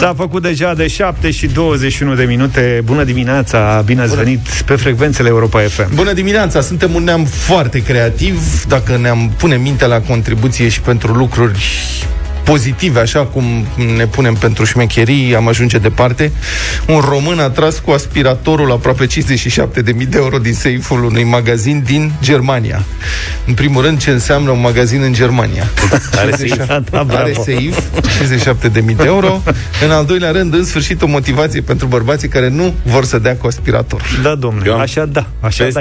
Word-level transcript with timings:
S-a 0.00 0.14
făcut 0.16 0.42
deja 0.42 0.74
de 0.74 0.86
7 0.86 1.30
și 1.30 1.46
21 1.46 2.14
de 2.14 2.24
minute. 2.24 2.82
Bună 2.84 3.04
dimineața, 3.04 3.82
bine 3.84 4.00
ați 4.00 4.16
venit 4.16 4.48
pe 4.64 4.74
frecvențele 4.76 5.28
Europa 5.28 5.60
FM. 5.60 5.94
Bună 5.94 6.12
dimineața, 6.12 6.60
suntem 6.60 6.94
un 6.94 7.04
neam 7.04 7.24
foarte 7.24 7.82
creativ, 7.82 8.64
dacă 8.68 8.98
ne-am 9.00 9.32
pune 9.36 9.56
minte 9.56 9.86
la 9.86 10.00
contribuție 10.00 10.68
și 10.68 10.80
pentru 10.80 11.12
lucruri 11.12 11.58
pozitive, 12.44 13.00
așa 13.00 13.20
cum 13.20 13.66
ne 13.96 14.06
punem 14.06 14.34
pentru 14.34 14.64
șmecherii, 14.64 15.34
am 15.36 15.48
ajunge 15.48 15.78
departe. 15.78 16.32
Un 16.86 16.98
român 16.98 17.38
a 17.38 17.48
tras 17.48 17.78
cu 17.78 17.90
aspiratorul 17.90 18.72
aproape 18.72 19.06
57.000 19.06 19.12
de 19.82 20.16
euro 20.16 20.38
din 20.38 20.54
seiful 20.54 21.04
unui 21.04 21.24
magazin 21.24 21.82
din 21.86 22.12
Germania. 22.22 22.82
În 23.46 23.54
primul 23.54 23.82
rând, 23.82 24.00
ce 24.02 24.10
înseamnă 24.10 24.50
un 24.50 24.60
magazin 24.60 25.02
în 25.02 25.12
Germania? 25.12 25.70
Are 26.16 26.36
seif? 26.36 26.56
Da, 26.66 26.82
da, 26.90 26.98
Are 26.98 27.06
bravo. 27.06 27.42
seif, 27.42 27.78
57.000 28.82 28.96
de 28.96 29.04
euro. 29.04 29.42
În 29.84 29.90
al 29.90 30.04
doilea 30.04 30.30
rând, 30.30 30.54
în 30.54 30.64
sfârșit, 30.64 31.02
o 31.02 31.06
motivație 31.06 31.60
pentru 31.60 31.86
bărbații 31.86 32.28
care 32.28 32.48
nu 32.48 32.74
vor 32.82 33.04
să 33.04 33.18
dea 33.18 33.36
cu 33.36 33.46
aspirator. 33.46 34.02
Da, 34.22 34.34
domnule, 34.34 34.66
Eu 34.68 34.74
am 34.74 34.80
așa 34.80 35.06
da, 35.06 35.26
așa 35.40 35.68
da. 35.72 35.80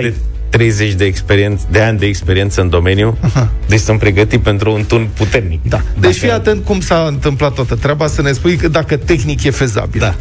Peste 0.49 0.85
30 0.85 0.93
de, 0.93 1.05
experiență, 1.05 1.67
de 1.71 1.81
ani 1.81 1.99
de 1.99 2.05
experiență 2.05 2.61
în 2.61 2.69
domeniu, 2.69 3.17
deci 3.67 3.79
sunt 3.79 3.99
pregătit 3.99 4.39
pentru 4.39 4.73
un 4.73 4.83
tun 4.87 5.07
puternic. 5.13 5.59
Da. 5.63 5.81
Deci 5.99 6.17
fii 6.17 6.31
atent 6.31 6.65
cum 6.65 6.79
s-a 6.79 7.05
întâmplat 7.07 7.53
toată 7.53 7.75
treaba, 7.75 8.07
să 8.07 8.21
ne 8.21 8.31
spui 8.31 8.55
că 8.55 8.67
dacă 8.67 8.97
tehnic 8.97 9.43
e 9.43 9.49
fezabil. 9.49 9.99
Da. 9.99 10.15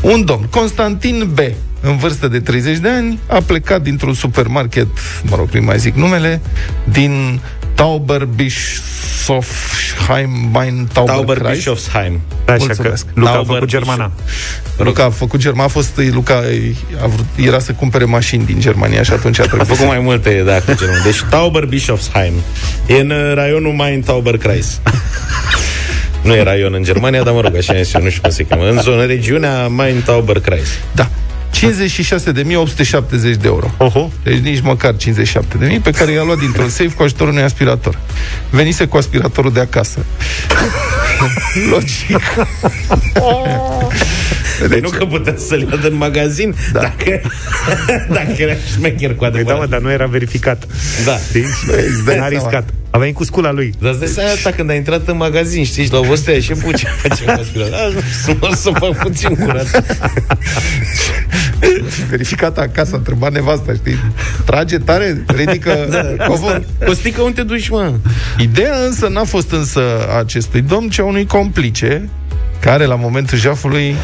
Un 0.00 0.24
domn, 0.24 0.46
Constantin 0.50 1.30
B., 1.34 1.38
în 1.84 1.96
vârstă 1.96 2.28
de 2.28 2.40
30 2.40 2.78
de 2.78 2.88
ani, 2.88 3.18
a 3.26 3.40
plecat 3.46 3.82
dintr-un 3.82 4.14
supermarket, 4.14 4.86
mă 5.22 5.36
rog, 5.36 5.48
nu 5.50 5.62
mai 5.62 5.78
zic 5.78 5.94
numele, 5.94 6.40
din 6.84 7.40
Tauber 7.82 8.24
Bischofsheim, 8.24 10.30
Main 10.52 10.88
Tauber, 10.92 11.14
Tauber 11.14 11.38
Kreis. 11.38 11.56
Bischofsheim. 11.56 12.20
Așa 12.44 12.56
că 12.56 12.64
Mulțumesc. 12.64 13.06
Luca 13.14 13.30
a 13.30 13.32
Tauber 13.32 13.54
făcut 13.54 13.68
germana. 13.68 14.12
Luca 14.76 15.04
a 15.04 15.10
făcut 15.10 15.40
Germania, 15.40 15.64
a 15.64 15.68
fost, 15.68 16.00
Luca 16.12 16.42
a 17.02 17.06
vrut, 17.06 17.24
era 17.36 17.58
să 17.58 17.72
cumpere 17.72 18.04
mașini 18.04 18.44
din 18.44 18.60
Germania 18.60 19.02
și 19.02 19.12
atunci 19.12 19.38
a 19.38 19.42
A 19.42 19.46
trebuit 19.46 19.66
făcut 19.66 19.82
să... 19.82 19.88
mai 19.88 19.98
multe, 19.98 20.42
da, 20.46 20.60
cu 20.60 20.74
genul. 20.74 21.00
Deci 21.04 21.22
Tauber 21.30 21.64
Bischofsheim. 21.64 22.32
E 22.86 22.94
în 22.94 23.10
uh, 23.10 23.32
raionul 23.34 23.72
Main 23.72 24.02
Tauber 24.02 24.36
Kreis. 24.36 24.80
Nu 26.22 26.34
e 26.34 26.42
raion 26.42 26.74
în 26.74 26.82
Germania, 26.82 27.22
dar 27.22 27.32
mă 27.32 27.40
rog, 27.40 27.56
așa 27.56 27.78
este, 27.78 27.98
nu 27.98 28.08
știu 28.08 28.20
cum 28.22 28.30
se 28.30 28.44
cheamă. 28.44 28.68
În 28.68 28.80
zonă, 28.80 29.04
regiunea 29.04 29.66
Main 29.66 30.02
Tauber 30.04 30.40
Kreis. 30.40 30.68
Da. 30.94 31.08
56.870 31.52 31.60
de 33.20 33.38
euro. 33.42 33.70
Oho. 33.78 34.10
Deci 34.22 34.38
nici 34.38 34.60
măcar 34.60 34.96
57 34.96 35.56
de 35.58 35.66
mii 35.66 35.80
pe 35.80 35.90
care 35.90 36.12
i-a 36.12 36.22
luat 36.22 36.38
dintr-un 36.38 36.68
safe 36.68 36.90
cu 36.96 37.02
ajutorul 37.02 37.32
unui 37.32 37.44
aspirator. 37.44 37.98
Venise 38.50 38.86
cu 38.86 38.96
aspiratorul 38.96 39.52
de 39.52 39.60
acasă. 39.60 40.04
Logic. 41.70 42.20
Deci 44.68 44.82
nu 44.82 44.88
că 44.88 45.04
putea 45.04 45.34
să-l 45.36 45.60
ia 45.60 45.76
din 45.76 45.96
magazin 45.96 46.54
da. 46.72 46.80
dacă, 46.80 47.20
dacă 48.16 48.32
era 48.38 48.52
șmecher 48.72 49.10
cu 49.14 49.16
Păi 49.16 49.28
da, 49.30 49.34
adevărat. 49.36 49.58
mă, 49.60 49.66
dar 49.66 49.80
nu 49.80 49.90
era 49.90 50.06
verificat. 50.06 50.66
Da. 51.04 51.16
Știi? 51.28 51.44
îți 51.86 52.04
dai 52.04 52.16
N-a 52.18 52.28
seama. 52.28 52.28
riscat. 52.28 52.68
A 52.90 52.98
venit 52.98 53.14
cu 53.14 53.24
scula 53.24 53.52
lui. 53.52 53.74
Dar 53.78 53.90
îți 53.90 53.98
dai 54.00 54.08
seama 54.08 54.30
asta 54.30 54.50
când 54.50 54.70
ai 54.70 54.76
intrat 54.76 55.08
în 55.08 55.16
magazin, 55.16 55.64
știi, 55.64 55.84
și 55.84 55.92
la 55.92 55.98
o 55.98 56.14
stea 56.14 56.40
și 56.40 56.52
puce 56.52 56.86
face 57.02 57.22
un 57.26 57.28
aspirator. 57.28 57.92
Da, 57.94 58.00
să 58.24 58.36
mă 58.40 58.50
să 58.54 58.70
fac 58.78 58.96
puțin 59.02 59.34
curat. 59.34 59.84
Verificat 62.10 62.58
acasă, 62.58 62.90
a 62.94 62.96
întrebat 62.96 63.32
nevasta, 63.32 63.72
știi? 63.72 63.96
Trage 64.44 64.78
tare, 64.78 65.24
ridică 65.26 65.86
da, 65.90 66.24
covor. 66.24 66.62
Costică, 66.86 67.22
unde 67.22 67.40
te 67.40 67.46
duci, 67.46 67.68
mă? 67.68 67.92
Ideea 68.38 68.76
însă 68.86 69.08
n-a 69.08 69.24
fost 69.24 69.50
însă 69.50 69.82
a 70.08 70.18
acestui 70.18 70.60
domn, 70.60 70.88
ci 70.88 70.98
a 70.98 71.04
unui 71.04 71.26
complice, 71.26 72.08
care 72.62 72.84
la 72.84 72.94
momentul 72.94 73.38
jafului 73.38 73.96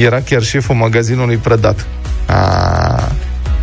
era 0.00 0.20
chiar 0.20 0.42
șeful 0.42 0.74
magazinului 0.74 1.36
prădat. 1.36 1.86
A, 2.26 3.12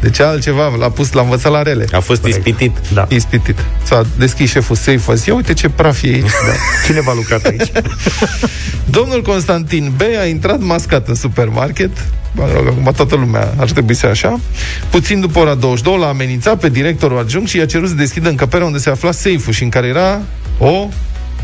deci 0.02 0.20
altceva, 0.20 0.76
l-a 0.78 0.90
pus, 0.90 1.12
l-a 1.12 1.22
învățat 1.22 1.52
la 1.52 1.62
rele. 1.62 1.86
A 1.92 2.00
fost 2.00 2.26
ispitit. 2.26 2.72
Da. 2.94 3.08
Ispitit. 3.10 3.56
S-a 3.84 4.06
deschis 4.18 4.50
șeful 4.50 4.76
safe, 4.76 5.12
a 5.12 5.14
zis, 5.14 5.26
ia 5.26 5.34
uite 5.34 5.54
ce 5.54 5.70
praf 5.70 6.04
e 6.04 6.08
aici. 6.08 6.22
Da. 6.22 6.54
Cine 6.86 7.02
v-a 7.02 7.14
lucrat 7.14 7.46
aici? 7.46 7.72
Domnul 8.98 9.22
Constantin 9.22 9.92
B. 9.98 10.02
a 10.22 10.26
intrat 10.26 10.60
mascat 10.60 11.08
în 11.08 11.16
supermarket, 11.16 11.92
mă 12.32 12.50
rog, 12.56 12.68
acum 12.68 12.92
toată 12.96 13.16
lumea 13.16 13.54
ar 13.58 13.72
trebui 13.72 13.94
să 13.94 14.06
așa, 14.06 14.40
puțin 14.90 15.20
după 15.20 15.40
ora 15.40 15.54
22 15.54 15.98
l-a 15.98 16.08
amenințat 16.08 16.60
pe 16.60 16.70
directorul 16.70 17.20
adjunct 17.20 17.50
și 17.50 17.58
i-a 17.58 17.66
cerut 17.66 17.88
să 17.88 17.96
deschidă 17.96 18.30
încăperea 18.30 18.66
unde 18.66 18.78
se 18.78 18.90
afla 18.90 19.12
safe-ul 19.12 19.54
și 19.54 19.64
în 19.64 19.70
care 19.70 19.88
era 19.88 20.22
o 20.58 20.88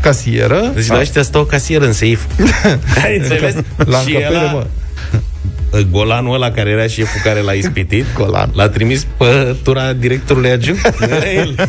casieră. 0.00 0.70
Deci 0.74 0.86
la 0.86 0.98
ăștia 0.98 1.22
stă 1.22 1.38
o 1.38 1.44
casieră 1.44 1.84
în 1.84 1.92
seif. 1.92 2.24
Ai 3.04 3.18
înțeles? 3.18 3.54
La 3.76 3.98
și 3.98 4.14
încăpere, 4.14 4.38
ăla, 4.38 4.52
mă. 4.52 4.66
golanul 5.90 6.34
ăla 6.34 6.50
care 6.50 6.70
era 6.70 6.86
șeful 6.86 7.20
care 7.24 7.40
l-a 7.40 7.52
ispitit, 7.52 8.04
Golan. 8.14 8.50
l-a 8.54 8.68
trimis 8.68 9.06
pe 9.16 9.56
tura 9.62 9.92
directorului 9.92 10.50
adjunct. 10.50 11.00
Era 11.10 11.30
el. 11.30 11.68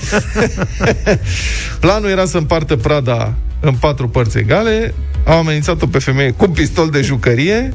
Planul 1.79 2.09
era 2.09 2.25
să 2.25 2.37
împartă 2.37 2.75
prada 2.75 3.33
în 3.59 3.73
patru 3.73 4.09
părți 4.09 4.37
egale, 4.37 4.93
au 5.25 5.37
amenințat-o 5.37 5.87
pe 5.87 5.99
femeie 5.99 6.31
cu 6.31 6.45
un 6.45 6.51
pistol 6.51 6.89
de 6.89 7.01
jucărie, 7.01 7.73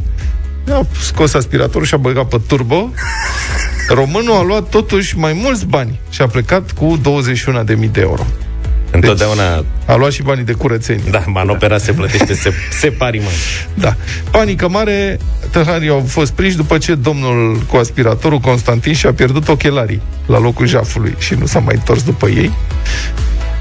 a 0.71 0.87
scos 1.01 1.35
aspiratorul 1.35 1.87
și 1.87 1.95
a 1.95 1.97
băgat 1.97 2.29
pe 2.29 2.41
turbo. 2.47 2.91
Românul 3.89 4.35
a 4.35 4.43
luat 4.43 4.69
totuși 4.69 5.19
mai 5.19 5.33
mulți 5.43 5.67
bani 5.67 6.01
și 6.11 6.23
a 6.23 6.27
plecat 6.27 6.73
cu 6.73 7.01
21.000 7.81 7.91
de 7.93 8.01
euro. 8.01 8.27
Întotdeauna, 8.95 9.65
A 9.87 9.95
luat 9.95 10.13
și 10.13 10.23
banii 10.23 10.45
de 10.45 10.53
curățenie. 10.53 11.11
da, 11.11 11.23
manopera 11.27 11.79
se 11.79 11.93
plătește 11.93 12.35
se, 12.35 12.53
separii, 12.81 13.21
mă. 13.21 13.29
Da. 13.75 13.97
Panică 14.31 14.69
mare, 14.69 15.19
tăharii 15.51 15.89
au 15.89 16.05
fost 16.09 16.33
prinși 16.33 16.57
după 16.57 16.79
ce 16.79 16.95
domnul 16.95 17.57
cu 17.69 17.77
aspiratorul 17.77 18.39
Constantin 18.39 18.93
și-a 18.95 19.13
pierdut 19.13 19.49
ochelarii 19.49 20.01
la 20.27 20.39
locul 20.39 20.67
jafului 20.67 21.15
și 21.19 21.35
nu 21.35 21.47
s-a 21.47 21.59
mai 21.59 21.75
întors 21.75 22.03
după 22.03 22.29
ei. 22.29 22.51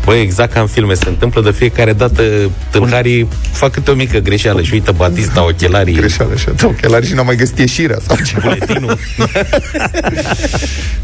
Băi, 0.06 0.22
exact 0.22 0.54
ca 0.54 0.60
în 0.60 0.68
filme 0.68 0.94
se 0.94 1.10
întâmplă 1.10 1.42
de 1.42 1.52
fiecare 1.52 1.94
dată 1.94 2.24
tâlharii 2.72 3.28
fac 3.52 3.72
câte 3.72 3.92
o 3.92 3.94
mică 3.94 4.18
greșeală 4.18 4.62
și 4.62 4.74
uită 4.74 4.92
Batista 4.92 5.44
ochelarii, 5.44 5.94
Greșeală 5.96 6.36
și 6.36 6.46
de 6.56 6.66
ochelari 6.66 7.08
și 7.08 7.14
n-a 7.14 7.22
mai 7.22 7.36
găsit 7.36 7.60
ieșirea 7.60 7.98
sau 8.08 8.16
ce. 8.26 8.36
buletinul. 8.42 8.98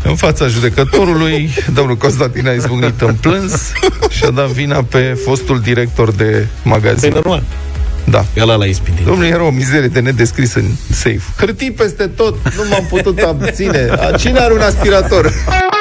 În 0.03 0.15
fața 0.15 0.47
judecătorului, 0.47 1.49
domnul 1.73 1.97
Constantin 1.97 2.47
a 2.47 2.51
izbucnit 2.51 3.01
în 3.01 3.15
plâns 3.21 3.53
și 4.09 4.23
a 4.23 4.29
dat 4.29 4.47
vina 4.47 4.83
pe 4.83 5.17
fostul 5.25 5.59
director 5.59 6.11
de 6.11 6.23
Păi 6.23 6.47
magazin. 6.63 7.11
normal, 7.13 7.43
Da. 8.03 8.25
ăla 8.37 8.55
l-a 8.55 8.65
ispitit. 8.65 9.05
Domnul 9.05 9.25
era 9.25 9.43
o 9.43 9.49
mizerie 9.49 9.87
de 9.87 9.99
nedescris 9.99 10.53
în 10.53 10.65
safe. 10.89 11.21
Hârtii 11.37 11.71
peste 11.71 12.07
tot, 12.07 12.35
nu 12.55 12.63
m-am 12.69 12.85
putut 12.89 13.19
abține. 13.19 13.87
A, 13.99 14.11
Cine 14.17 14.39
are 14.39 14.53
un 14.53 14.61
aspirator? 14.61 15.33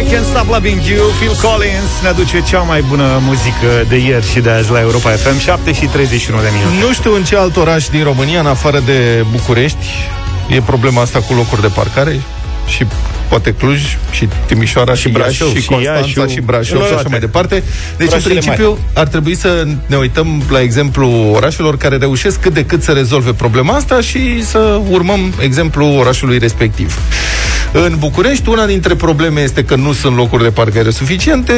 I 0.00 0.04
Can't 0.12 0.24
Stop 0.24 0.48
Loving 0.48 0.80
You 0.84 1.06
Phil 1.20 1.34
Collins 1.42 1.90
ne 2.02 2.08
aduce 2.08 2.42
cea 2.42 2.58
mai 2.60 2.80
bună 2.88 3.18
muzică 3.22 3.84
de 3.88 3.96
ieri 3.96 4.30
și 4.30 4.40
de 4.40 4.50
azi 4.50 4.70
la 4.70 4.80
Europa 4.80 5.10
FM 5.10 5.38
7 5.38 5.72
și 5.72 5.84
31 5.84 6.40
de 6.40 6.48
minute 6.52 6.86
Nu 6.86 6.92
știu 6.92 7.14
în 7.14 7.24
ce 7.24 7.36
alt 7.36 7.56
oraș 7.56 7.86
din 7.88 8.02
România, 8.04 8.40
în 8.40 8.46
afară 8.46 8.82
de 8.86 9.24
București, 9.30 9.86
e 10.48 10.60
problema 10.60 11.00
asta 11.02 11.18
cu 11.18 11.34
locuri 11.34 11.60
de 11.60 11.66
parcare 11.74 12.20
și 12.66 12.86
poate 13.28 13.54
Cluj 13.54 13.80
și 14.10 14.28
Timișoara 14.46 14.94
și, 14.94 15.00
Și 15.00 15.08
Brașov, 15.08 15.46
Iași, 15.48 15.56
și 15.56 15.62
și 15.62 15.68
Constanța 15.68 16.00
Iașiul. 16.00 16.28
și 16.28 16.40
Brașov 16.40 16.78
La 16.80 16.86
și 16.86 16.86
așa 16.86 16.94
toate. 16.94 17.08
mai 17.08 17.18
departe. 17.20 17.62
Deci, 17.96 18.08
Orașele 18.08 18.34
în 18.34 18.40
principiu, 18.40 18.78
ar 18.94 19.06
trebui 19.06 19.34
să 19.36 19.66
ne 19.86 19.96
uităm 19.96 20.42
la 20.50 20.60
exemplu 20.60 21.08
orașelor 21.34 21.76
care 21.76 21.96
reușesc 21.96 22.40
cât 22.40 22.54
de 22.54 22.64
cât 22.64 22.82
să 22.82 22.92
rezolve 22.92 23.32
problema 23.32 23.74
asta 23.74 24.00
și 24.00 24.44
să 24.46 24.80
urmăm 24.90 25.32
exemplul 25.40 25.98
orașului 25.98 26.38
respectiv. 26.38 26.98
În 27.84 27.96
București, 27.98 28.48
una 28.48 28.66
dintre 28.66 28.94
probleme 28.94 29.40
este 29.40 29.64
că 29.64 29.74
nu 29.76 29.92
sunt 29.92 30.16
locuri 30.16 30.42
de 30.42 30.50
parcare 30.50 30.90
suficiente, 30.90 31.52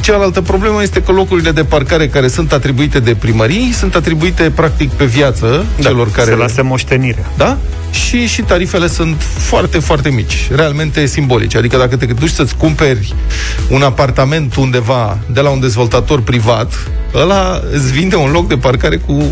cealaltă 0.00 0.40
problemă 0.40 0.82
este 0.82 1.02
că 1.02 1.12
locurile 1.12 1.50
de 1.50 1.64
parcare 1.64 2.08
care 2.08 2.28
sunt 2.28 2.52
atribuite 2.52 3.00
de 3.00 3.14
primării 3.14 3.72
sunt 3.72 3.94
atribuite 3.94 4.50
practic 4.54 4.90
pe 4.90 5.04
viață 5.04 5.66
da, 5.76 5.82
celor 5.82 6.10
care 6.10 6.30
Se 6.30 6.36
lasă 6.36 6.62
moștenirea 6.62 7.30
da? 7.36 7.58
Și, 7.90 8.26
și 8.26 8.42
tarifele 8.42 8.86
sunt 8.86 9.22
foarte, 9.22 9.78
foarte 9.78 10.10
mici, 10.10 10.48
realmente 10.54 11.06
simbolice. 11.06 11.58
Adică 11.58 11.76
dacă 11.76 11.96
te 11.96 12.06
duci 12.06 12.30
să-ți 12.30 12.56
cumperi 12.56 13.14
un 13.70 13.82
apartament 13.82 14.54
undeva 14.54 15.18
de 15.32 15.40
la 15.40 15.50
un 15.50 15.60
dezvoltator 15.60 16.20
privat, 16.20 16.72
ăla 17.14 17.60
îți 17.72 17.92
vinde 17.92 18.16
un 18.16 18.30
loc 18.30 18.48
de 18.48 18.56
parcare 18.56 18.96
cu 18.96 19.22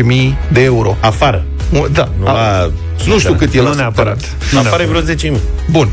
10-15 0.00 0.04
mii 0.04 0.38
de 0.52 0.62
euro. 0.62 0.96
Afară. 1.00 1.44
O- 1.78 1.86
Da, 1.92 2.08
Nu 2.20 2.26
a, 2.26 2.32
la 2.32 2.70
nu 3.06 3.18
știu 3.18 3.34
cât 3.34 3.54
e 3.54 3.58
Nu 3.60 3.68
la 3.68 3.74
neapărat. 3.74 4.20
subterat. 4.20 4.52
Nu 4.52 4.58
Afară 4.58 4.82
e 4.82 4.86
neapărat. 4.86 5.16
vreo 5.16 5.32
10.000. 5.36 5.40
Bun. 5.70 5.88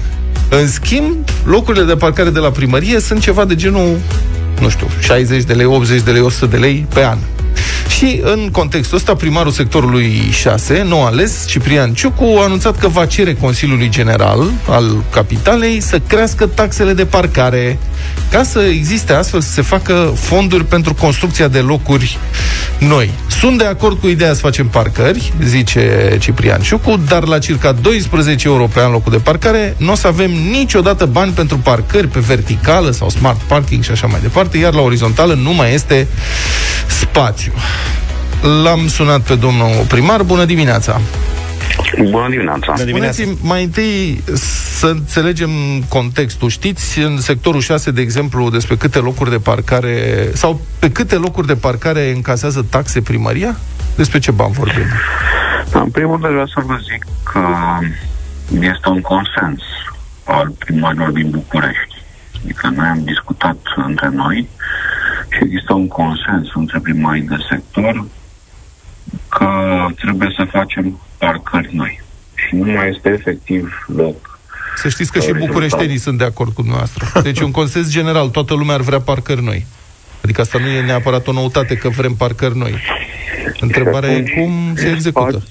În 0.50 0.68
schimb, 0.68 1.16
locurile 1.46 1.84
de 1.84 1.96
parcare 1.96 2.30
de 2.30 2.40
la 2.40 2.50
primărie 2.52 3.00
sunt 3.00 3.22
ceva 3.22 3.46
de 3.46 3.56
genul, 3.56 3.98
nu 4.62 4.70
știu, 4.70 4.88
60 5.00 5.44
de 5.44 5.54
lei, 5.54 5.66
80 5.66 6.02
de 6.02 6.12
lei, 6.12 6.22
100 6.22 6.46
de 6.46 6.58
lei 6.58 6.86
pe 6.94 7.04
an. 7.06 7.18
Și 7.98 8.20
în 8.24 8.50
contextul 8.52 8.98
ăsta, 8.98 9.16
primarul 9.16 9.52
sectorului 9.52 10.30
6, 10.32 10.86
nou 10.88 11.06
ales, 11.06 11.48
Ciprian 11.48 11.94
Ciucu, 11.94 12.36
a 12.40 12.44
anunțat 12.44 12.78
că 12.78 12.88
va 12.88 13.06
cere 13.06 13.34
Consiliului 13.34 13.90
General 13.90 14.52
al 14.70 15.04
Capitalei 15.12 15.80
să 15.82 16.00
crească 16.08 16.46
taxele 16.46 16.94
de 16.94 17.06
parcare 17.06 17.80
ca 18.32 18.44
să 18.44 18.60
existe 18.60 19.14
astfel 19.14 19.42
să 19.42 19.52
se 19.52 19.62
facă 19.62 20.14
fonduri 20.16 20.66
pentru 20.66 20.94
construcția 20.94 21.48
de 21.48 21.60
locuri 21.60 22.18
noi. 22.80 23.12
Sunt 23.40 23.58
de 23.58 23.66
acord 23.66 24.00
cu 24.00 24.08
ideea 24.08 24.34
să 24.34 24.40
facem 24.40 24.68
parcări, 24.68 25.34
zice 25.44 26.16
Ciprian 26.20 26.62
Ciucu, 26.62 27.00
dar 27.08 27.24
la 27.24 27.40
circa 27.40 27.72
12 27.72 28.48
euro 28.48 28.68
pe 28.74 28.80
an 28.80 28.92
locul 28.92 29.12
de 29.12 29.18
parcare 29.18 29.76
nu 29.78 29.92
o 29.92 29.96
să 29.96 30.08
avem 30.08 30.32
niciodată 30.32 31.06
bani 31.06 31.32
pentru 31.32 31.58
parcări 31.58 32.08
pe 32.08 32.20
verticală 32.20 32.92
sau 32.92 33.10
smart 33.10 33.40
parking 33.40 33.84
și 33.84 33.92
așa 33.92 34.08
mai 34.08 34.20
departe, 34.22 34.58
iar 34.58 34.74
la 34.74 34.82
orizontală 34.82 35.34
nu 35.34 35.54
mai 35.54 35.74
este 35.74 36.08
spațiu. 36.88 37.47
L-am 38.64 38.88
sunat 38.88 39.22
pe 39.22 39.36
domnul 39.36 39.86
primar. 39.88 40.24
Bună 40.24 40.46
dimineața! 40.46 41.02
Bună 42.10 42.30
dimineața! 42.30 42.72
Bună 42.72 42.84
dimineața. 42.84 43.24
mai 43.42 43.64
întâi 43.64 44.24
să 44.80 44.88
înțelegem 44.88 45.50
contextul. 45.88 46.50
Știți 46.50 47.00
în 47.00 47.18
sectorul 47.18 47.62
6, 47.62 47.92
de 47.92 48.02
exemplu, 48.02 48.50
despre 48.50 48.76
câte 48.76 49.00
locuri 49.00 49.30
de 49.30 49.38
parcare 49.38 50.28
sau 50.34 50.62
pe 50.80 50.92
câte 50.92 51.16
locuri 51.16 51.48
de 51.48 51.56
parcare 51.56 52.12
încasează 52.16 52.66
taxe 52.70 53.02
primăria? 53.02 53.58
Despre 53.96 54.20
ce 54.20 54.32
bani 54.32 54.54
vorbim? 54.54 54.86
Da, 55.72 55.80
în 55.80 55.90
primul 55.90 56.20
rând 56.22 56.32
vreau 56.32 56.48
să 56.48 56.62
vă 56.66 56.78
zic 56.90 57.06
că 57.24 57.42
este 58.60 58.90
un 58.90 59.02
consens 59.02 59.62
al 60.24 60.52
primarilor 60.58 61.10
din 61.10 61.30
București. 61.30 61.96
Adică 62.44 62.72
noi 62.76 62.88
am 62.88 63.04
discutat 63.04 63.58
între 63.76 64.10
noi 64.14 64.48
și 65.38 65.44
există 65.44 65.74
un 65.74 65.88
consens 65.88 66.48
între 66.54 66.80
primarii 66.80 67.22
de 67.22 67.36
sector 67.50 68.06
că 69.30 69.50
trebuie 69.96 70.34
să 70.38 70.44
facem 70.52 71.00
parcări 71.18 71.76
noi. 71.76 72.02
Și 72.36 72.56
nu 72.56 72.72
mai 72.72 72.90
este 72.90 73.10
efectiv 73.10 73.86
loc. 73.96 74.40
Să 74.76 74.90
știți 74.90 75.12
că 75.12 75.20
și 75.20 75.34
bucureștenii 75.34 75.98
sunt 75.98 76.18
de 76.18 76.24
acord 76.24 76.54
cu 76.54 76.62
dumneavoastră. 76.62 77.22
Deci 77.22 77.40
un 77.40 77.52
consens 77.52 77.90
general, 77.90 78.30
toată 78.30 78.54
lumea 78.54 78.76
ar 78.76 78.82
vrea 78.82 79.00
parcări 79.00 79.44
noi. 79.44 79.66
Adică 80.24 80.42
asta 80.42 80.58
nu 80.58 80.68
e 80.68 80.82
neapărat 80.82 81.28
o 81.28 81.32
noutate 81.32 81.76
că 81.76 81.90
vrem 81.90 82.14
parcări 82.14 82.58
noi. 82.58 82.74
Întrebarea 83.60 84.12
e 84.12 84.24
cum 84.36 84.74
se 84.76 84.90
execută. 84.90 85.44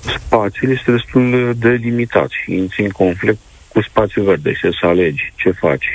Spațiul 0.00 0.72
este 0.72 0.90
destul 0.90 1.54
de 1.56 1.68
limitat 1.68 2.28
și 2.30 2.52
intri 2.52 2.82
în 2.82 2.90
conflict 2.90 3.38
cu 3.68 3.82
spațiul 3.82 4.24
verde 4.24 4.52
și 4.52 4.60
să 4.80 4.86
alegi 4.86 5.32
ce 5.34 5.50
faci. 5.50 5.86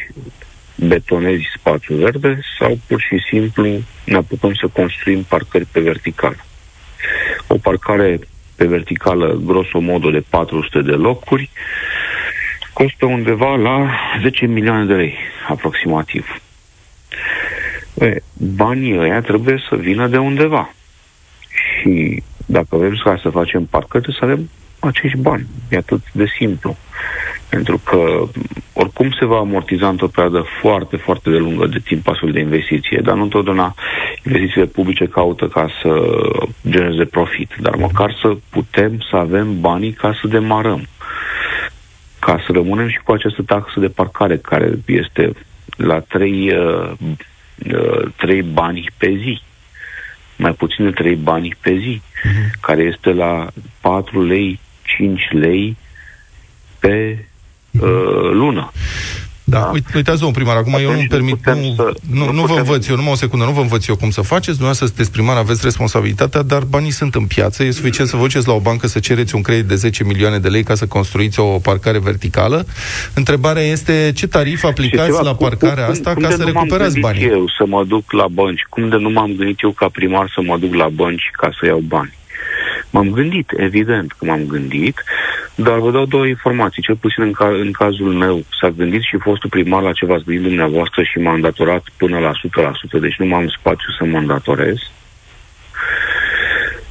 Betonezi 0.75 1.43
spațiul 1.55 1.97
verde 1.97 2.39
sau 2.59 2.79
pur 2.87 3.01
și 3.01 3.17
simplu 3.29 3.63
ne 4.05 4.15
apucăm 4.15 4.53
să 4.53 4.67
construim 4.67 5.23
parcări 5.23 5.65
pe 5.65 5.79
vertical. 5.79 6.45
O 7.47 7.57
parcare 7.57 8.19
pe 8.55 8.65
verticală, 8.65 9.41
grosomodo, 9.45 10.09
de 10.09 10.23
400 10.29 10.81
de 10.81 10.91
locuri, 10.91 11.49
costă 12.73 13.05
undeva 13.05 13.55
la 13.55 13.89
10 14.21 14.45
milioane 14.45 14.85
de 14.85 14.93
lei, 14.93 15.17
aproximativ. 15.47 16.41
E, 17.93 18.15
banii 18.33 18.97
ăia 18.97 19.21
trebuie 19.21 19.63
să 19.69 19.75
vină 19.75 20.07
de 20.07 20.17
undeva. 20.17 20.73
Și 21.49 22.23
dacă 22.45 22.77
vrem 22.77 23.01
ca 23.03 23.19
să 23.21 23.29
facem 23.29 23.65
parcări, 23.65 24.13
să 24.13 24.19
avem 24.21 24.49
acești 24.87 25.17
bani. 25.17 25.45
E 25.69 25.77
atât 25.77 26.01
de 26.11 26.25
simplu. 26.37 26.77
Pentru 27.49 27.77
că 27.77 28.27
oricum 28.73 29.11
se 29.19 29.25
va 29.25 29.37
amortiza 29.37 29.87
într-o 29.87 30.07
perioadă 30.07 30.45
foarte, 30.61 30.97
foarte 30.97 31.29
de 31.29 31.37
lungă 31.37 31.67
de 31.67 31.79
timp 31.79 32.07
astfel 32.07 32.31
de 32.31 32.39
investiție, 32.39 32.99
dar 33.03 33.15
nu 33.15 33.21
întotdeauna 33.21 33.75
investițiile 34.25 34.65
publice 34.65 35.05
caută 35.05 35.47
ca 35.47 35.69
să 35.81 36.19
genereze 36.69 37.05
profit, 37.05 37.51
dar 37.59 37.75
măcar 37.75 38.17
să 38.21 38.37
putem 38.49 38.99
să 39.09 39.15
avem 39.15 39.59
banii 39.59 39.91
ca 39.91 40.17
să 40.21 40.27
demarăm. 40.27 40.87
Ca 42.19 42.43
să 42.45 42.51
rămânem 42.51 42.89
și 42.89 42.99
cu 43.03 43.11
această 43.11 43.41
taxă 43.41 43.79
de 43.79 43.87
parcare 43.89 44.37
care 44.37 44.71
este 44.85 45.31
la 45.77 45.99
3, 45.99 46.51
uh, 46.51 46.91
uh, 47.73 48.11
3 48.15 48.41
bani 48.41 48.91
pe 48.97 49.19
zi 49.23 49.41
mai 50.35 50.53
puțin 50.53 50.85
de 50.85 50.91
3 50.91 51.15
bani 51.15 51.55
pe 51.61 51.77
zi, 51.77 52.01
uh-huh. 52.01 52.59
care 52.61 52.81
este 52.81 53.13
la 53.13 53.47
4 53.81 54.23
lei, 54.23 54.59
5 54.59 54.61
lei 55.31 55.77
pe 56.79 57.25
uh, 57.71 58.29
lună. 58.31 58.71
Da, 59.43 59.59
da. 59.59 59.69
Uite, 59.73 59.91
uitați, 59.95 60.17
domnul 60.17 60.35
primar, 60.35 60.55
acum 60.55 60.75
Atunci 60.75 60.89
eu 60.89 61.01
nu 61.01 61.07
permit, 61.09 61.45
nu, 61.45 61.73
să, 61.75 61.93
nu, 62.11 62.25
nu, 62.25 62.31
nu 62.31 62.45
vă 62.45 62.57
învăț 62.57 62.87
eu, 62.87 62.95
numai 62.95 63.11
o 63.11 63.15
secundă, 63.15 63.45
nu 63.45 63.51
vă 63.51 63.61
învăț 63.61 63.87
eu 63.87 63.95
cum 63.95 64.09
să 64.09 64.21
faceți, 64.21 64.57
dumneavoastră 64.57 64.85
sunteți 64.85 65.11
primar, 65.11 65.37
aveți 65.37 65.61
responsabilitatea, 65.63 66.41
dar 66.41 66.63
banii 66.63 66.91
sunt 66.91 67.15
în 67.15 67.25
piață, 67.25 67.63
e 67.63 67.71
suficient 67.71 68.09
să 68.09 68.15
vă 68.15 68.21
duceți 68.21 68.47
la 68.47 68.53
o 68.53 68.59
bancă 68.59 68.87
să 68.87 68.99
cereți 68.99 69.35
un 69.35 69.41
credit 69.41 69.65
de 69.65 69.75
10 69.75 70.03
milioane 70.03 70.39
de 70.39 70.47
lei 70.47 70.63
ca 70.63 70.75
să 70.75 70.85
construiți 70.85 71.39
o 71.39 71.45
parcare 71.45 71.99
verticală. 71.99 72.65
Întrebarea 73.13 73.61
este 73.61 74.11
ce 74.15 74.27
tarif 74.27 74.63
aplicați 74.63 75.05
ceva, 75.05 75.21
la 75.21 75.35
parcarea 75.35 75.83
cum, 75.83 75.93
asta 75.93 76.13
cum, 76.13 76.21
ca 76.21 76.27
cum 76.27 76.37
să 76.37 76.43
recuperați 76.43 76.99
banii? 76.99 77.27
eu 77.27 77.47
să 77.57 77.65
mă 77.65 77.83
duc 77.83 78.11
la 78.11 78.27
bănci? 78.27 78.65
Cum 78.69 78.89
de 78.89 78.95
nu 78.95 79.09
m-am 79.09 79.33
gândit 79.37 79.61
eu 79.61 79.71
ca 79.71 79.89
primar 79.89 80.31
să 80.33 80.41
mă 80.41 80.57
duc 80.57 80.73
la 80.73 80.89
bănci 80.89 81.29
ca 81.31 81.49
să 81.59 81.65
iau 81.65 81.79
bani? 81.79 82.13
M-am 82.93 83.09
gândit, 83.09 83.49
evident 83.57 84.11
că 84.11 84.25
m-am 84.25 84.45
gândit, 84.45 85.03
dar 85.55 85.79
vă 85.79 85.91
dau 85.91 86.05
două 86.05 86.25
informații. 86.25 86.81
Cel 86.81 86.95
puțin 86.95 87.23
în, 87.23 87.31
ca, 87.31 87.47
în 87.47 87.71
cazul 87.71 88.13
meu 88.13 88.43
s-a 88.61 88.69
gândit 88.69 89.01
și 89.01 89.17
fostul 89.17 89.49
primar 89.49 89.81
la 89.81 89.91
ce 89.91 90.05
v-ați 90.05 90.23
gândit 90.23 90.43
dumneavoastră 90.43 91.03
și 91.03 91.17
m-a 91.17 91.33
îndatorat 91.33 91.83
până 91.97 92.19
la 92.19 92.31
100%, 92.31 93.01
deci 93.01 93.15
nu 93.17 93.25
m-am 93.25 93.47
spațiu 93.47 93.89
să 93.97 94.05
mă 94.05 94.17
îndatorez. 94.17 94.75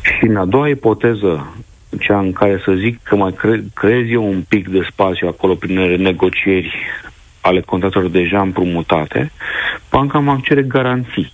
Și 0.02 0.24
în 0.24 0.36
a 0.36 0.44
doua 0.44 0.68
ipoteză, 0.68 1.54
cea 2.00 2.18
în 2.18 2.32
care 2.32 2.60
să 2.64 2.72
zic 2.72 3.02
că 3.02 3.16
mai 3.16 3.32
cre- 3.32 3.64
creez 3.74 4.10
eu 4.10 4.28
un 4.28 4.42
pic 4.48 4.68
de 4.68 4.86
spațiu 4.90 5.28
acolo 5.28 5.54
prin 5.54 5.78
negocieri 6.02 6.74
ale 7.40 7.60
contractelor 7.60 8.08
deja 8.08 8.40
împrumutate, 8.40 9.32
banca 9.90 10.18
mă 10.18 10.38
cere 10.42 10.62
garanții. 10.62 11.32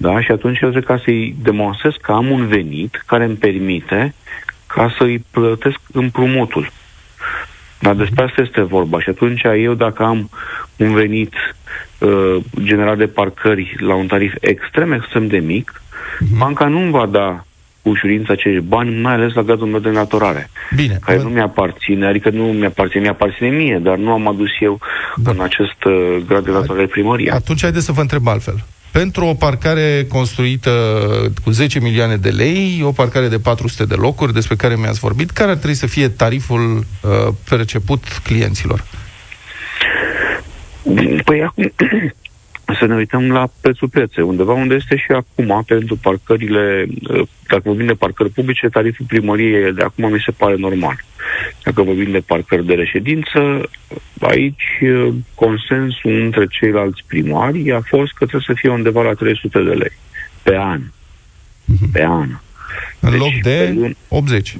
Da? 0.00 0.20
Și 0.20 0.30
atunci 0.30 0.60
eu 0.60 0.70
trebuie 0.70 0.96
ca 0.96 1.02
să-i 1.04 1.34
demonstrez 1.42 1.92
că 2.02 2.12
am 2.12 2.30
un 2.30 2.46
venit 2.46 3.02
care 3.06 3.24
îmi 3.24 3.36
permite 3.36 4.14
ca 4.66 4.94
să-i 4.98 5.24
plătesc 5.30 5.78
împrumutul. 5.92 6.72
Dar 7.80 7.94
despre 7.94 8.24
asta 8.24 8.42
este 8.42 8.62
vorba. 8.62 9.00
Și 9.00 9.08
atunci 9.08 9.42
eu, 9.56 9.74
dacă 9.74 10.02
am 10.02 10.30
un 10.76 10.92
venit 10.92 11.34
uh, 11.98 12.36
generat 12.62 12.96
de 12.96 13.06
parcări 13.06 13.76
la 13.78 13.94
un 13.94 14.06
tarif 14.06 14.34
extrem, 14.40 14.92
extrem 14.92 15.26
de 15.26 15.38
mic, 15.38 15.82
uh-huh. 15.82 16.38
banca 16.38 16.66
nu 16.66 16.80
îmi 16.80 16.90
va 16.90 17.06
da 17.06 17.44
cu 17.82 17.88
ușurință 17.88 18.32
acești 18.32 18.60
bani, 18.60 19.00
mai 19.00 19.12
ales 19.12 19.32
la 19.32 19.42
gradul 19.42 19.66
meu 19.66 19.80
de 19.80 19.90
naturare. 19.90 20.50
Bine. 20.74 20.98
Care 21.04 21.18
bun. 21.18 21.26
nu 21.26 21.32
mi-aparține, 21.32 22.06
adică 22.06 22.30
nu 22.30 22.44
mi-aparține, 22.44 23.02
mi-aparține 23.02 23.48
mie, 23.48 23.78
dar 23.82 23.96
nu 23.96 24.12
am 24.12 24.28
adus 24.28 24.50
eu 24.60 24.78
da. 25.16 25.30
în 25.30 25.40
acest 25.40 25.84
uh, 25.84 26.16
grad 26.26 26.44
de 26.44 26.50
naturare 26.50 26.86
primăria. 26.86 27.34
Atunci 27.34 27.60
haideți 27.60 27.84
să 27.84 27.92
vă 27.92 28.00
întreb 28.00 28.26
altfel 28.26 28.64
pentru 28.92 29.24
o 29.24 29.34
parcare 29.34 30.06
construită 30.08 30.70
cu 31.44 31.50
10 31.50 31.80
milioane 31.80 32.16
de 32.16 32.30
lei, 32.30 32.80
o 32.84 32.92
parcare 32.92 33.28
de 33.28 33.38
400 33.38 33.84
de 33.84 33.94
locuri 33.94 34.32
despre 34.32 34.56
care 34.56 34.76
mi-ați 34.76 34.98
vorbit, 34.98 35.30
care 35.30 35.50
ar 35.50 35.56
trebui 35.56 35.76
să 35.76 35.86
fie 35.86 36.08
tariful 36.08 36.76
uh, 36.78 37.34
perceput 37.48 38.04
clienților? 38.22 38.84
Păi 41.24 41.42
acum 41.42 41.72
să 42.78 42.86
ne 42.86 42.94
uităm 42.94 43.32
la 43.32 43.48
prețul 43.60 43.88
prețe, 43.88 44.22
undeva 44.22 44.52
unde 44.52 44.74
este 44.74 44.96
și 44.96 45.12
acum 45.12 45.64
pentru 45.66 45.96
parcările, 45.96 46.86
uh, 47.08 47.26
dacă 47.48 47.62
vorbim 47.64 47.86
de 47.86 47.92
parcări 47.92 48.30
publice, 48.30 48.68
tariful 48.68 49.06
primăriei 49.08 49.72
de 49.72 49.82
acum 49.82 50.12
mi 50.12 50.22
se 50.24 50.30
pare 50.30 50.54
normal. 50.56 51.04
Dacă 51.64 51.82
vorbim 51.82 52.10
de 52.10 52.18
parcări 52.26 52.66
de 52.66 52.74
reședință, 52.74 53.70
aici 54.20 54.80
uh, 54.80 55.14
consensul 55.34 56.20
între 56.20 56.46
ceilalți 56.46 57.04
primari 57.06 57.72
a 57.72 57.80
fost 57.80 58.12
că 58.12 58.26
trebuie 58.26 58.44
să 58.46 58.54
fie 58.54 58.70
undeva 58.70 59.02
la 59.02 59.12
300 59.12 59.62
de 59.62 59.70
lei 59.70 59.92
pe 60.42 60.56
an. 60.56 60.80
Mhm. 61.64 61.90
Pe 61.92 62.04
an. 62.04 62.28
În 63.00 63.10
deci, 63.10 63.20
loc 63.20 63.32
de 63.42 63.74
80. 64.08 64.56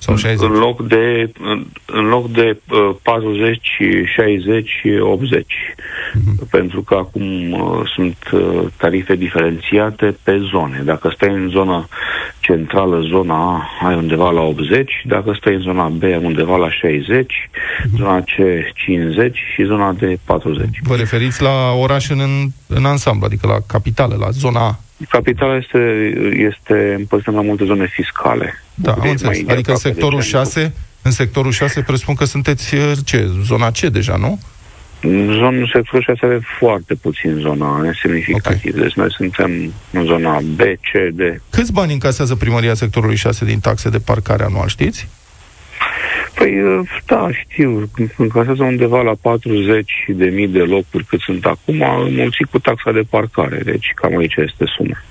Sau 0.00 0.16
60. 0.16 0.48
În 0.48 0.56
loc 0.58 0.86
de, 0.86 1.30
în, 1.40 1.66
în 1.86 2.08
loc 2.08 2.30
de 2.30 2.58
uh, 2.70 2.96
40, 3.02 3.60
60, 4.14 4.82
80. 5.00 5.44
Uh-huh. 5.44 6.48
Pentru 6.50 6.82
că 6.82 6.94
acum 6.94 7.52
uh, 7.52 7.90
sunt 7.94 8.16
uh, 8.32 8.66
tarife 8.76 9.14
diferențiate 9.16 10.16
pe 10.22 10.40
zone. 10.52 10.82
Dacă 10.84 11.12
stai 11.14 11.34
în 11.34 11.48
zona 11.48 11.88
centrală, 12.40 13.00
zona 13.00 13.34
A, 13.34 13.86
ai 13.86 13.94
undeva 13.94 14.30
la 14.30 14.40
80, 14.40 15.02
dacă 15.06 15.36
stai 15.40 15.54
în 15.54 15.60
zona 15.60 15.88
B, 15.88 16.02
ai 16.02 16.20
undeva 16.24 16.56
la 16.56 16.70
60, 16.70 17.24
uh-huh. 17.24 17.96
zona 17.96 18.20
C 18.20 18.34
50 18.74 19.38
și 19.54 19.64
zona 19.64 19.92
D 19.92 20.02
40. 20.24 20.68
Vă 20.82 20.96
referiți 20.96 21.42
la 21.42 21.72
oraș 21.72 22.08
în, 22.08 22.20
în 22.66 22.84
ansamblu, 22.84 23.26
adică 23.26 23.46
la 23.46 23.58
capitală, 23.66 24.16
la 24.20 24.30
zona 24.30 24.60
A? 24.60 24.78
Capitala 25.08 25.56
este, 25.56 25.78
este 26.48 26.94
împărțită 26.98 27.30
la 27.30 27.42
multe 27.42 27.64
zone 27.64 27.86
fiscale. 27.86 28.62
Da, 28.82 28.92
am 28.92 29.08
înțeles. 29.08 29.38
Adică 29.48 29.70
în 29.70 29.76
sectorul 29.76 30.20
6, 30.20 30.74
în 31.02 31.10
sectorul 31.10 31.52
6 31.52 31.82
presupun 31.82 32.14
că 32.14 32.24
sunteți 32.24 32.74
uh, 32.74 32.92
ce? 33.04 33.30
Zona 33.44 33.70
C 33.70 33.78
deja, 33.80 34.16
nu? 34.16 34.38
Zonul 35.02 35.70
sectorul 35.72 36.02
6 36.02 36.26
are 36.26 36.40
foarte 36.58 36.94
puțin 36.94 37.34
zona 37.38 37.80
nesemnificativ. 37.82 38.74
Okay. 38.74 38.82
Deci 38.82 38.94
noi 38.94 39.12
suntem 39.12 39.72
în 39.90 40.04
zona 40.04 40.40
B, 40.40 40.60
C, 40.60 41.12
D. 41.12 41.20
Câți 41.50 41.72
bani 41.72 41.92
încasează 41.92 42.34
primăria 42.34 42.74
sectorului 42.74 43.16
6 43.16 43.44
din 43.44 43.60
taxe 43.60 43.88
de 43.88 43.98
parcare 43.98 44.44
anual, 44.44 44.68
știți? 44.68 45.08
Păi, 46.34 46.52
da, 47.06 47.28
știu. 47.32 47.90
Încasează 48.16 48.62
undeva 48.62 49.02
la 49.02 49.12
40 49.20 49.92
de 50.08 50.24
mii 50.24 50.48
de 50.48 50.58
locuri 50.58 51.04
cât 51.04 51.20
sunt 51.20 51.44
acum, 51.44 51.82
înmulțit 52.04 52.46
cu 52.46 52.58
taxa 52.58 52.92
de 52.92 53.02
parcare. 53.10 53.60
Deci 53.64 53.92
cam 53.94 54.16
aici 54.16 54.34
este 54.36 54.64
suma. 54.76 55.02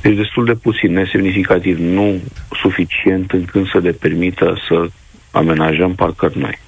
Deci 0.00 0.16
destul 0.16 0.44
de 0.44 0.52
puțin, 0.52 0.92
nesemnificativ, 0.92 1.78
nu 1.78 2.20
suficient 2.62 3.30
încât 3.30 3.66
să 3.66 3.80
ne 3.82 3.90
permită 3.90 4.56
să 4.68 4.88
amenajăm 5.30 5.94
parcări 5.94 6.38
noi. 6.38 6.58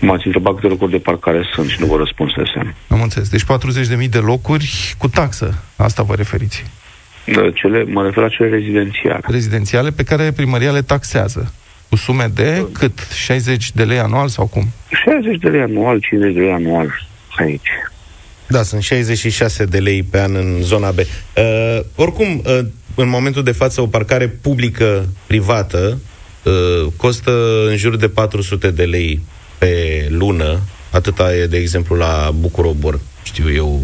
M-ați 0.00 0.26
întrebat 0.26 0.54
câte 0.54 0.66
locuri 0.66 0.90
de 0.90 0.98
parcare 0.98 1.42
sunt 1.54 1.68
și 1.68 1.80
nu 1.80 1.86
vă 1.86 1.96
răspunsesem. 1.96 2.74
Am 2.88 3.02
înțeles. 3.02 3.28
Deci 3.28 3.44
40.000 4.02 4.08
de 4.10 4.18
locuri 4.18 4.94
cu 4.98 5.08
taxă. 5.08 5.62
Asta 5.76 6.02
vă 6.02 6.14
referiți? 6.14 6.64
Da, 7.24 7.50
cele, 7.50 7.84
mă 7.84 8.02
refer 8.02 8.22
la 8.22 8.28
cele 8.28 8.48
rezidențiale. 8.48 9.20
Rezidențiale 9.22 9.90
pe 9.90 10.02
care 10.02 10.32
primăria 10.32 10.70
le 10.70 10.82
taxează. 10.82 11.52
Cu 11.88 11.96
sume 11.96 12.26
de 12.34 12.54
da. 12.54 12.66
cât? 12.72 12.98
60 13.14 13.72
de 13.72 13.84
lei 13.84 13.98
anual 13.98 14.28
sau 14.28 14.46
cum? 14.46 14.64
60 15.04 15.38
de 15.38 15.48
lei 15.48 15.60
anual, 15.60 16.00
50 16.00 16.34
de 16.34 16.40
lei 16.40 16.52
anual 16.52 17.08
aici. 17.36 17.68
Da, 18.52 18.62
sunt 18.62 18.82
66 18.82 19.64
de 19.64 19.78
lei 19.78 20.02
pe 20.02 20.20
an 20.20 20.34
în 20.34 20.62
zona 20.62 20.90
B. 20.90 20.98
Uh, 20.98 21.04
oricum, 21.94 22.42
uh, 22.46 22.58
în 22.94 23.08
momentul 23.08 23.42
de 23.42 23.52
față, 23.52 23.80
o 23.80 23.86
parcare 23.86 24.28
publică 24.28 25.08
privată 25.26 25.98
uh, 26.42 26.92
costă 26.96 27.66
în 27.68 27.76
jur 27.76 27.96
de 27.96 28.08
400 28.08 28.70
de 28.70 28.84
lei 28.84 29.20
pe 29.58 30.06
lună. 30.10 30.60
Atâta 30.90 31.34
e, 31.34 31.46
de 31.46 31.56
exemplu, 31.56 31.96
la 31.96 32.30
Bucurobor. 32.34 33.00
Știu 33.22 33.52
eu, 33.52 33.80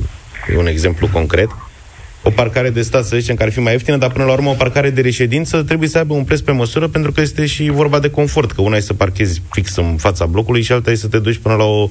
e 0.52 0.56
un 0.56 0.66
exemplu 0.66 1.08
concret. 1.12 1.48
O 2.22 2.30
parcare 2.30 2.70
de 2.70 2.82
stat, 2.82 3.04
să 3.04 3.16
zicem, 3.18 3.34
care 3.34 3.48
ar 3.48 3.54
fi 3.54 3.60
mai 3.60 3.72
ieftină, 3.72 3.96
dar 3.96 4.10
până 4.10 4.24
la 4.24 4.32
urmă 4.32 4.50
o 4.50 4.54
parcare 4.54 4.90
de 4.90 5.00
reședință 5.00 5.62
trebuie 5.62 5.88
să 5.88 5.98
aibă 5.98 6.14
un 6.14 6.24
preț 6.24 6.40
pe 6.40 6.52
măsură, 6.52 6.88
pentru 6.88 7.12
că 7.12 7.20
este 7.20 7.46
și 7.46 7.70
vorba 7.70 7.98
de 7.98 8.10
confort, 8.10 8.52
că 8.52 8.62
una 8.62 8.76
e 8.76 8.80
să 8.80 8.94
parchezi 8.94 9.42
fix 9.50 9.76
în 9.76 9.96
fața 9.96 10.26
blocului 10.26 10.62
și 10.62 10.72
alta 10.72 10.90
e 10.90 10.94
să 10.94 11.08
te 11.08 11.18
duci 11.18 11.36
până 11.36 11.54
la 11.54 11.64
o 11.64 11.88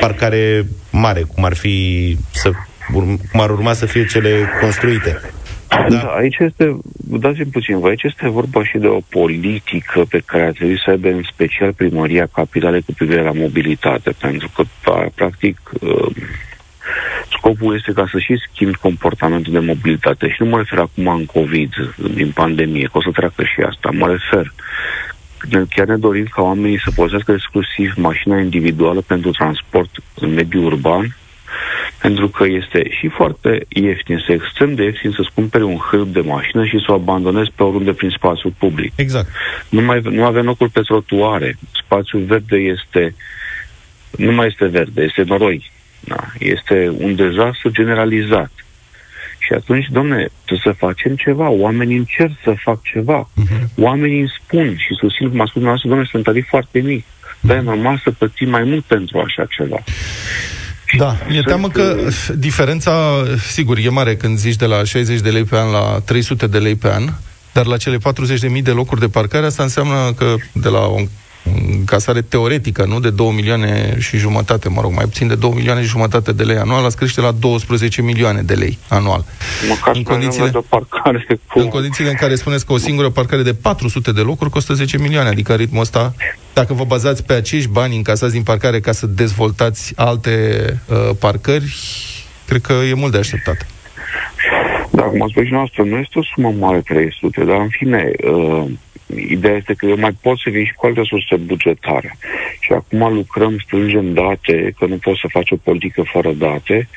parcare 0.00 0.66
mare, 0.90 1.20
cum 1.34 1.44
ar 1.44 1.54
fi 1.54 2.16
să, 2.30 2.50
cum 2.92 3.40
ar 3.40 3.50
urma 3.50 3.72
să 3.72 3.86
fie 3.86 4.06
cele 4.06 4.48
construite. 4.60 5.20
Da. 5.68 5.86
da, 5.88 6.14
aici 6.16 6.36
este, 6.38 6.76
dați-mi 6.94 7.50
puțin, 7.52 7.80
aici 7.84 8.02
este 8.02 8.28
vorba 8.28 8.64
și 8.64 8.78
de 8.78 8.86
o 8.86 9.00
politică 9.08 10.04
pe 10.08 10.22
care 10.24 10.44
ar 10.44 10.52
trebui 10.52 10.80
să 10.84 10.90
aibă 10.90 11.08
în 11.08 11.22
special 11.32 11.72
primăria 11.72 12.28
capitalei 12.32 12.82
cu 12.82 12.92
privire 12.92 13.22
la 13.22 13.32
mobilitate, 13.32 14.10
pentru 14.20 14.50
că, 14.54 14.62
practic, 15.14 15.60
uh, 15.80 16.06
scopul 17.36 17.74
este 17.74 17.92
ca 17.92 18.08
să 18.10 18.18
și 18.18 18.42
schimbi 18.50 18.76
comportamentul 18.76 19.52
de 19.52 19.58
mobilitate. 19.58 20.28
Și 20.28 20.42
nu 20.42 20.46
mă 20.48 20.56
refer 20.56 20.78
acum 20.78 21.06
în 21.06 21.26
COVID, 21.26 21.94
din 22.14 22.30
pandemie, 22.30 22.88
că 22.92 22.98
o 22.98 23.02
să 23.02 23.10
treacă 23.10 23.42
și 23.42 23.60
asta. 23.60 23.90
Mă 23.92 24.06
refer 24.06 24.52
chiar 25.70 25.86
ne 25.86 25.96
dorim 25.96 26.24
ca 26.24 26.42
oamenii 26.42 26.80
să 26.84 26.90
folosească 26.90 27.32
exclusiv 27.32 27.92
mașina 27.96 28.38
individuală 28.38 29.00
pentru 29.00 29.30
transport 29.30 29.90
în 30.14 30.34
mediul 30.34 30.64
urban, 30.64 31.16
pentru 32.00 32.28
că 32.28 32.44
este 32.44 32.88
și 33.00 33.08
foarte 33.08 33.66
ieftin, 33.68 34.16
este 34.16 34.32
extrem 34.32 34.74
de 34.74 34.82
ieftin 34.82 35.10
să-ți 35.10 35.34
cumpere 35.34 35.64
un 35.64 35.76
hârb 35.76 36.08
de 36.12 36.20
mașină 36.20 36.64
și 36.64 36.78
să 36.78 36.92
o 36.92 36.94
abandonezi 36.94 37.50
pe 37.54 37.62
oriunde 37.62 37.92
prin 37.92 38.10
spațiul 38.10 38.52
public. 38.58 38.92
Exact. 38.96 39.28
Nu, 39.68 39.80
mai, 39.80 40.00
nu 40.02 40.24
avem 40.24 40.44
locuri 40.44 40.70
pe 40.70 40.80
trotuare. 40.80 41.56
Spațiul 41.84 42.22
verde 42.22 42.56
este 42.56 43.14
nu 44.16 44.32
mai 44.32 44.46
este 44.46 44.66
verde, 44.66 45.02
este 45.02 45.22
noroi. 45.22 45.72
Da. 46.06 46.32
Este 46.38 46.94
un 46.98 47.14
dezastru 47.14 47.70
generalizat. 47.70 48.50
Și 49.38 49.52
atunci, 49.52 49.86
domne, 49.90 50.28
trebuie 50.44 50.74
să 50.74 50.86
facem 50.86 51.16
ceva. 51.16 51.48
Oamenii 51.48 51.96
încerc 51.96 52.32
să 52.42 52.54
fac 52.56 52.82
ceva. 52.82 53.28
Uh-huh. 53.28 53.64
Oamenii 53.76 54.18
îmi 54.18 54.32
spun 54.42 54.76
și 54.76 54.94
susțin, 54.98 55.28
cum 55.28 55.40
a 55.40 55.44
spus 55.44 55.52
dumneavoastră, 55.52 55.88
domne, 55.88 56.04
sunt 56.10 56.24
tarifi 56.24 56.48
foarte 56.48 56.78
mici. 56.78 57.04
Dar 57.40 57.56
e 57.56 57.60
normal 57.60 58.00
să 58.04 58.10
plătim 58.10 58.50
mai 58.50 58.62
mult 58.62 58.84
pentru 58.84 59.18
așa 59.18 59.44
ceva. 59.56 59.82
Da, 60.96 61.16
mi-e 61.28 61.40
teamă 61.40 61.68
că 61.68 61.96
diferența, 62.36 63.24
sigur, 63.50 63.78
e 63.78 63.88
mare 63.88 64.16
când 64.16 64.38
zici 64.38 64.56
de 64.56 64.66
la 64.66 64.84
60 64.84 65.20
de 65.20 65.30
lei 65.30 65.44
pe 65.44 65.56
an 65.56 65.70
la 65.70 66.00
300 66.04 66.46
de 66.46 66.58
lei 66.58 66.74
pe 66.74 66.88
an, 66.88 67.04
dar 67.52 67.66
la 67.66 67.76
cele 67.76 67.96
40.000 68.56 68.62
de 68.62 68.70
locuri 68.70 69.00
de 69.00 69.08
parcare, 69.08 69.46
asta 69.46 69.62
înseamnă 69.62 70.12
că 70.18 70.34
de 70.52 70.68
la 70.68 70.86
o 70.86 71.00
încasare 71.78 72.22
teoretică, 72.22 72.84
nu 72.84 73.00
de 73.00 73.10
2 73.10 73.32
milioane 73.34 73.96
și 73.98 74.16
jumătate, 74.16 74.68
mă 74.68 74.80
rog, 74.80 74.92
mai 74.92 75.04
puțin 75.04 75.28
de 75.28 75.34
2 75.34 75.52
milioane 75.54 75.80
și 75.80 75.88
jumătate 75.88 76.32
de 76.32 76.42
lei 76.42 76.56
anual, 76.56 76.84
ați 76.84 76.96
crește 76.96 77.20
la 77.20 77.30
12 77.30 78.02
milioane 78.02 78.42
de 78.42 78.54
lei 78.54 78.78
anual. 78.88 79.24
Măcar 79.68 79.96
în 79.96 80.02
condițiile, 80.02 80.48
de 80.48 80.58
parcare 80.68 81.26
cu... 81.52 81.58
în 81.58 81.68
condițiile 81.68 82.10
în 82.10 82.16
care 82.16 82.34
spuneți 82.34 82.66
că 82.66 82.72
o 82.72 82.76
singură 82.76 83.10
parcare 83.10 83.42
de 83.42 83.54
400 83.54 84.12
de 84.12 84.20
locuri 84.20 84.50
costă 84.50 84.72
10 84.72 84.98
milioane, 84.98 85.28
adică 85.28 85.54
ritmul 85.54 85.80
ăsta, 85.80 86.14
dacă 86.52 86.74
vă 86.74 86.84
bazați 86.84 87.24
pe 87.24 87.32
acești 87.32 87.68
bani 87.68 87.96
încasați 87.96 88.32
din 88.32 88.42
parcare 88.42 88.80
ca 88.80 88.92
să 88.92 89.06
dezvoltați 89.06 89.92
alte 89.96 90.64
uh, 90.86 91.10
parcări, 91.18 91.76
cred 92.46 92.60
că 92.60 92.72
e 92.72 92.94
mult 92.94 93.12
de 93.12 93.18
așteptat. 93.18 93.66
Da, 94.90 95.02
cum 95.02 95.22
a 95.22 95.26
spus 95.30 95.44
și 95.44 95.52
noastră, 95.52 95.82
nu 95.82 95.96
este 95.96 96.18
o 96.18 96.22
sumă 96.34 96.54
mare 96.58 96.80
300, 96.80 97.44
dar 97.44 97.56
în 97.60 97.68
fine, 97.68 98.10
uh, 98.24 98.64
ideea 99.16 99.56
este 99.56 99.74
că 99.74 99.86
eu 99.86 99.96
mai 99.98 100.12
pot 100.20 100.38
să 100.38 100.50
vin 100.50 100.64
și 100.64 100.74
cu 100.74 100.86
alte 100.86 101.02
surse 101.04 101.36
bugetare. 101.36 102.16
Și 102.60 102.72
acum 102.72 103.14
lucrăm, 103.14 103.58
strângem 103.64 104.12
date, 104.12 104.74
că 104.78 104.86
nu 104.86 104.96
poți 104.96 105.20
să 105.20 105.26
faci 105.30 105.50
o 105.50 105.56
politică 105.56 106.02
fără 106.02 106.32
date 106.32 106.88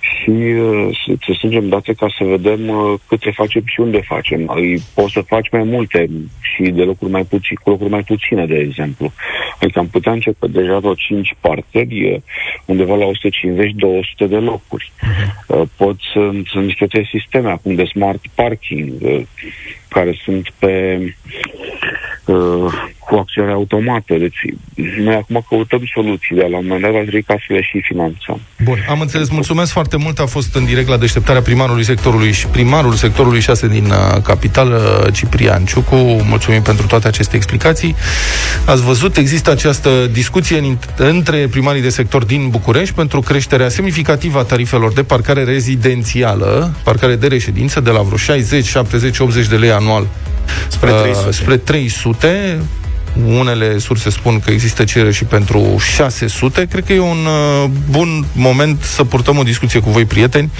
și 0.00 0.30
uh, 0.30 0.98
să 1.26 1.32
strângem 1.36 1.68
date 1.68 1.92
ca 1.92 2.06
să 2.18 2.24
vedem 2.24 2.68
uh, 2.68 2.94
câte 3.06 3.30
facem 3.30 3.62
și 3.66 3.80
unde 3.80 4.00
facem. 4.00 4.46
Poți 4.94 5.12
să 5.12 5.20
faci 5.20 5.50
mai 5.50 5.62
multe 5.62 6.10
și 6.40 6.62
de 6.62 6.82
locuri 6.82 7.10
mai 7.10 7.24
puține, 7.24 7.58
cu 7.62 7.70
locuri 7.70 7.90
mai 7.90 8.02
puține, 8.02 8.46
de 8.46 8.56
exemplu. 8.56 9.12
Adică 9.60 9.78
am 9.78 9.86
putea 9.86 10.12
începe 10.12 10.46
deja 10.46 10.78
vreo 10.78 10.94
5 10.94 11.34
parcări, 11.40 12.12
uh, 12.12 12.20
undeva 12.64 12.94
la 12.94 13.04
150-200 13.04 14.28
de 14.28 14.36
locuri. 14.36 14.92
Uh-huh. 14.92 15.64
Pot 15.76 15.96
să, 16.12 16.30
sunt 16.46 16.64
niște 16.64 17.08
sisteme 17.10 17.50
acum 17.50 17.74
de 17.74 17.84
smart 17.84 18.20
parking, 18.34 18.92
uh, 19.00 19.20
care 19.90 20.20
sunt 20.24 20.50
pe 20.58 20.98
uh, 22.26 22.72
cu 23.10 23.16
acțiune 23.16 23.52
automată. 23.52 24.14
Deci 24.14 24.40
noi 24.98 25.14
acum 25.14 25.44
căutăm 25.48 25.82
soluții, 25.94 26.36
dar 26.36 26.48
la 26.48 26.56
un 26.56 26.66
moment 26.66 26.82
dat 26.82 26.92
va 26.92 27.00
trebui 27.00 27.22
ca 27.22 27.34
să 27.46 27.52
le 27.52 27.62
și 27.62 27.80
finanțăm. 27.80 28.40
Bun, 28.64 28.78
am 28.88 29.00
înțeles. 29.00 29.28
Mulțumesc 29.28 29.72
foarte 29.72 29.96
mult. 29.96 30.18
A 30.18 30.26
fost 30.26 30.54
în 30.54 30.64
direct 30.64 30.88
la 30.88 30.96
deșteptarea 30.96 31.42
primarului 31.42 31.84
sectorului 31.84 32.32
și 32.32 32.46
primarul 32.46 32.92
sectorului 32.92 33.40
6 33.40 33.68
din 33.68 33.84
uh, 33.84 34.22
capitală, 34.22 35.08
Ciprian 35.12 35.64
Ciucu. 35.64 35.96
Mulțumim 36.34 36.62
pentru 36.62 36.86
toate 36.86 37.06
aceste 37.08 37.36
explicații. 37.36 37.94
Ați 38.64 38.82
văzut, 38.82 39.16
există 39.16 39.50
această 39.50 40.06
discuție 40.12 40.58
în, 40.58 40.76
între 40.96 41.46
primarii 41.50 41.82
de 41.82 41.88
sector 41.88 42.24
din 42.24 42.48
București 42.48 42.94
pentru 42.94 43.20
creșterea 43.20 43.68
semnificativă 43.68 44.38
a 44.38 44.42
tarifelor 44.42 44.92
de 44.92 45.02
parcare 45.02 45.44
rezidențială, 45.44 46.74
parcare 46.84 47.16
de 47.16 47.26
reședință, 47.26 47.80
de 47.80 47.90
la 47.90 48.00
vreo 48.00 48.16
60, 48.16 48.66
70, 48.66 49.18
80 49.18 49.46
de 49.46 49.56
lei 49.56 49.70
anual 49.70 50.06
spre 50.68 50.90
300. 50.90 51.26
Uh, 51.26 51.34
spre 51.34 51.56
300 51.56 52.62
unele 53.26 53.78
surse 53.78 54.10
spun 54.10 54.40
că 54.40 54.50
există 54.50 54.84
cerere 54.84 55.12
și 55.12 55.24
pentru 55.24 55.76
600. 55.94 56.66
Cred 56.66 56.84
că 56.84 56.92
e 56.92 57.00
un 57.00 57.26
uh, 57.26 57.64
bun 57.90 58.24
moment 58.32 58.82
să 58.82 59.04
purtăm 59.04 59.38
o 59.38 59.42
discuție 59.42 59.80
cu 59.80 59.90
voi, 59.90 60.04
prieteni. 60.04 60.50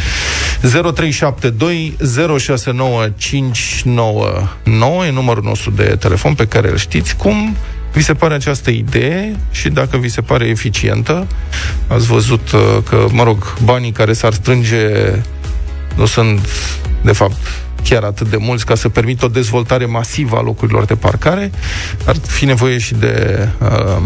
0372 0.61 1.97
069599 2.39 5.07
e 5.07 5.11
numărul 5.11 5.43
nostru 5.43 5.71
de 5.71 5.83
telefon 5.83 6.35
pe 6.35 6.47
care 6.47 6.71
îl 6.71 6.77
știți. 6.77 7.17
Cum 7.17 7.57
vi 7.93 8.03
se 8.03 8.15
pare 8.15 8.35
această 8.35 8.71
idee 8.71 9.37
și 9.51 9.69
dacă 9.69 9.97
vi 9.97 10.09
se 10.09 10.21
pare 10.21 10.47
eficientă? 10.47 11.27
Ați 11.87 12.07
văzut 12.07 12.53
uh, 12.53 12.61
că, 12.89 13.07
mă 13.11 13.23
rog, 13.23 13.57
banii 13.65 13.93
care 13.93 14.13
s-ar 14.13 14.33
strânge 14.33 14.87
nu 15.97 16.07
sunt, 16.07 16.49
de 17.03 17.13
fapt, 17.13 17.37
chiar 17.85 18.03
atât 18.03 18.29
de 18.29 18.37
mulți 18.37 18.67
ca 18.67 18.75
să 18.75 18.89
permită 18.89 19.25
o 19.25 19.29
dezvoltare 19.29 19.85
masivă 19.85 20.37
a 20.37 20.43
locurilor 20.43 20.85
de 20.85 20.95
parcare. 20.95 21.51
Ar 22.07 22.17
fi 22.27 22.45
nevoie 22.45 22.79
și 22.79 22.95
de 22.95 23.49
uh, 23.61 24.03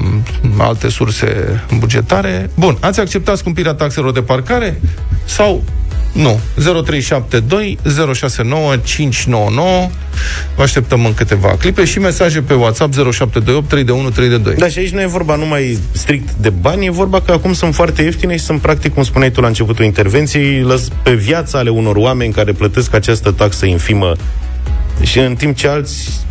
alte 0.58 0.88
surse 0.88 1.62
bugetare. 1.78 2.50
Bun, 2.54 2.76
ați 2.80 3.00
acceptat 3.00 3.36
scumpirea 3.36 3.74
taxelor 3.74 4.12
de 4.12 4.22
parcare 4.22 4.80
sau 5.24 5.64
nu. 6.14 6.40
0372 6.54 7.78
069 8.14 8.76
599. 8.76 9.90
Vă 10.56 10.62
așteptăm 10.62 11.04
în 11.04 11.14
câteva 11.14 11.48
clipe 11.48 11.84
și 11.84 11.98
mesaje 11.98 12.40
pe 12.40 12.54
WhatsApp 12.54 12.92
0728 12.92 13.68
3 13.68 13.84
3 14.10 14.28
de 14.28 14.36
2. 14.36 14.54
Da, 14.54 14.68
și 14.68 14.78
aici 14.78 14.90
nu 14.90 15.00
e 15.00 15.06
vorba 15.06 15.36
numai 15.36 15.78
strict 15.92 16.30
de 16.32 16.50
bani, 16.50 16.86
e 16.86 16.90
vorba 16.90 17.20
că 17.20 17.32
acum 17.32 17.52
sunt 17.52 17.74
foarte 17.74 18.02
ieftine 18.02 18.36
și 18.36 18.44
sunt 18.44 18.60
practic, 18.60 18.94
cum 18.94 19.02
spuneai 19.02 19.30
tu 19.30 19.40
la 19.40 19.46
începutul 19.46 19.84
intervenției, 19.84 20.66
pe 21.02 21.14
viața 21.14 21.58
ale 21.58 21.70
unor 21.70 21.96
oameni 21.96 22.32
care 22.32 22.52
plătesc 22.52 22.94
această 22.94 23.30
taxă 23.30 23.66
infimă 23.66 24.12
și 25.02 25.18
în 25.18 25.34
timp 25.34 25.56
ce 25.56 25.68
alți 25.68 26.23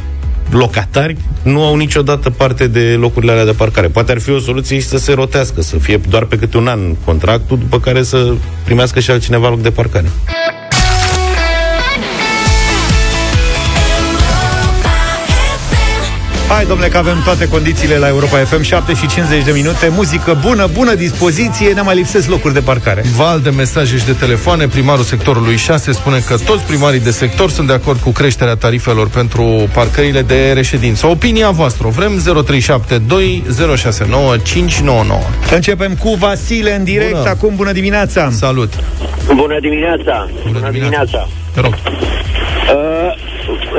locatari 0.52 1.18
nu 1.44 1.64
au 1.64 1.76
niciodată 1.76 2.30
parte 2.30 2.68
de 2.68 2.96
locurile 3.00 3.32
alea 3.32 3.46
de 3.46 3.52
parcare. 3.52 3.88
Poate 3.88 4.12
ar 4.12 4.20
fi 4.20 4.30
o 4.30 4.40
soluție 4.40 4.80
și 4.80 4.86
să 4.86 4.98
se 4.98 5.14
rotească, 5.14 5.62
să 5.62 5.78
fie 5.78 6.02
doar 6.10 6.26
pe 6.26 6.38
câte 6.38 6.58
un 6.58 6.68
an 6.68 6.96
contractul, 7.06 7.58
după 7.58 7.80
care 7.80 8.04
să 8.04 8.34
primească 8.64 9.00
și 9.00 9.12
altcineva 9.12 9.50
loc 9.50 9.62
de 9.62 9.70
parcare. 9.72 10.08
Hai, 16.54 16.66
domnule, 16.66 16.90
că 16.90 16.98
avem 16.98 17.22
toate 17.24 17.48
condițiile 17.48 17.98
la 17.98 18.08
Europa 18.08 18.38
FM 18.38 18.62
7 18.62 18.94
și 18.94 19.08
50 19.08 19.44
de 19.44 19.52
minute 19.52 19.88
Muzică 19.92 20.38
bună, 20.42 20.70
bună 20.74 20.94
dispoziție 20.94 21.74
Ne 21.74 21.82
mai 21.82 21.96
lipsesc 21.96 22.30
locuri 22.30 22.54
de 22.54 22.60
parcare. 22.60 23.04
Val 23.16 23.40
de 23.40 23.50
mesaje 23.50 23.98
și 23.98 24.06
de 24.06 24.12
telefoane 24.12 24.68
Primarul 24.68 25.04
sectorului 25.04 25.58
6 25.58 25.92
spune 25.92 26.20
că 26.28 26.36
toți 26.46 26.64
primarii 26.64 27.00
de 27.00 27.12
sector 27.12 27.50
Sunt 27.50 27.68
de 27.68 27.74
acord 27.74 28.00
cu 28.00 28.10
creșterea 28.10 28.56
tarifelor 28.56 29.10
Pentru 29.10 29.70
parcările 29.74 30.22
de 30.22 30.52
reședință. 30.54 31.08
Opinia 31.08 31.50
voastră 31.50 31.88
vrem 31.88 32.12
0372 32.46 33.44
069 33.76 34.38
599 34.38 35.20
Începem 35.54 35.96
cu 35.96 36.16
Vasile 36.20 36.76
în 36.76 36.84
direct 36.84 37.16
bună. 37.16 37.30
Acum, 37.30 37.56
bună 37.56 37.72
dimineața. 37.72 38.30
Salut. 38.32 38.74
Bună 39.36 39.60
dimineața. 39.62 40.30
Bună, 40.46 40.58
bună 40.60 40.72
dimineața, 40.72 41.28
Te 41.54 41.60
rog. 41.60 41.74
uh, 41.74 42.33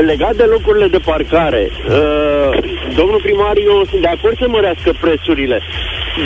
legat 0.01 0.35
de 0.37 0.45
locurile 0.45 0.87
de 0.87 0.99
parcare, 0.99 1.71
uh, 1.71 2.49
domnul 2.95 3.21
primar, 3.23 3.57
eu 3.57 3.85
sunt 3.91 4.01
de 4.01 4.07
acord 4.07 4.39
să 4.39 4.49
mărească 4.49 4.93
prețurile, 5.01 5.61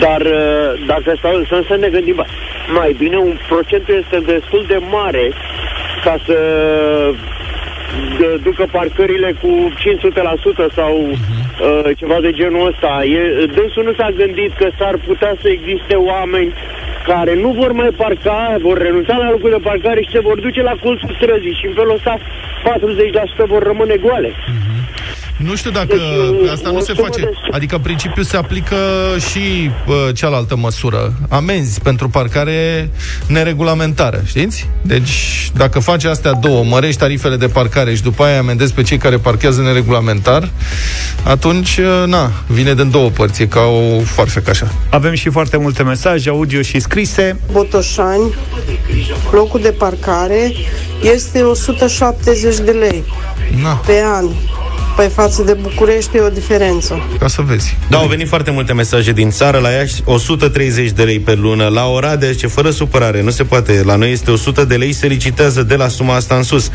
dar 0.00 0.20
uh, 0.20 0.86
dacă 0.86 1.14
stau, 1.18 1.44
să, 1.48 1.62
să 1.68 1.76
ne 1.76 1.88
gândim, 1.88 2.24
mai 2.74 2.94
bine 2.98 3.16
un 3.16 3.36
procent 3.48 3.88
este 3.88 4.18
destul 4.32 4.64
de 4.68 4.78
mare 4.90 5.32
ca 6.04 6.16
să 6.26 6.36
de, 8.18 8.38
ducă 8.42 8.66
parcările 8.72 9.34
cu 9.42 9.72
500% 10.70 10.74
sau 10.74 11.08
uh, 11.08 11.96
ceva 11.96 12.18
de 12.20 12.30
genul 12.30 12.66
ăsta. 12.66 13.04
E, 13.04 13.46
dânsul 13.54 13.84
nu 13.84 13.94
s-a 13.94 14.10
gândit 14.16 14.52
că 14.56 14.68
s-ar 14.78 14.96
putea 15.06 15.34
să 15.40 15.48
existe 15.48 15.94
oameni 15.94 16.52
care 17.12 17.34
nu 17.44 17.50
vor 17.60 17.72
mai 17.72 17.90
parca, 18.02 18.56
vor 18.60 18.76
renunța 18.78 19.16
la 19.16 19.30
locul 19.30 19.50
de 19.50 19.60
parcare 19.68 20.00
și 20.02 20.14
se 20.16 20.20
vor 20.28 20.40
duce 20.40 20.62
la 20.62 20.74
colțul 20.82 21.16
străzii 21.18 21.58
și 21.58 21.66
în 21.66 21.74
felul 21.78 21.94
ăsta 21.98 22.14
40% 23.44 23.46
vor 23.52 23.62
rămâne 23.62 23.96
goale. 23.96 24.30
Mm-hmm. 24.30 24.77
Nu 25.38 25.56
știu 25.56 25.70
dacă 25.70 25.94
deci, 26.40 26.50
asta 26.50 26.70
nu 26.70 26.80
se 26.80 26.92
face. 26.92 27.20
De... 27.20 27.30
Adică 27.50 27.78
principiul 27.78 28.24
se 28.24 28.36
aplică 28.36 28.76
și 29.30 29.70
uh, 29.86 30.14
cealaltă 30.14 30.56
măsură. 30.56 31.14
Amenzi 31.28 31.80
pentru 31.80 32.08
parcare 32.08 32.90
neregulamentară, 33.26 34.22
știți? 34.24 34.68
Deci, 34.82 35.50
dacă 35.54 35.78
faci 35.78 36.04
astea 36.04 36.32
două, 36.32 36.64
mărești 36.64 37.00
tarifele 37.00 37.36
de 37.36 37.46
parcare 37.46 37.94
și 37.94 38.02
după 38.02 38.24
aia 38.24 38.38
amendezi 38.38 38.72
pe 38.72 38.82
cei 38.82 38.98
care 38.98 39.16
parchează 39.16 39.62
neregulamentar, 39.62 40.50
atunci, 41.22 41.76
uh, 41.76 42.06
na, 42.06 42.30
vine 42.46 42.74
din 42.74 42.90
două 42.90 43.08
părți, 43.08 43.42
e 43.42 43.46
ca 43.46 43.60
o 43.60 44.00
foarfecă 44.00 44.50
așa. 44.50 44.72
Avem 44.90 45.14
și 45.14 45.30
foarte 45.30 45.56
multe 45.56 45.82
mesaje, 45.82 46.28
audio 46.28 46.62
și 46.62 46.80
scrise. 46.80 47.40
Botoșani, 47.52 48.34
locul 49.30 49.60
de 49.60 49.70
parcare 49.78 50.52
este 51.02 51.42
170 51.42 52.56
de 52.56 52.70
lei 52.70 53.04
Na. 53.62 53.74
pe 53.86 54.02
an. 54.04 54.26
Păi 54.98 55.08
față 55.08 55.42
de 55.42 55.52
București 55.52 56.16
e 56.16 56.20
o 56.20 56.28
diferență. 56.28 57.00
Ca 57.18 57.28
să 57.28 57.42
vezi. 57.42 57.76
Da, 57.88 57.98
au 57.98 58.06
venit 58.06 58.28
foarte 58.28 58.50
multe 58.50 58.72
mesaje 58.72 59.12
din 59.12 59.30
țară, 59.30 59.58
la 59.58 59.68
Iași 59.68 60.02
130 60.04 60.90
de 60.90 61.02
lei 61.02 61.20
pe 61.20 61.34
lună, 61.34 61.66
la 61.66 61.86
Oradea, 61.86 62.34
ce 62.34 62.46
fără 62.46 62.70
supărare, 62.70 63.22
nu 63.22 63.30
se 63.30 63.44
poate, 63.44 63.82
la 63.84 63.96
noi 63.96 64.12
este 64.12 64.30
100 64.30 64.64
de 64.64 64.76
lei, 64.76 64.92
se 64.92 65.06
licitează 65.06 65.62
de 65.62 65.74
la 65.74 65.88
suma 65.88 66.14
asta 66.14 66.34
în 66.34 66.42
sus. 66.42 66.70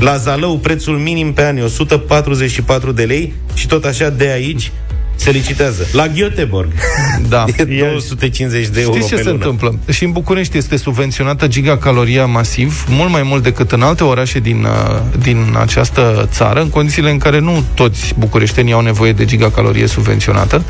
La 0.00 0.16
Zalău, 0.16 0.58
prețul 0.58 0.96
minim 0.96 1.32
pe 1.32 1.42
an 1.42 1.56
e 1.56 1.62
144 1.62 2.92
de 2.92 3.04
lei 3.04 3.34
și 3.54 3.66
tot 3.66 3.84
așa 3.84 4.08
de 4.08 4.26
aici 4.26 4.72
se 5.16 5.30
licitează. 5.30 5.86
La 5.92 6.06
Göteborg. 6.08 6.68
Da. 7.28 7.44
E 7.56 7.64
250 7.64 8.66
de 8.66 8.80
euro 8.80 8.94
Știți 8.94 9.08
ce 9.08 9.14
pe 9.14 9.22
se 9.22 9.30
lună. 9.30 9.44
întâmplă? 9.44 9.78
Și 9.92 10.04
în 10.04 10.12
București 10.12 10.56
este 10.56 10.76
subvenționată 10.76 11.46
gigacaloria 11.46 12.26
masiv, 12.26 12.84
mult 12.88 13.10
mai 13.10 13.22
mult 13.22 13.42
decât 13.42 13.72
în 13.72 13.82
alte 13.82 14.04
orașe 14.04 14.38
din, 14.38 14.64
uh, 14.64 15.00
din 15.22 15.56
această 15.60 16.28
țară, 16.32 16.60
în 16.60 16.68
condițiile 16.68 17.10
în 17.10 17.18
care 17.18 17.38
nu 17.38 17.64
toți 17.74 18.14
bucureștenii 18.18 18.72
au 18.72 18.80
nevoie 18.80 19.12
de 19.12 19.24
gigacalorie 19.24 19.86
subvenționată. 19.86 20.62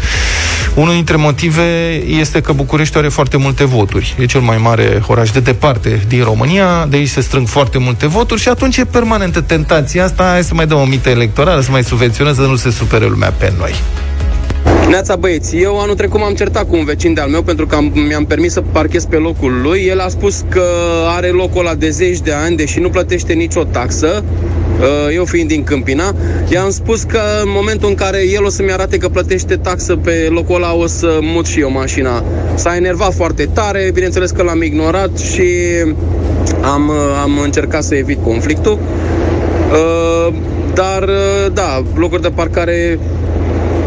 Unul 0.75 0.93
dintre 0.93 1.17
motive 1.17 1.63
este 2.07 2.41
că 2.41 2.53
București 2.53 2.97
are 2.97 3.09
foarte 3.09 3.37
multe 3.37 3.65
voturi. 3.65 4.15
E 4.21 4.25
cel 4.27 4.41
mai 4.41 4.57
mare 4.59 5.03
oraș 5.07 5.31
de 5.31 5.41
departe 5.41 6.05
din 6.09 6.23
România, 6.23 6.87
de 6.89 6.97
aici 6.97 7.09
se 7.09 7.21
strâng 7.21 7.47
foarte 7.47 7.79
multe 7.79 8.07
voturi 8.07 8.41
și 8.41 8.49
atunci 8.49 8.77
e 8.77 8.85
permanentă 8.85 9.41
tentația 9.41 10.05
asta, 10.05 10.29
hai 10.33 10.45
să 10.45 10.55
mai 10.55 10.67
dăm 10.67 10.79
o 10.79 10.85
mită 10.85 11.09
electorală, 11.09 11.61
să 11.61 11.71
mai 11.71 11.85
subvenționăm, 11.85 12.35
să 12.35 12.41
nu 12.41 12.57
se 12.57 12.71
supere 12.71 13.07
lumea 13.07 13.31
pe 13.31 13.53
noi. 13.59 13.75
Neața 14.89 15.17
băieți, 15.17 15.57
eu 15.57 15.81
anul 15.81 15.95
trecut 15.95 16.21
m-am 16.21 16.35
certat 16.35 16.69
cu 16.69 16.77
un 16.77 16.85
vecin 16.85 17.15
de-al 17.15 17.29
meu 17.29 17.43
pentru 17.43 17.67
că 17.67 17.75
am, 17.75 17.93
mi-am 18.09 18.25
permis 18.25 18.53
să 18.53 18.63
parchez 18.73 19.05
pe 19.05 19.17
locul 19.17 19.61
lui. 19.63 19.85
El 19.89 20.01
a 20.01 20.09
spus 20.09 20.45
că 20.49 20.65
are 21.17 21.27
locul 21.29 21.61
ăla 21.61 21.75
de 21.75 21.91
zeci 21.91 22.21
de 22.21 22.33
ani, 22.33 22.57
deși 22.57 22.81
nu 22.81 22.89
plătește 22.89 23.33
nicio 23.33 23.65
taxă. 23.65 24.25
Uh, 24.81 25.15
eu 25.15 25.25
fiind 25.25 25.49
din 25.49 25.65
Câmpina, 25.65 26.15
i-am 26.49 26.71
spus 26.71 27.03
că 27.03 27.19
în 27.43 27.51
momentul 27.55 27.89
în 27.89 27.95
care 27.95 28.19
el 28.33 28.45
o 28.45 28.49
să-mi 28.49 28.73
arate 28.73 28.97
că 28.97 29.09
plătește 29.09 29.57
taxă 29.57 29.97
pe 29.97 30.29
locul 30.31 30.55
ăla, 30.55 30.75
o 30.75 30.87
să 30.87 31.19
mut 31.21 31.47
și 31.47 31.61
eu 31.61 31.71
mașina. 31.71 32.25
S-a 32.55 32.77
enervat 32.77 33.15
foarte 33.15 33.49
tare, 33.53 33.91
bineînțeles 33.93 34.31
că 34.31 34.43
l-am 34.43 34.63
ignorat 34.63 35.19
și 35.19 35.47
am, 36.63 36.89
uh, 36.89 37.21
am 37.23 37.39
încercat 37.43 37.83
să 37.83 37.95
evit 37.95 38.23
conflictul. 38.23 38.79
Uh, 39.73 40.35
dar, 40.75 41.09
da, 41.53 41.83
locuri 41.95 42.23
de 42.23 42.29
parcare 42.29 42.99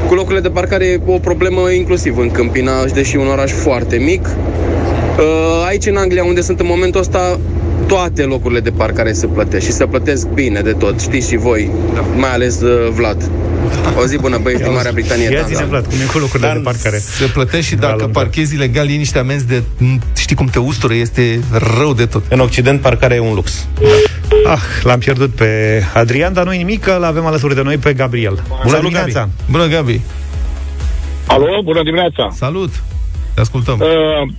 cu 0.10 0.16
locurile 0.16 0.42
de 0.42 0.50
parcare 0.50 0.86
e 0.86 1.00
o 1.06 1.18
problemă 1.18 1.72
inclusiv 1.72 2.18
în 2.18 2.32
Câmpina, 2.32 2.86
deși 2.86 3.16
un 3.16 3.28
oraș 3.28 3.52
foarte 3.52 3.98
mic. 3.98 4.26
Uh, 4.26 5.66
aici 5.68 5.86
în 5.86 5.96
Anglia, 5.96 6.24
unde 6.24 6.42
sunt 6.42 6.60
în 6.60 6.66
momentul 6.70 7.00
ăsta, 7.00 7.40
toate 7.88 8.24
locurile 8.24 8.60
de 8.60 8.70
parcare 8.70 9.12
se 9.12 9.28
plătesc 9.28 9.66
și 9.66 9.72
se 9.72 9.86
plătesc 9.86 10.28
bine 10.28 10.62
de 10.62 10.72
tot, 10.72 11.00
știți 11.00 11.28
și 11.28 11.38
voi, 11.38 11.70
da. 11.94 12.06
mai 12.18 12.34
ales 12.34 12.62
uh, 12.62 12.90
Vlad. 12.92 13.30
O 13.98 14.06
zi 14.06 14.18
bună, 14.18 14.38
băieți 14.38 14.64
din 14.64 14.74
Marea 14.74 14.92
Britanie. 14.92 15.30
Ia 15.32 15.42
zine, 15.42 15.64
Vlad, 15.64 15.86
cum 15.86 15.98
e 16.00 16.12
cu 16.12 16.18
locurile 16.18 16.48
Dar 16.48 16.56
de 16.56 16.62
parcare. 16.64 16.98
Se 16.98 17.26
plătește 17.26 17.62
și 17.62 17.76
dacă 17.76 18.08
parchezi 18.08 18.56
ilegal, 18.56 18.90
e 18.90 18.94
niște 18.94 19.20
amenzi 19.20 19.48
de... 19.48 19.64
Știi 20.18 20.36
cum 20.36 20.46
te 20.46 20.60
ustură, 20.60 20.94
este 20.94 21.40
rău 21.78 21.94
de 21.94 22.06
tot. 22.06 22.24
În 22.30 22.40
Occident, 22.40 22.82
parcarea 22.82 23.18
e 23.18 23.20
un 23.20 23.34
lux. 23.34 23.68
Ah, 24.46 24.60
l-am 24.84 25.00
pierdut 25.00 25.30
pe 25.30 25.84
Adrian, 25.94 26.34
dar 26.34 26.46
nu 26.46 26.52
nimic, 26.52 26.84
că 26.84 26.98
l-avem 27.00 27.26
alături 27.26 27.56
de 27.56 27.62
noi 27.62 27.78
pe 27.78 27.94
Gabriel. 27.94 28.44
Bună 28.48 28.62
Salut, 28.64 28.80
dimineața! 28.80 29.20
Gabi. 29.20 29.32
Bună, 29.52 29.68
Gabi! 29.68 30.02
Alo, 31.28 31.62
bună 31.64 31.84
dimineața! 31.84 32.30
Salut! 32.32 32.84
Te 33.34 33.42
ascultăm. 33.42 33.80
Uh, 33.80 34.30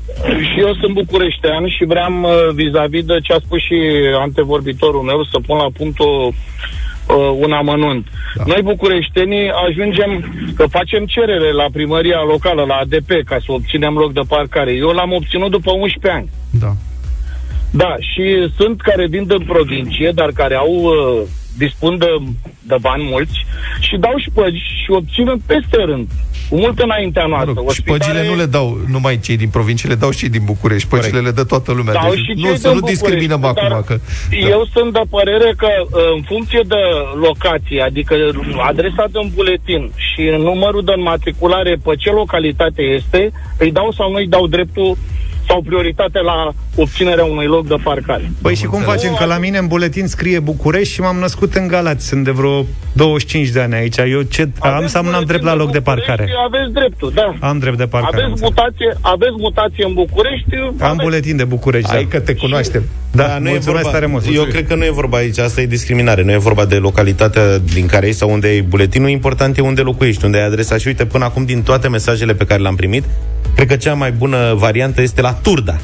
și 0.48 0.60
eu 0.60 0.74
sunt 0.80 0.92
bucureștean 0.94 1.68
și 1.68 1.84
vreau 1.84 2.12
uh, 2.22 2.54
vis-a-vis 2.54 3.04
de 3.04 3.18
ce 3.22 3.32
a 3.32 3.38
spus 3.44 3.60
și 3.60 3.78
antevorbitorul 4.20 5.02
meu 5.02 5.24
să 5.24 5.38
pun 5.46 5.56
la 5.56 5.68
punct 5.76 5.98
o, 5.98 6.32
uh, 7.06 7.16
un 7.38 7.52
amănunt. 7.52 8.06
Da. 8.34 8.42
Noi 8.46 8.62
bucureștenii 8.62 9.50
ajungem 9.68 10.34
că 10.56 10.66
facem 10.66 11.04
cerere 11.06 11.52
la 11.52 11.66
primăria 11.72 12.22
locală, 12.22 12.64
la 12.64 12.74
ADP, 12.74 13.10
ca 13.24 13.36
să 13.44 13.52
obținem 13.52 13.94
loc 13.94 14.12
de 14.12 14.20
parcare. 14.28 14.72
Eu 14.72 14.88
l-am 14.88 15.12
obținut 15.12 15.50
după 15.50 15.70
11 15.70 16.12
ani. 16.12 16.28
Da. 16.50 16.72
Da, 17.70 17.96
și 17.98 18.52
sunt 18.56 18.80
care 18.80 19.06
vin 19.06 19.26
din 19.26 19.44
provincie, 19.46 20.10
dar 20.14 20.30
care 20.30 20.54
au 20.54 20.74
uh, 20.74 21.22
dispun 21.58 21.98
de, 21.98 22.16
de 22.62 22.76
bani 22.80 23.08
mulți 23.10 23.46
și 23.80 23.96
dau 23.96 24.16
și 24.16 24.30
șpăgi 24.30 24.58
și 24.84 24.90
obțin 24.90 25.42
peste 25.46 25.76
rând 25.76 26.08
cu 26.50 26.56
mult 26.56 26.78
înaintea 26.78 27.26
noastră. 27.26 27.52
Mă 27.52 27.60
rog, 27.60 27.70
și 27.70 27.82
păgile 27.82 28.28
nu 28.28 28.36
le 28.36 28.46
dau 28.46 28.78
numai 28.86 29.18
cei 29.26 29.36
din 29.36 29.48
provincie, 29.48 29.88
le 29.88 29.94
dau 29.94 30.10
și 30.10 30.28
din 30.28 30.42
București. 30.44 30.88
Păgile 30.88 31.10
Corect. 31.10 31.26
le 31.28 31.42
dă 31.42 31.44
toată 31.44 31.72
lumea. 31.72 31.92
Dau 31.92 32.10
deci, 32.10 32.24
și 32.24 32.32
nu, 32.36 32.54
să 32.54 32.70
nu 32.72 32.80
discriminăm 32.80 33.44
acum. 33.44 33.84
Că, 33.86 33.96
eu 34.30 34.62
da. 34.64 34.70
sunt 34.80 34.92
de 34.92 35.00
părere 35.10 35.54
că 35.56 35.68
în 36.14 36.22
funcție 36.22 36.62
de 36.66 36.82
locație, 37.26 37.80
adică 37.82 38.14
adresa 38.68 39.04
de 39.10 39.18
un 39.18 39.30
buletin 39.34 39.92
și 39.96 40.22
numărul 40.38 40.84
de 40.84 40.92
înmatriculare 40.96 41.78
pe 41.84 41.94
ce 41.98 42.10
localitate 42.10 42.82
este, 42.82 43.32
îi 43.58 43.72
dau 43.72 43.92
sau 43.92 44.10
nu 44.10 44.16
îi 44.16 44.26
dau 44.26 44.46
dreptul 44.46 44.96
sau 45.50 45.62
prioritate 45.62 46.20
la 46.20 46.52
obținerea 46.76 47.24
unui 47.24 47.46
loc 47.46 47.66
de 47.66 47.74
parcare. 47.82 48.30
Păi 48.42 48.54
și 48.54 48.64
cum 48.64 48.80
facem? 48.80 49.14
Că 49.14 49.24
la 49.24 49.38
mine 49.38 49.58
în 49.58 49.66
buletin 49.66 50.06
scrie 50.06 50.38
București 50.38 50.94
și 50.94 51.00
m-am 51.00 51.16
născut 51.16 51.54
în 51.54 51.66
Galați. 51.66 52.06
Sunt 52.06 52.24
de 52.24 52.30
vreo 52.30 52.64
25 52.92 53.48
de 53.48 53.60
ani 53.60 53.74
aici. 53.74 53.96
Eu 53.96 54.22
ce 54.22 54.48
am 54.58 54.86
să 54.86 54.98
am 54.98 55.22
drept 55.26 55.44
la 55.44 55.54
loc 55.54 55.70
de 55.70 55.80
parcare. 55.80 56.28
Aveți 56.46 56.72
dreptul, 56.72 57.12
da. 57.14 57.34
Am 57.48 57.58
drept 57.58 57.76
de 57.76 57.86
parcare. 57.86 58.22
Aveți 58.22 58.42
mutație, 58.42 58.96
aveți 59.00 59.36
mutație 59.38 59.84
în 59.84 59.94
București. 59.94 60.54
Am 60.54 60.74
aveți... 60.80 61.02
buletin 61.02 61.36
de 61.36 61.44
București. 61.44 61.90
Hai 61.90 62.02
da. 62.02 62.08
că 62.08 62.20
te 62.20 62.34
cunoaștem. 62.34 62.82
Da, 63.12 63.26
da 63.26 63.38
nu 63.38 63.48
e 63.48 63.58
vorba, 63.58 63.90
tare 63.90 64.06
mult. 64.06 64.24
Eu 64.32 64.44
cred 64.44 64.66
că 64.66 64.74
nu 64.74 64.84
e 64.84 64.90
vorba 64.90 65.16
aici, 65.16 65.38
asta 65.38 65.60
e 65.60 65.66
discriminare. 65.66 66.22
Nu 66.22 66.32
e 66.32 66.36
vorba 66.36 66.64
de 66.64 66.76
localitatea 66.76 67.58
din 67.58 67.86
care 67.86 68.06
ești 68.06 68.18
sau 68.18 68.30
unde 68.30 68.48
e 68.48 68.60
buletinul. 68.60 69.08
Important 69.08 69.58
e 69.58 69.60
unde 69.60 69.80
locuiești, 69.80 70.24
unde 70.24 70.38
ai 70.38 70.46
adresa. 70.46 70.76
Și 70.76 70.86
uite, 70.86 71.04
până 71.04 71.24
acum, 71.24 71.44
din 71.44 71.62
toate 71.62 71.88
mesajele 71.88 72.34
pe 72.34 72.44
care 72.44 72.60
le-am 72.60 72.76
primit, 72.76 73.04
cred 73.54 73.68
că 73.68 73.76
cea 73.76 73.94
mai 73.94 74.12
bună 74.12 74.54
variantă 74.56 75.02
este 75.02 75.20
la 75.20 75.32
Turda. 75.32 75.76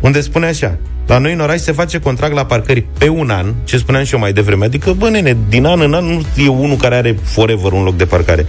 unde 0.00 0.20
spune 0.20 0.46
așa, 0.46 0.78
la 1.06 1.18
noi 1.18 1.32
în 1.32 1.40
oraș 1.40 1.60
se 1.60 1.72
face 1.72 1.98
contract 1.98 2.34
la 2.34 2.44
parcări 2.44 2.86
pe 2.98 3.08
un 3.08 3.30
an, 3.30 3.54
ce 3.64 3.76
spuneam 3.76 4.04
și 4.04 4.14
eu 4.14 4.20
mai 4.20 4.32
devreme. 4.32 4.64
Adică, 4.64 4.92
bă, 4.92 5.08
nene, 5.08 5.36
din 5.48 5.64
an 5.64 5.80
în 5.80 5.94
an 5.94 6.04
nu 6.04 6.22
e 6.36 6.48
unul 6.48 6.76
care 6.76 6.94
are 6.94 7.16
forever 7.22 7.72
un 7.72 7.82
loc 7.82 7.96
de 7.96 8.04
parcare. 8.04 8.46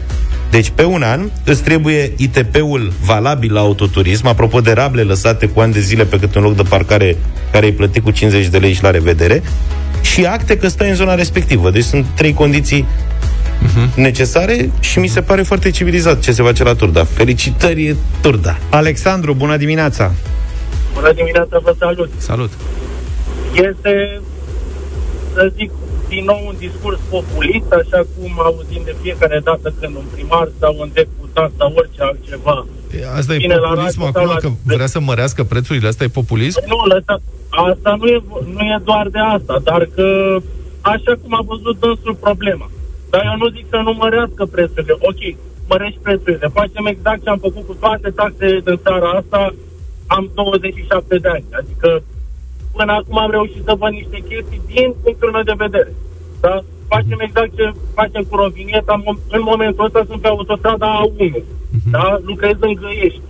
Deci, 0.54 0.70
pe 0.70 0.84
un 0.84 1.02
an, 1.02 1.30
îți 1.46 1.64
trebuie 1.64 2.14
ITP-ul 2.18 2.94
valabil 3.06 3.54
la 3.54 3.60
autoturism, 3.60 4.28
apropo 4.28 4.60
de 4.62 4.72
rable 4.72 5.02
lăsate 5.02 5.48
cu 5.48 5.60
ani 5.60 5.74
de 5.74 5.80
zile 5.80 6.04
pe 6.04 6.20
câte 6.20 6.38
un 6.38 6.44
loc 6.44 6.56
de 6.56 6.64
parcare 6.70 7.18
care 7.52 7.66
ai 7.66 7.72
plătit 7.72 8.04
cu 8.04 8.12
50 8.12 8.48
de 8.48 8.58
lei 8.58 8.74
și 8.74 8.84
la 8.84 8.92
revedere, 8.92 9.44
și 10.02 10.26
acte 10.26 10.58
că 10.58 10.68
stai 10.68 10.90
în 10.90 10.96
zona 10.96 11.16
respectivă. 11.16 11.70
Deci 11.70 11.84
sunt 11.84 12.06
trei 12.16 12.34
condiții 12.34 12.86
uh-huh. 12.86 13.96
necesare 13.96 14.70
și 14.80 15.00
mi 15.00 15.08
se 15.08 15.22
pare 15.22 15.42
foarte 15.42 15.70
civilizat 15.70 16.20
ce 16.20 16.32
se 16.32 16.44
face 16.44 16.64
la 16.64 16.76
Turda. 16.76 17.04
Felicitări, 17.04 17.96
Turda! 18.22 18.58
Alexandru, 18.70 19.34
bună 19.34 19.58
dimineața! 19.58 20.12
Bună 20.94 21.14
dimineața, 21.14 21.60
vă 21.64 21.76
salut! 21.80 22.10
Salut! 22.18 22.52
Este, 23.54 24.22
să 25.34 25.52
zic, 25.58 25.72
din 26.14 26.24
nou 26.32 26.42
un 26.52 26.56
discurs 26.66 27.00
populist, 27.10 27.70
așa 27.82 28.02
cum 28.14 28.32
auzim 28.48 28.82
de 28.90 28.96
fiecare 29.02 29.40
dată 29.50 29.74
când 29.80 29.96
un 29.96 30.08
primar 30.14 30.48
sau 30.60 30.76
un 30.80 30.90
deputat 30.94 31.52
sau 31.58 31.70
orice 31.76 32.02
altceva 32.02 32.66
Asta 33.20 33.34
e 33.34 33.38
Bine, 33.38 33.56
populism 33.56 34.02
la 34.02 34.08
acum, 34.08 34.28
la... 34.28 34.36
că 34.36 34.50
vrea 34.64 34.86
să 34.86 35.00
mărească 35.00 35.44
prețurile, 35.44 35.88
asta 35.88 36.04
e 36.04 36.20
populism? 36.22 36.60
Nu, 36.68 36.78
asta, 36.98 37.22
asta 37.50 37.96
nu, 38.00 38.08
e, 38.08 38.24
nu 38.56 38.62
e 38.74 38.78
doar 38.84 39.08
de 39.16 39.20
asta, 39.20 39.56
dar 39.64 39.82
că 39.96 40.08
așa 40.82 41.14
cum 41.22 41.32
a 41.36 41.44
văzut 41.52 41.80
dânsul 41.80 42.16
problema. 42.26 42.68
Dar 43.10 43.22
eu 43.30 43.38
nu 43.38 43.48
zic 43.56 43.66
să 43.70 43.78
nu 43.78 43.94
mărească 43.94 44.46
prețurile. 44.46 44.96
Ok, 45.10 45.22
mărești 45.68 46.00
prețurile. 46.00 46.48
Facem 46.54 46.86
exact 46.86 47.24
ce 47.24 47.30
am 47.30 47.38
făcut 47.48 47.66
cu 47.66 47.76
toate 47.80 48.10
taxele 48.10 48.60
din 48.66 48.80
țara 48.84 49.10
asta. 49.10 49.54
Am 50.08 50.32
27 50.34 51.18
de 51.18 51.28
ani. 51.28 51.46
Adică 51.52 52.04
până 52.76 52.92
acum 53.00 53.18
am 53.20 53.32
reușit 53.38 53.62
să 53.68 53.74
văd 53.82 53.92
niște 54.00 54.20
chestii 54.30 54.62
din 54.72 54.88
punctul 55.04 55.30
meu 55.36 55.46
de 55.52 55.62
vedere. 55.66 55.92
Da? 56.46 56.56
Facem 56.94 57.20
exact 57.28 57.52
ce 57.58 57.66
facem 58.00 58.24
cu 58.30 58.36
rovinieta. 58.36 58.94
În 59.38 59.42
momentul 59.52 59.86
ăsta 59.86 60.02
sunt 60.10 60.22
pe 60.22 60.28
autostrada 60.28 60.88
A1. 61.02 61.22
Uh-huh. 61.36 61.92
Da? 61.96 62.06
Lucrez 62.30 62.56
în 62.60 62.74
Găiești 62.82 63.22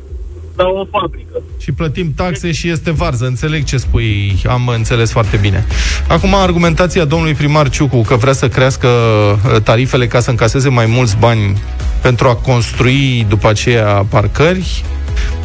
la 0.56 0.68
o 0.68 0.86
fabrică. 0.92 1.42
Și 1.58 1.72
plătim 1.72 2.14
taxe 2.16 2.52
și 2.52 2.70
este 2.70 2.92
varză. 2.92 3.26
Înțeleg 3.26 3.64
ce 3.64 3.78
spui, 3.78 4.42
am 4.48 4.68
înțeles 4.68 5.12
foarte 5.12 5.38
bine. 5.38 5.66
Acum, 6.08 6.34
argumentația 6.36 7.06
domnului 7.06 7.34
primar 7.34 7.70
Ciucu 7.70 8.02
că 8.02 8.16
vrea 8.16 8.34
să 8.34 8.48
crească 8.48 8.88
uh, 8.88 9.62
tarifele 9.62 10.08
ca 10.08 10.20
să 10.20 10.30
încaseze 10.30 10.70
mai 10.70 10.86
mulți 10.86 11.18
bani 11.18 11.58
pentru 12.02 12.28
a 12.28 12.36
construi 12.36 13.26
după 13.30 13.48
aceea 13.48 14.06
parcări, 14.10 14.84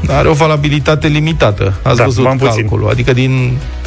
are 0.08 0.28
o 0.28 0.32
valabilitate 0.32 1.08
limitată. 1.08 1.80
Ați 1.82 1.96
da, 1.96 2.04
văzut 2.04 2.24
calculul. 2.24 2.66
Puțin. 2.68 2.88
Adică 2.88 3.12
din 3.12 3.30
uh, 3.32 3.77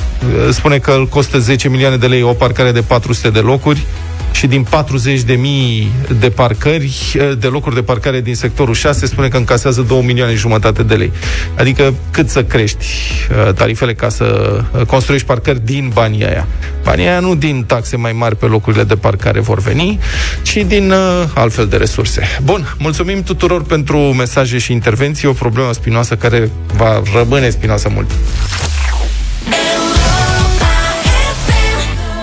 spune 0.51 0.77
că 0.77 0.91
îl 0.91 1.07
costă 1.07 1.39
10 1.39 1.69
milioane 1.69 1.97
de 1.97 2.07
lei 2.07 2.21
o 2.21 2.33
parcare 2.33 2.71
de 2.71 2.81
400 2.81 3.29
de 3.29 3.39
locuri, 3.39 3.85
și 4.31 4.47
din 4.47 4.63
40 4.63 5.21
de 5.21 5.33
mii 5.33 5.91
de 6.19 6.29
parcări, 6.29 7.13
eh, 7.13 7.31
de 7.39 7.47
locuri 7.47 7.75
de 7.75 7.81
parcare 7.81 8.21
din 8.21 8.35
sectorul 8.35 8.73
6, 8.73 9.05
spune 9.05 9.27
că 9.27 9.37
încasează 9.37 9.81
2 9.81 10.01
milioane 10.01 10.33
și 10.33 10.39
jumătate 10.39 10.83
de 10.83 10.93
lei. 10.93 11.11
Adică 11.57 11.93
cât 12.11 12.29
să 12.29 12.43
crești 12.43 12.85
eh, 13.29 13.53
tarifele 13.53 13.93
ca 13.93 14.09
să 14.09 14.59
eh, 14.77 14.85
construiești 14.85 15.27
parcări 15.27 15.65
din 15.65 15.91
banii 15.93 16.25
aia. 16.25 16.47
Banii 16.83 17.07
aia 17.07 17.19
nu 17.19 17.35
din 17.35 17.63
taxe 17.63 17.97
mai 17.97 18.11
mari 18.11 18.35
pe 18.35 18.45
locurile 18.45 18.83
de 18.83 18.95
parcare 18.95 19.39
vor 19.39 19.59
veni, 19.59 19.99
ci 20.41 20.57
din 20.67 20.91
uh, 20.91 21.23
altfel 21.33 21.67
de 21.67 21.77
resurse. 21.77 22.21
Bun, 22.43 22.75
mulțumim 22.77 23.23
tuturor 23.23 23.63
pentru 23.63 23.97
mesaje 23.97 24.57
și 24.57 24.71
intervenții, 24.71 25.27
o 25.27 25.31
problemă 25.31 25.73
spinoasă 25.73 26.15
care 26.15 26.51
va 26.75 27.01
rămâne 27.15 27.49
spinoasă 27.49 27.89
mult. 27.93 28.11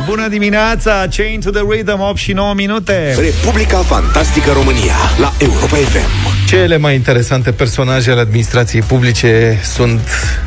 Bună 0.08 0.28
dimineața! 0.28 1.06
Chain 1.16 1.40
to 1.40 1.50
the 1.50 1.62
Rhythm, 1.70 2.00
8 2.00 2.16
și 2.16 2.32
9 2.32 2.54
minute. 2.54 3.16
Republica 3.20 3.78
Fantastică 3.78 4.50
România 4.52 4.94
la 5.20 5.32
Europa 5.38 5.76
FM. 5.76 6.46
Cele 6.46 6.76
mai 6.76 6.94
interesante 6.94 7.52
personaje 7.52 8.10
ale 8.10 8.20
administrației 8.20 8.82
publice 8.82 9.58
sunt 9.74 10.00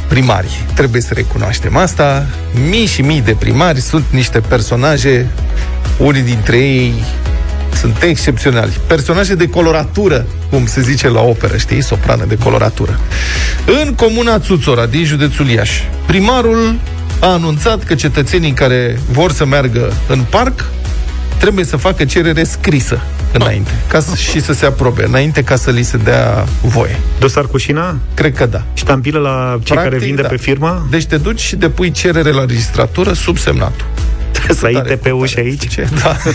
primari. 0.08 0.64
Trebuie 0.76 1.02
să 1.02 1.14
recunoaștem 1.14 1.76
asta. 1.78 2.28
Mii 2.70 2.86
și 2.86 3.02
mii 3.02 3.22
de 3.22 3.36
primari 3.40 3.82
sunt 3.82 4.06
niște 4.10 4.40
personaje, 4.40 5.28
unii 5.98 6.22
dintre 6.22 6.58
ei 6.58 6.94
sunt 7.76 8.02
excepționali. 8.02 8.80
Personaje 8.88 9.36
de 9.36 9.50
coloratură, 9.50 10.26
cum 10.50 10.66
se 10.66 10.82
zice 10.82 11.10
la 11.10 11.22
operă, 11.22 11.58
știi? 11.58 11.84
Soprană 11.84 12.26
de 12.26 12.38
coloratură. 12.38 13.00
În 13.84 13.94
comuna 13.94 14.40
Țuțora, 14.40 14.86
din 14.86 15.06
județul 15.06 15.50
Iași, 15.50 15.90
primarul 16.06 16.76
a 17.22 17.28
anunțat 17.28 17.84
că 17.84 17.96
cetățenii 17.96 18.52
care 18.52 19.00
vor 19.12 19.32
să 19.32 19.46
meargă 19.46 19.94
în 20.08 20.24
parc 20.30 20.66
trebuie 21.38 21.66
să 21.66 21.78
facă 21.78 22.06
cerere 22.06 22.44
scrisă 22.44 23.02
înainte, 23.34 23.72
ca 23.88 24.00
să, 24.00 24.16
și 24.16 24.42
să 24.42 24.54
se 24.54 24.66
aprobe, 24.66 25.06
înainte 25.06 25.44
ca 25.44 25.56
să 25.56 25.72
li 25.72 25.84
se 25.84 25.98
dea 25.98 26.46
voie. 26.62 27.00
Dosar 27.20 27.46
cu 27.46 27.58
șina? 27.58 27.98
Cred 28.14 28.36
că 28.36 28.46
da. 28.46 28.64
Ștampilă 28.74 29.20
la 29.20 29.60
cei 29.64 29.76
Practic, 29.76 29.92
care 29.92 29.98
vinde 29.98 30.22
da. 30.22 30.28
pe 30.28 30.38
firmă? 30.38 30.88
Deci 30.90 31.06
te 31.06 31.18
duci 31.18 31.40
și 31.40 31.56
depui 31.56 31.92
cerere 31.92 32.32
la 32.32 32.46
registratură 32.46 33.14
sub 33.14 33.38
semnatul. 33.38 33.86
Trebuie 34.32 34.56
să 34.56 34.66
ai 34.66 34.96
TP-ul 34.96 35.28
și 35.28 35.40
aici? 35.40 35.68
Ce? 35.68 35.88
Da. 36.04 36.16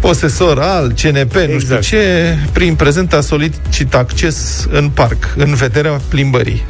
posesor 0.00 0.58
al 0.58 0.86
CNP, 1.02 1.34
exact. 1.34 1.52
nu 1.52 1.58
știu 1.58 1.76
exact. 1.76 1.82
ce, 1.82 2.36
prin 2.52 2.74
prezent 2.74 3.12
a 3.12 3.20
solicitat 3.20 4.00
acces 4.00 4.66
în 4.70 4.88
parc, 4.88 5.34
în 5.36 5.54
vederea 5.54 6.00
plimbării. 6.08 6.64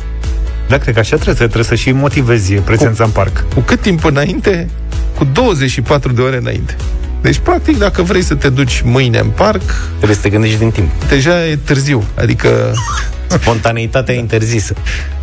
Da, 0.69 0.79
cred 0.79 0.95
că 0.95 1.01
așa 1.01 1.17
trebuie, 1.17 1.35
trebuie 1.35 1.65
să 1.65 1.75
și 1.75 1.93
motivezi 1.93 2.53
prezența 2.55 3.03
cu, 3.03 3.09
în 3.09 3.15
parc. 3.15 3.45
Cu 3.55 3.61
cât 3.61 3.81
timp 3.81 4.05
înainte? 4.05 4.69
Cu 5.17 5.25
24 5.25 6.13
de 6.13 6.21
ore 6.21 6.37
înainte. 6.37 6.77
Deci, 7.23 7.39
practic, 7.39 7.79
dacă 7.79 8.03
vrei 8.03 8.23
să 8.23 8.35
te 8.35 8.49
duci 8.49 8.81
mâine 8.85 9.19
în 9.19 9.29
parc... 9.29 9.63
Trebuie 9.97 10.17
să 10.17 10.23
te 10.23 10.29
gândești 10.29 10.59
din 10.59 10.71
timp. 10.71 10.91
Deja 11.09 11.47
e 11.47 11.57
târziu. 11.65 12.05
Adică... 12.15 12.73
Spontaneitatea 13.41 14.15
da. 14.15 14.21
interzisă. 14.21 14.75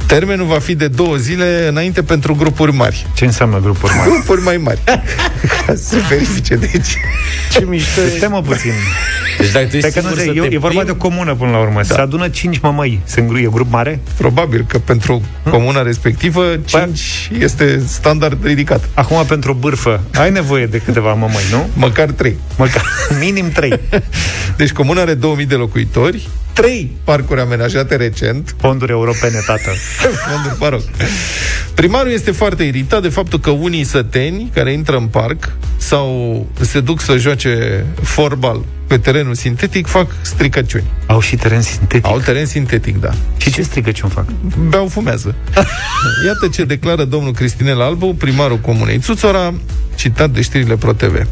Termenul 0.05 0.45
va 0.45 0.59
fi 0.59 0.75
de 0.75 0.87
două 0.87 1.15
zile 1.15 1.67
înainte 1.67 2.03
pentru 2.03 2.35
grupuri 2.35 2.73
mari. 2.73 3.07
Ce 3.13 3.25
înseamnă 3.25 3.59
grupuri 3.59 3.93
mari? 3.95 4.09
Grupuri 4.09 4.41
mai 4.41 4.57
mari. 4.57 4.79
Ca 5.65 5.75
să 5.75 5.95
verifice, 6.09 6.55
deci... 6.55 6.97
Ce 7.51 7.65
mișto 7.65 8.01
e. 8.01 8.17
Stai 8.17 8.41
puțin. 8.45 8.71
Deci 9.37 9.51
dacă 9.51 10.01
tu 10.01 10.19
ești 10.19 10.29
nu, 10.29 10.43
e, 10.43 10.49
e 10.51 10.57
vorba 10.57 10.83
de 10.83 10.91
o 10.91 10.95
comună 10.95 11.35
până 11.35 11.51
la 11.51 11.59
urmă. 11.59 11.81
Da. 11.87 11.93
Se 11.95 12.01
adună 12.01 12.27
cinci 12.27 12.59
mămăi. 12.59 12.99
Se 13.03 13.19
îngruie 13.19 13.49
grup 13.51 13.71
mare? 13.71 13.99
Probabil 14.17 14.65
că 14.67 14.79
pentru 14.79 15.21
hm? 15.43 15.49
comuna 15.49 15.81
respectivă 15.81 16.55
păi- 16.55 16.65
cinci 16.65 17.27
păi... 17.29 17.43
este 17.43 17.83
standard 17.87 18.45
ridicat. 18.45 18.89
Acum 18.93 19.25
pentru 19.25 19.53
bârfă 19.53 20.01
ai 20.13 20.31
nevoie 20.31 20.65
de 20.65 20.77
câteva 20.77 21.13
mămăi, 21.13 21.43
nu? 21.51 21.69
Măcar 21.73 22.09
trei. 22.09 22.37
Măcar, 22.57 22.83
minim 23.19 23.51
trei. 23.51 23.79
Deci 24.57 24.71
comuna 24.71 25.01
are 25.01 25.13
2000 25.13 25.45
de 25.45 25.55
locuitori, 25.55 26.27
trei 26.61 26.91
parcuri 27.03 27.39
amenajate 27.39 27.95
recent. 27.95 28.55
Fonduri 28.59 28.91
europene, 28.91 29.39
tată. 29.45 29.69
Fonduri, 30.27 30.55
mă 30.59 30.69
rog. 30.69 30.81
Primarul 31.73 32.11
este 32.11 32.31
foarte 32.31 32.63
iritat 32.63 33.01
de 33.01 33.09
faptul 33.09 33.39
că 33.39 33.49
unii 33.49 33.83
săteni 33.83 34.51
care 34.53 34.71
intră 34.71 34.97
în 34.97 35.07
parc 35.07 35.51
sau 35.77 36.47
se 36.59 36.79
duc 36.79 37.01
să 37.01 37.17
joace 37.17 37.85
forbal 38.01 38.65
pe 38.89 38.97
terenul 38.97 39.33
sintetic 39.33 39.87
fac 39.87 40.15
stricăciuni. 40.21 40.83
Au 41.05 41.19
și 41.19 41.35
teren 41.35 41.61
sintetic? 41.61 42.05
Au 42.05 42.19
teren 42.19 42.45
sintetic, 42.45 42.99
da. 42.99 43.09
Și 43.37 43.51
ce 43.51 43.61
stricăciuni 43.61 44.11
fac? 44.11 44.25
Beau, 44.69 44.87
fumează. 44.87 45.35
Iată 46.25 46.47
ce 46.51 46.63
declară 46.63 47.03
domnul 47.03 47.31
Cristinel 47.31 47.81
Albu, 47.81 48.13
primarul 48.13 48.57
comunei 48.57 48.99
Țuțora, 48.99 49.53
citat 49.95 50.29
de 50.29 50.41
știrile 50.41 50.75
ProTV. 50.75 51.27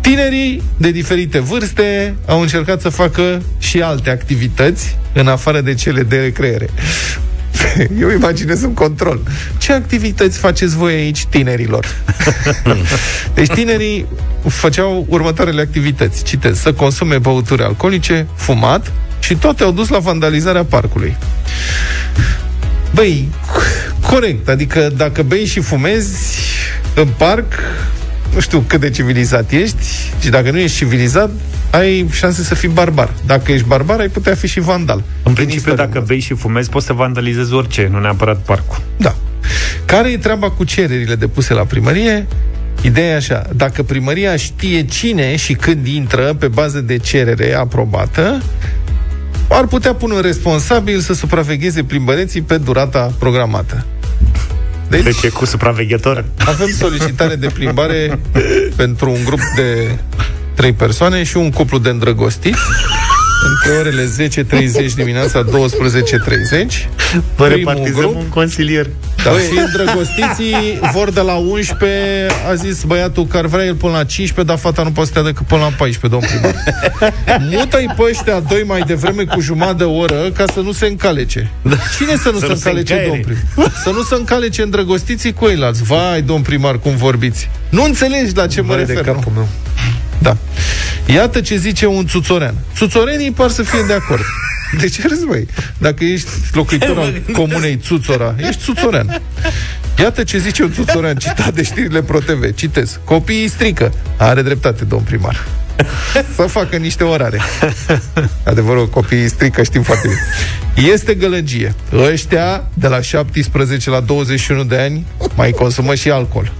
Tinerii 0.00 0.62
de 0.76 0.90
diferite 0.90 1.38
vârste 1.38 2.14
au 2.26 2.40
încercat 2.40 2.80
să 2.80 2.88
facă 2.88 3.42
și 3.58 3.82
alte 3.82 4.10
activități 4.10 4.96
în 5.12 5.28
afară 5.28 5.60
de 5.60 5.74
cele 5.74 6.02
de 6.02 6.20
recreere. 6.20 6.68
Eu 8.00 8.10
imaginez 8.10 8.62
un 8.62 8.74
control. 8.74 9.20
Ce 9.58 9.72
activități 9.72 10.38
faceți 10.38 10.76
voi 10.76 10.92
aici, 10.92 11.24
tinerilor? 11.24 11.86
deci 13.34 13.48
tinerii 13.48 14.06
făceau 14.46 15.06
următoarele 15.08 15.60
activități. 15.60 16.24
Citez, 16.24 16.60
să 16.60 16.72
consume 16.72 17.18
băuturi 17.18 17.62
alcoolice, 17.62 18.26
fumat 18.34 18.92
și 19.20 19.34
toate 19.34 19.62
au 19.62 19.70
dus 19.70 19.88
la 19.88 19.98
vandalizarea 19.98 20.64
parcului. 20.64 21.16
Băi, 22.94 23.28
corect, 24.00 24.48
adică 24.48 24.90
dacă 24.96 25.22
bei 25.22 25.46
și 25.46 25.60
fumezi 25.60 26.38
în 26.94 27.08
parc, 27.16 27.52
nu 28.34 28.40
știu 28.40 28.64
cât 28.66 28.80
de 28.80 28.90
civilizat 28.90 29.50
ești 29.50 29.86
și 30.20 30.28
dacă 30.28 30.50
nu 30.50 30.58
ești 30.58 30.76
civilizat, 30.76 31.30
ai 31.70 32.08
șanse 32.12 32.42
să 32.42 32.54
fii 32.54 32.68
barbar. 32.68 33.10
Dacă 33.26 33.52
ești 33.52 33.66
barbar, 33.66 34.00
ai 34.00 34.08
putea 34.08 34.34
fi 34.34 34.46
și 34.46 34.60
vandal. 34.60 35.02
În 35.22 35.32
principiu, 35.32 35.74
dacă 35.74 36.04
bei 36.06 36.20
și 36.20 36.34
fumezi, 36.34 36.70
poți 36.70 36.86
să 36.86 36.92
vandalizezi 36.92 37.52
orice, 37.52 37.88
nu 37.90 38.00
neapărat 38.00 38.38
parcul. 38.38 38.80
Da. 38.96 39.14
Care 39.84 40.10
e 40.10 40.18
treaba 40.18 40.50
cu 40.50 40.64
cererile 40.64 41.14
depuse 41.14 41.54
la 41.54 41.64
primărie? 41.64 42.26
Ideea 42.82 43.12
e 43.12 43.14
așa, 43.14 43.46
dacă 43.54 43.82
primăria 43.82 44.36
știe 44.36 44.84
cine 44.84 45.36
și 45.36 45.54
când 45.54 45.86
intră 45.86 46.34
pe 46.38 46.48
bază 46.48 46.80
de 46.80 46.96
cerere 46.96 47.54
aprobată, 47.54 48.42
ar 49.48 49.66
putea 49.66 49.94
pune 49.94 50.14
un 50.14 50.20
responsabil 50.20 51.00
să 51.00 51.14
supravegheze 51.14 51.82
plimbăreții 51.82 52.42
pe 52.42 52.58
durata 52.58 53.12
programată. 53.18 53.84
Deci, 54.88 55.02
deci 55.02 55.22
e 55.22 55.28
cu 55.28 55.44
supraveghetor. 55.44 56.24
Avem 56.44 56.68
solicitare 56.78 57.34
de 57.34 57.46
plimbare 57.46 58.18
pentru 58.76 59.10
un 59.10 59.24
grup 59.24 59.40
de 59.56 59.98
trei 60.58 60.72
persoane 60.72 61.22
și 61.22 61.36
un 61.36 61.50
cuplu 61.50 61.78
de 61.78 61.88
îndrăgostiți 61.88 62.58
între 63.48 63.78
orele 63.78 64.04
10.30 64.88 64.94
dimineața 64.94 65.44
12.30. 65.44 65.48
Vă 67.36 67.46
repartizăm 67.46 67.94
grup, 67.94 68.16
un 68.16 68.28
consilier. 68.28 68.86
Da, 69.24 69.30
și 69.30 69.58
îndrăgostiții 69.66 70.80
vor 70.92 71.10
de 71.10 71.20
la 71.20 71.34
11, 71.34 72.26
a 72.50 72.54
zis 72.54 72.82
băiatul 72.82 73.26
că 73.26 73.36
ar 73.36 73.46
vrea 73.46 73.64
el 73.64 73.74
până 73.74 73.92
la 73.92 74.04
15, 74.04 74.42
dar 74.42 74.56
fata 74.56 74.82
nu 74.82 74.90
poate 74.90 75.10
să 75.14 75.22
decât 75.22 75.46
până 75.46 75.60
la 75.60 75.72
14, 75.78 76.06
domn 76.06 76.24
primar. 76.26 76.54
Mută-i 77.50 77.94
pe 77.96 78.02
ăștia 78.10 78.40
doi 78.40 78.62
mai 78.66 78.80
devreme 78.86 79.24
cu 79.24 79.40
jumătate 79.40 79.76
de 79.76 79.84
oră 79.84 80.30
ca 80.36 80.44
să 80.54 80.60
nu 80.60 80.72
se 80.72 80.86
încalece. 80.86 81.50
Da. 81.62 81.76
Cine 81.96 82.16
să 82.16 82.30
nu 82.30 82.38
să 82.38 82.46
se 82.46 82.52
încalece, 82.52 82.94
se 82.94 83.06
domn 83.08 83.20
primar? 83.20 83.72
Să 83.82 83.90
nu 83.90 84.02
se 84.02 84.14
încalece 84.14 84.62
îndrăgostiții 84.62 85.32
cu 85.32 85.46
ei 85.46 85.72
Vai, 85.82 86.22
domn 86.22 86.42
primar, 86.42 86.78
cum 86.78 86.96
vorbiți. 86.96 87.50
Nu 87.68 87.84
înțelegi 87.84 88.34
la 88.34 88.46
ce 88.46 88.60
mă 88.60 88.68
Vai 88.68 88.78
refer, 88.78 88.94
de 88.94 89.10
capul 89.10 89.32
meu. 89.34 89.48
Da. 90.18 90.36
Iată 91.06 91.40
ce 91.40 91.56
zice 91.56 91.86
un 91.86 92.06
țuțorean. 92.06 92.54
Țuțorenii 92.76 93.30
par 93.30 93.50
să 93.50 93.62
fie 93.62 93.82
de 93.86 93.92
acord. 93.92 94.22
De 94.80 94.88
ce 94.88 95.08
râzi, 95.08 95.26
băi? 95.26 95.46
Dacă 95.78 96.04
ești 96.04 96.28
locuitor 96.52 96.98
al 96.98 97.22
comunei 97.32 97.76
Țuțora, 97.76 98.34
ești 98.38 98.62
țuțorean. 98.62 99.20
Iată 99.98 100.22
ce 100.22 100.38
zice 100.38 100.62
un 100.62 100.72
țuțorean 100.72 101.16
citat 101.16 101.54
de 101.54 101.62
știrile 101.62 102.02
ProTV. 102.02 102.54
Citez. 102.54 103.00
Copiii 103.04 103.48
strică. 103.48 103.92
Are 104.16 104.42
dreptate, 104.42 104.84
domn 104.84 105.02
primar. 105.02 105.46
Să 106.34 106.42
facă 106.42 106.76
niște 106.76 107.04
orare. 107.04 107.40
Adevărul, 108.44 108.88
copiii 108.88 109.28
strică, 109.28 109.62
știm 109.62 109.82
foarte 109.82 110.08
bine. 110.08 110.90
Este 110.92 111.14
gălăgie. 111.14 111.74
Ăștia, 111.92 112.64
de 112.74 112.86
la 112.86 113.00
17 113.00 113.90
la 113.90 114.00
21 114.00 114.64
de 114.64 114.76
ani, 114.76 115.06
mai 115.34 115.50
consumă 115.50 115.94
și 115.94 116.10
alcool. 116.10 116.52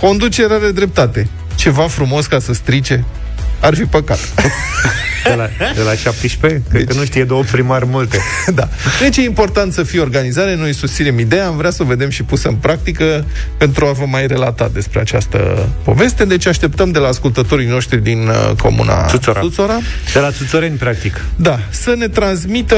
Conducerea 0.00 0.56
are 0.56 0.70
dreptate. 0.70 1.28
Ceva 1.60 1.86
frumos 1.88 2.26
ca 2.26 2.38
să 2.38 2.52
strice? 2.52 3.04
Ar 3.60 3.74
fi 3.74 3.82
păcat. 3.84 4.18
De 5.24 5.34
la, 5.34 5.48
de 5.74 5.82
la 5.82 5.94
17? 5.94 6.62
Cred 6.68 6.84
deci... 6.84 6.88
că 6.88 6.98
nu 6.98 7.04
știe 7.04 7.24
două 7.24 7.42
primari 7.42 7.86
multe. 7.86 8.18
Da. 8.54 8.68
Deci 9.00 9.16
e 9.16 9.22
important 9.22 9.72
să 9.72 9.82
fie 9.82 10.00
organizare, 10.00 10.56
noi 10.56 10.74
susținem 10.74 11.18
ideea, 11.18 11.46
am 11.46 11.56
vrea 11.56 11.70
să 11.70 11.82
o 11.82 11.86
vedem 11.86 12.10
și 12.10 12.22
pusă 12.22 12.48
în 12.48 12.54
practică 12.54 13.24
pentru 13.56 13.86
a 13.86 13.92
vă 13.92 14.04
mai 14.06 14.26
relata 14.26 14.70
despre 14.72 15.00
această 15.00 15.68
poveste. 15.84 16.24
Deci 16.24 16.46
așteptăm 16.46 16.90
de 16.90 16.98
la 16.98 17.08
ascultătorii 17.08 17.66
noștri 17.66 18.02
din 18.02 18.28
uh, 18.28 18.56
comuna 18.56 19.06
Tuțora. 19.06 19.40
Tuțora. 19.40 19.78
De 20.12 20.18
la 20.18 20.30
Tuțoreni, 20.30 20.76
practic. 20.76 21.24
Da, 21.36 21.58
să 21.70 21.94
ne 21.96 22.08
transmită 22.08 22.76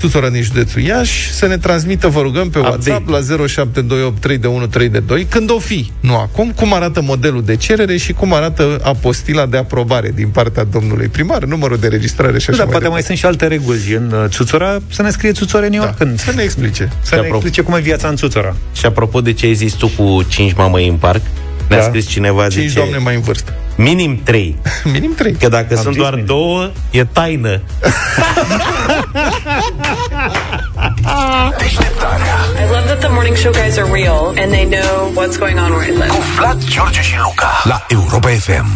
tuturor 0.00 0.30
din 0.30 0.42
județul 0.42 0.82
Iași, 0.82 1.32
să 1.32 1.46
ne 1.46 1.58
transmită, 1.58 2.08
vă 2.08 2.20
rugăm, 2.20 2.50
pe 2.50 2.58
Update. 2.58 2.90
WhatsApp 2.90 3.08
la 3.08 3.46
07283132, 5.22 5.28
când 5.28 5.50
o 5.50 5.58
fi, 5.58 5.92
nu 6.00 6.16
acum, 6.16 6.50
cum 6.50 6.72
arată 6.72 7.02
modelul 7.02 7.42
de 7.42 7.56
cerere 7.56 7.96
și 7.96 8.12
cum 8.12 8.32
arată 8.32 8.80
apostila 8.82 9.46
de 9.46 9.56
aprobare 9.56 10.12
din 10.14 10.28
partea 10.28 10.64
domnului 10.64 11.08
primar, 11.08 11.44
numărul 11.44 11.76
de 11.76 11.88
registrare 11.88 12.38
și 12.38 12.50
așa 12.50 12.58
da, 12.58 12.64
mai 12.64 12.72
poate 12.72 12.88
mai 12.88 13.02
sunt 13.02 13.18
și 13.18 13.26
alte 13.26 13.46
reguli 13.46 13.94
în 13.94 14.12
uh, 14.12 14.24
Țuțora, 14.28 14.78
să 14.90 15.02
ne 15.02 15.10
scrie 15.10 15.32
Țuțora 15.32 15.66
în 15.66 15.72
da. 15.72 15.94
când. 15.98 16.20
Să 16.20 16.32
ne 16.36 16.42
explice. 16.42 16.92
Să 17.02 17.14
ne 17.14 17.26
explice 17.26 17.62
cum 17.62 17.74
e 17.74 17.80
viața 17.80 18.08
în 18.08 18.16
Țuțora. 18.16 18.56
Și 18.72 18.86
apropo 18.86 19.20
de 19.20 19.32
ce 19.32 19.46
ai 19.46 19.54
zis 19.54 19.72
tu 19.72 19.90
cu 19.96 20.22
cinci 20.28 20.52
mamăi 20.52 20.88
în 20.88 20.96
parc, 20.96 21.20
ne-a 21.70 21.78
da. 21.78 21.84
scris 21.88 22.06
cineva 22.08 22.48
Cinci 22.48 22.62
zice, 22.68 22.74
doamne 22.74 22.96
mai 22.96 23.14
în 23.14 23.20
vârstă. 23.20 23.52
Minim 23.76 24.20
3. 24.24 24.56
Minim 24.92 25.14
3. 25.14 25.32
Că 25.32 25.48
dacă 25.48 25.74
Am 25.76 25.82
sunt 25.82 25.96
doar 25.96 26.10
minim. 26.10 26.26
două, 26.26 26.70
e 26.90 27.04
taină. 27.04 27.60
I 32.58 32.64
love 32.72 32.86
that 32.86 33.00
the 33.00 33.08
morning 33.08 33.36
show 33.36 33.52
guys 33.52 33.76
are 33.78 33.90
real 33.92 34.34
and 34.38 34.52
they 34.52 34.64
know 34.64 35.12
what's 35.14 35.36
going 35.38 35.58
on 35.58 35.70
where 35.72 35.84
I 35.84 35.90
live. 35.90 36.08
Cu 36.08 36.22
Vlad, 36.36 36.64
George 36.64 37.00
și 37.02 37.14
Luca 37.22 37.60
la 37.64 37.86
Europa 37.88 38.28
FM. 38.28 38.66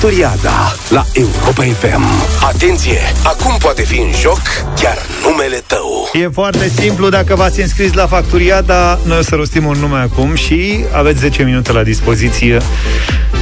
Factoriada 0.00 0.74
la 0.88 1.04
Europa 1.12 1.62
FM. 1.62 2.02
Atenție! 2.44 2.98
Acum 3.24 3.56
poate 3.58 3.82
fi 3.82 3.98
în 3.98 4.12
joc 4.20 4.40
chiar 4.80 4.98
numele 5.22 5.62
tău. 5.66 6.08
E 6.12 6.28
foarte 6.28 6.68
simplu, 6.68 7.08
dacă 7.08 7.34
v-ați 7.34 7.60
înscris 7.60 7.92
la 7.92 8.06
Factoriada, 8.06 8.98
noi 9.04 9.18
o 9.18 9.22
să 9.22 9.34
rostim 9.34 9.66
un 9.66 9.76
nume 9.78 9.98
acum 9.98 10.34
și 10.34 10.84
aveți 10.92 11.18
10 11.18 11.42
minute 11.42 11.72
la 11.72 11.82
dispoziție 11.82 12.58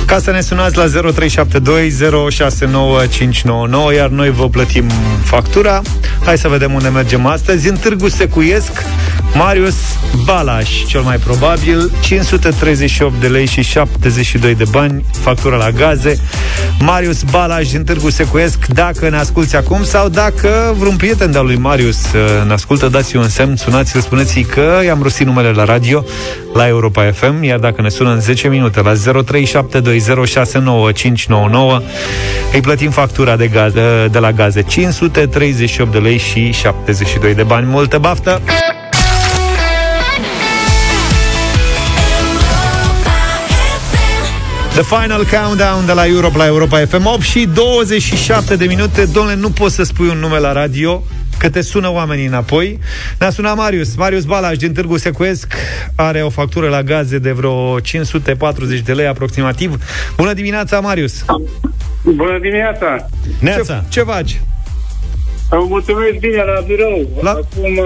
ca 0.07 0.19
să 0.19 0.31
ne 0.31 0.41
sunați 0.41 0.77
la 0.77 0.85
0372069599, 0.85 0.91
iar 3.95 4.09
noi 4.09 4.31
vă 4.31 4.49
plătim 4.49 4.91
factura. 5.25 5.83
Hai 6.25 6.39
să 6.39 6.49
vedem 6.49 6.73
unde 6.73 6.89
mergem 6.89 7.27
astăzi. 7.27 7.69
În 7.69 7.77
Târgu 7.77 8.09
Secuiesc, 8.09 8.73
Marius 9.35 9.99
Balaș, 10.25 10.85
cel 10.87 11.01
mai 11.01 11.17
probabil, 11.17 11.91
538 12.01 13.21
de 13.21 13.27
lei 13.27 13.47
și 13.47 13.63
72 13.63 14.55
de 14.55 14.65
bani, 14.71 15.05
factura 15.11 15.57
la 15.57 15.71
gaze. 15.71 16.21
Marius 16.79 17.23
Balaș 17.23 17.71
din 17.71 17.85
Târgu 17.85 18.11
Secuiesc, 18.11 18.67
dacă 18.67 19.09
ne 19.09 19.17
asculti 19.17 19.57
acum 19.57 19.85
sau 19.85 20.09
dacă 20.09 20.75
vreun 20.79 20.97
prieten 20.97 21.31
de-al 21.31 21.45
lui 21.45 21.57
Marius 21.57 22.13
uh, 22.13 22.47
ne 22.47 22.53
ascultă, 22.53 22.89
dați 22.89 23.17
un 23.17 23.29
semn, 23.29 23.57
sunați-l, 23.57 24.01
spuneți 24.01 24.41
că 24.41 24.81
i-am 24.85 25.03
rostit 25.03 25.27
numele 25.27 25.51
la 25.51 25.65
radio, 25.65 26.05
la 26.55 26.67
Europa 26.67 27.11
FM, 27.13 27.43
iar 27.43 27.59
dacă 27.59 27.83
ne 27.83 27.89
sună 27.89 28.13
în 28.13 28.21
10 28.21 28.49
minute 28.49 28.81
la 28.83 28.93
0372069599, 28.93 28.97
îi 32.53 32.61
plătim 32.61 32.91
factura 32.91 33.37
de, 33.37 33.47
gaz, 33.47 33.75
uh, 33.75 34.05
de 34.11 34.19
la 34.19 34.33
gaze 34.33 34.63
538 34.63 35.93
de 35.93 35.99
lei 35.99 36.19
și 36.19 36.53
72 36.53 37.35
de 37.35 37.43
bani. 37.43 37.67
Multă 37.67 37.99
baftă! 37.99 38.41
The 44.79 44.97
Final 45.01 45.25
Countdown 45.25 45.87
de 45.87 45.93
la 45.93 46.07
Europa 46.07 46.37
la 46.37 46.47
Europa 46.47 46.79
FM 46.79 47.07
8 47.07 47.21
și 47.21 47.47
27 47.47 48.57
de 48.57 48.65
minute. 48.65 49.05
Domnule, 49.05 49.37
nu 49.37 49.51
poți 49.51 49.75
să 49.75 49.83
spui 49.83 50.09
un 50.09 50.19
nume 50.19 50.39
la 50.39 50.53
radio 50.53 51.03
că 51.39 51.51
te 51.51 51.61
sună 51.61 51.93
oamenii 51.93 52.27
înapoi. 52.27 52.79
Ne-a 53.19 53.31
sunat 53.31 53.57
Marius, 53.57 53.95
Marius 53.97 54.25
Balaj 54.25 54.57
din 54.57 54.73
Târgu 54.73 54.97
Secuiesc, 54.97 55.55
are 55.95 56.23
o 56.23 56.29
factură 56.29 56.69
la 56.69 56.83
gaze 56.83 57.19
de 57.19 57.33
vreo 57.33 57.81
540 57.81 58.81
de 58.81 58.93
lei 58.93 59.07
aproximativ. 59.07 59.77
Bună 60.17 60.33
dimineața, 60.33 60.81
Marius! 60.81 61.25
Bună 62.05 62.39
dimineața! 62.41 63.07
Neața. 63.41 63.85
Ce, 63.89 64.01
ce 64.01 64.03
faci? 64.03 64.41
Mulțumesc 65.51 66.19
bine 66.19 66.43
la 66.43 66.61
birou. 66.67 67.09
La... 67.21 67.31
Acum 67.31 67.79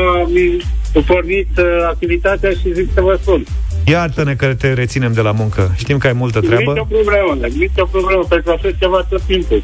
am 0.95 1.03
pornit 1.07 1.49
uh, 1.59 1.65
activitatea 1.89 2.51
și 2.51 2.73
zic 2.75 2.89
să 2.95 3.01
vă 3.01 3.19
spun. 3.21 3.45
Iartă-ne 3.87 4.35
că 4.35 4.55
te 4.55 4.73
reținem 4.73 5.13
de 5.13 5.21
la 5.21 5.33
muncă. 5.33 5.71
Știm 5.77 5.99
că 5.99 6.07
ai 6.07 6.13
multă 6.13 6.41
treabă. 6.41 6.73
Nici 6.73 6.81
o 6.81 6.85
problemă, 6.85 7.47
nici 7.47 7.71
o 7.77 7.85
problemă, 7.85 8.25
pentru 8.29 8.51
că 8.51 8.59
așa 8.59 8.77
ceva 8.79 9.07
tot 9.09 9.23
timpul. 9.23 9.63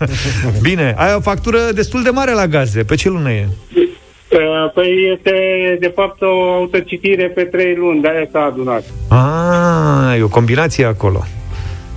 Bine, 0.68 0.94
ai 0.98 1.14
o 1.14 1.20
factură 1.20 1.58
destul 1.74 2.02
de 2.02 2.10
mare 2.10 2.32
la 2.32 2.46
gaze. 2.46 2.82
Pe 2.82 2.94
ce 2.94 3.08
lună 3.08 3.30
e? 3.30 3.48
Uh, 4.32 4.70
păi 4.74 5.12
este, 5.14 5.32
de 5.80 5.92
fapt, 5.94 6.22
o 6.22 6.52
autocitire 6.52 7.28
pe 7.28 7.42
trei 7.42 7.74
luni, 7.74 8.00
de-aia 8.00 8.28
s-a 8.32 8.44
adunat. 8.44 8.84
Ah, 9.08 10.18
e 10.18 10.22
o 10.22 10.28
combinație 10.28 10.84
acolo. 10.84 11.24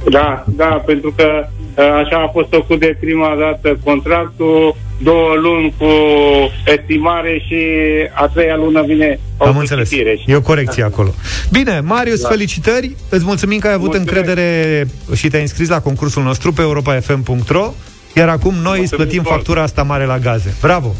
Da, 0.09 0.43
da, 0.47 0.83
pentru 0.85 1.13
că 1.17 1.25
uh, 1.43 1.64
așa 1.77 2.17
a 2.17 2.29
fost 2.33 2.47
făcut 2.49 2.79
de 2.79 2.97
prima 2.99 3.35
dată 3.39 3.79
contractul, 3.83 4.75
două 5.03 5.33
luni 5.41 5.73
cu 5.77 5.85
estimare 6.65 7.43
și 7.47 7.55
a 8.13 8.27
treia 8.27 8.55
lună 8.55 8.83
vine 8.83 9.19
Am 9.37 9.57
înțeles. 9.57 9.89
E 10.25 10.35
o 10.35 10.41
corecție 10.41 10.81
da. 10.81 10.87
acolo. 10.87 11.13
Bine, 11.51 11.79
Marius, 11.79 12.21
da. 12.21 12.27
felicitări. 12.27 12.95
Îți 13.09 13.25
mulțumim 13.25 13.59
că 13.59 13.67
ai 13.67 13.73
avut 13.73 13.87
Mulțumesc. 13.87 14.17
încredere 14.17 14.87
și 15.15 15.27
te-ai 15.27 15.41
înscris 15.41 15.69
la 15.69 15.81
concursul 15.81 16.23
nostru 16.23 16.53
pe 16.53 16.61
europafm.ro 16.61 17.73
iar 18.15 18.29
acum 18.29 18.53
noi 18.53 18.61
mulțumim 18.63 18.83
îți 18.83 18.95
plătim 18.95 19.23
factura 19.23 19.61
asta 19.61 19.83
mare 19.83 20.05
la 20.05 20.17
gaze. 20.19 20.55
Bravo! 20.61 20.95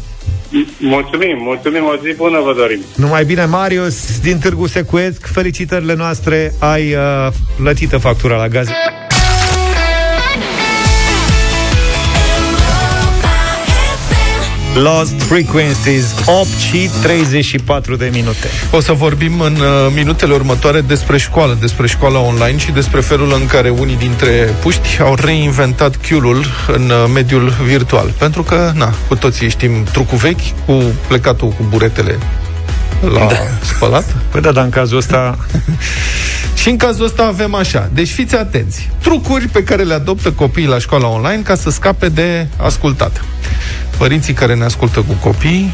Mulțumim, 0.78 1.36
mulțumim, 1.40 1.84
o 1.84 1.96
zi 2.06 2.16
bună 2.16 2.40
vă 2.44 2.54
dorim. 2.56 2.80
Numai 2.96 3.24
bine, 3.24 3.44
Marius, 3.44 4.20
din 4.20 4.38
Târgu 4.38 4.66
Secuiesc, 4.66 5.26
felicitările 5.26 5.94
noastre, 5.94 6.52
ai 6.58 6.94
uh, 6.94 7.32
plătită 7.56 7.98
factura 7.98 8.36
la 8.36 8.48
gaze. 8.48 8.70
Lost 14.82 15.22
Frequencies 15.22 16.14
8 16.26 16.48
și 16.48 16.90
34 17.02 17.96
de 17.96 18.10
minute 18.12 18.48
O 18.70 18.80
să 18.80 18.92
vorbim 18.92 19.40
în 19.40 19.52
uh, 19.54 19.92
minutele 19.94 20.34
următoare 20.34 20.80
despre 20.80 21.18
școală 21.18 21.56
Despre 21.60 21.86
școala 21.86 22.18
online 22.18 22.58
și 22.58 22.70
despre 22.70 23.00
felul 23.00 23.32
în 23.40 23.46
care 23.46 23.68
unii 23.68 23.96
dintre 23.96 24.54
puști 24.60 25.00
Au 25.00 25.14
reinventat 25.14 25.96
chiulul 25.96 26.44
în 26.66 26.90
uh, 26.90 27.10
mediul 27.14 27.52
virtual 27.64 28.12
Pentru 28.18 28.42
că, 28.42 28.72
na, 28.74 28.94
cu 29.08 29.14
toții 29.14 29.48
știm 29.48 29.84
trucul 29.84 30.18
vechi 30.18 30.64
Cu 30.66 30.82
plecatul 31.08 31.48
cu 31.48 31.66
buretele 31.68 32.18
la 33.00 33.18
da. 33.18 33.36
spălat 33.62 34.16
Păi 34.30 34.40
da, 34.40 34.52
dar 34.52 34.64
în 34.64 34.70
cazul 34.70 34.96
ăsta 34.96 35.38
Și 36.60 36.68
în 36.68 36.76
cazul 36.76 37.04
ăsta 37.04 37.22
avem 37.22 37.54
așa. 37.54 37.90
Deci 37.92 38.08
fiți 38.08 38.36
atenți. 38.36 38.90
Trucuri 39.02 39.48
pe 39.48 39.62
care 39.62 39.82
le 39.82 39.94
adoptă 39.94 40.32
copiii 40.32 40.66
la 40.66 40.78
școala 40.78 41.06
online 41.06 41.42
ca 41.42 41.54
să 41.54 41.70
scape 41.70 42.08
de 42.08 42.46
ascultat. 42.56 43.24
Părinții 43.98 44.32
care 44.32 44.54
ne 44.54 44.64
ascultă 44.64 45.00
cu 45.00 45.12
copii, 45.22 45.72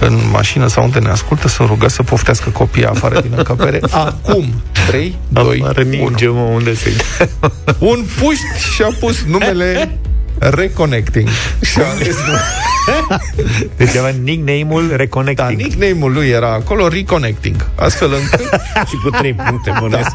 în 0.00 0.18
mașină 0.30 0.66
sau 0.66 0.84
unde 0.84 0.98
ne 0.98 1.08
ascultă, 1.10 1.48
să 1.48 1.62
rugați 1.66 1.94
să 1.94 2.02
poftească 2.02 2.50
copiii 2.50 2.86
afară 2.86 3.20
din 3.20 3.32
încăpere. 3.36 3.80
Acum, 4.06 4.54
3, 4.86 5.16
2, 5.28 5.60
Afară 5.62 5.82
ninge, 5.82 6.26
mă, 6.28 6.40
unde 6.40 6.74
să-i 6.74 6.92
Un 7.90 8.04
puști 8.20 8.72
și-a 8.74 8.88
pus 9.00 9.22
numele 9.22 9.98
Reconnecting. 10.38 11.28
Și 11.60 11.78
a 11.80 11.90
ales 11.90 12.16
Deci 13.76 13.96
avea 13.96 14.14
nickname-ul 14.22 14.88
Da, 14.88 14.96
Reconnecting. 14.96 15.60
nickname-ul 15.60 16.12
lui 16.12 16.28
era 16.28 16.52
acolo 16.52 16.88
Reconnecting. 16.88 17.66
Astfel 17.74 18.12
încât, 18.12 18.60
Și 18.88 18.96
cu 19.04 19.10
trei 19.10 19.34
puncte 19.34 19.72
bănesc. 19.80 20.10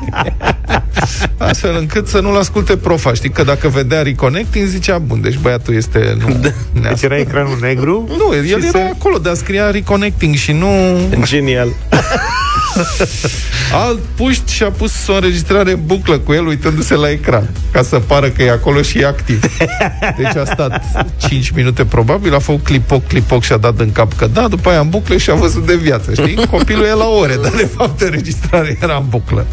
astfel 1.37 1.75
încât 1.79 2.07
să 2.07 2.19
nu-l 2.19 2.37
asculte 2.37 2.77
profa. 2.77 3.13
Știi 3.13 3.29
că 3.29 3.43
dacă 3.43 3.67
vedea 3.67 4.01
Reconnecting, 4.01 4.67
zicea, 4.67 4.97
bun, 4.97 5.21
deci 5.21 5.37
băiatul 5.37 5.75
este... 5.75 6.17
Nu, 6.19 6.37
ne 6.81 6.89
Deci 6.89 7.01
era 7.01 7.17
ecranul 7.17 7.57
negru 7.61 8.09
nu, 8.17 8.35
el 8.35 8.45
și 8.45 8.51
era 8.51 8.69
se- 8.69 8.93
acolo, 8.97 9.17
dar 9.17 9.33
scria 9.33 9.71
Reconnecting 9.71 10.35
și 10.35 10.51
nu... 10.51 10.67
Genial. 11.23 11.67
Alt 13.85 13.99
puști 14.15 14.51
și-a 14.51 14.71
pus 14.71 15.07
o 15.07 15.13
înregistrare 15.13 15.71
în 15.71 15.79
buclă 15.85 16.17
cu 16.17 16.33
el 16.33 16.45
uitându-se 16.45 16.95
la 16.95 17.09
ecran, 17.09 17.49
ca 17.71 17.83
să 17.83 17.99
pară 17.99 18.29
că 18.29 18.43
e 18.43 18.51
acolo 18.51 18.81
și 18.81 18.99
e 18.99 19.05
activ. 19.05 19.57
Deci 20.17 20.35
a 20.35 20.45
stat 20.45 20.81
5 21.17 21.49
minute 21.49 21.85
probabil, 21.85 22.33
a 22.35 22.39
făcut 22.39 22.63
clipoc, 22.63 23.07
clipoc 23.07 23.43
și 23.43 23.51
a 23.51 23.57
dat 23.57 23.79
în 23.79 23.91
cap 23.91 24.13
că 24.13 24.27
da, 24.33 24.47
după 24.47 24.69
aia 24.69 24.79
în 24.79 24.89
buclă 24.89 25.17
și 25.17 25.29
a 25.29 25.33
văzut 25.33 25.65
de 25.65 25.75
viață, 25.75 26.13
știi? 26.13 26.45
Copilul 26.49 26.85
e 26.85 26.93
la 26.93 27.07
ore, 27.07 27.37
dar 27.41 27.51
de 27.51 27.69
fapt 27.75 28.01
înregistrarea 28.01 28.75
era 28.81 28.95
în 28.95 29.05
buclă. 29.09 29.45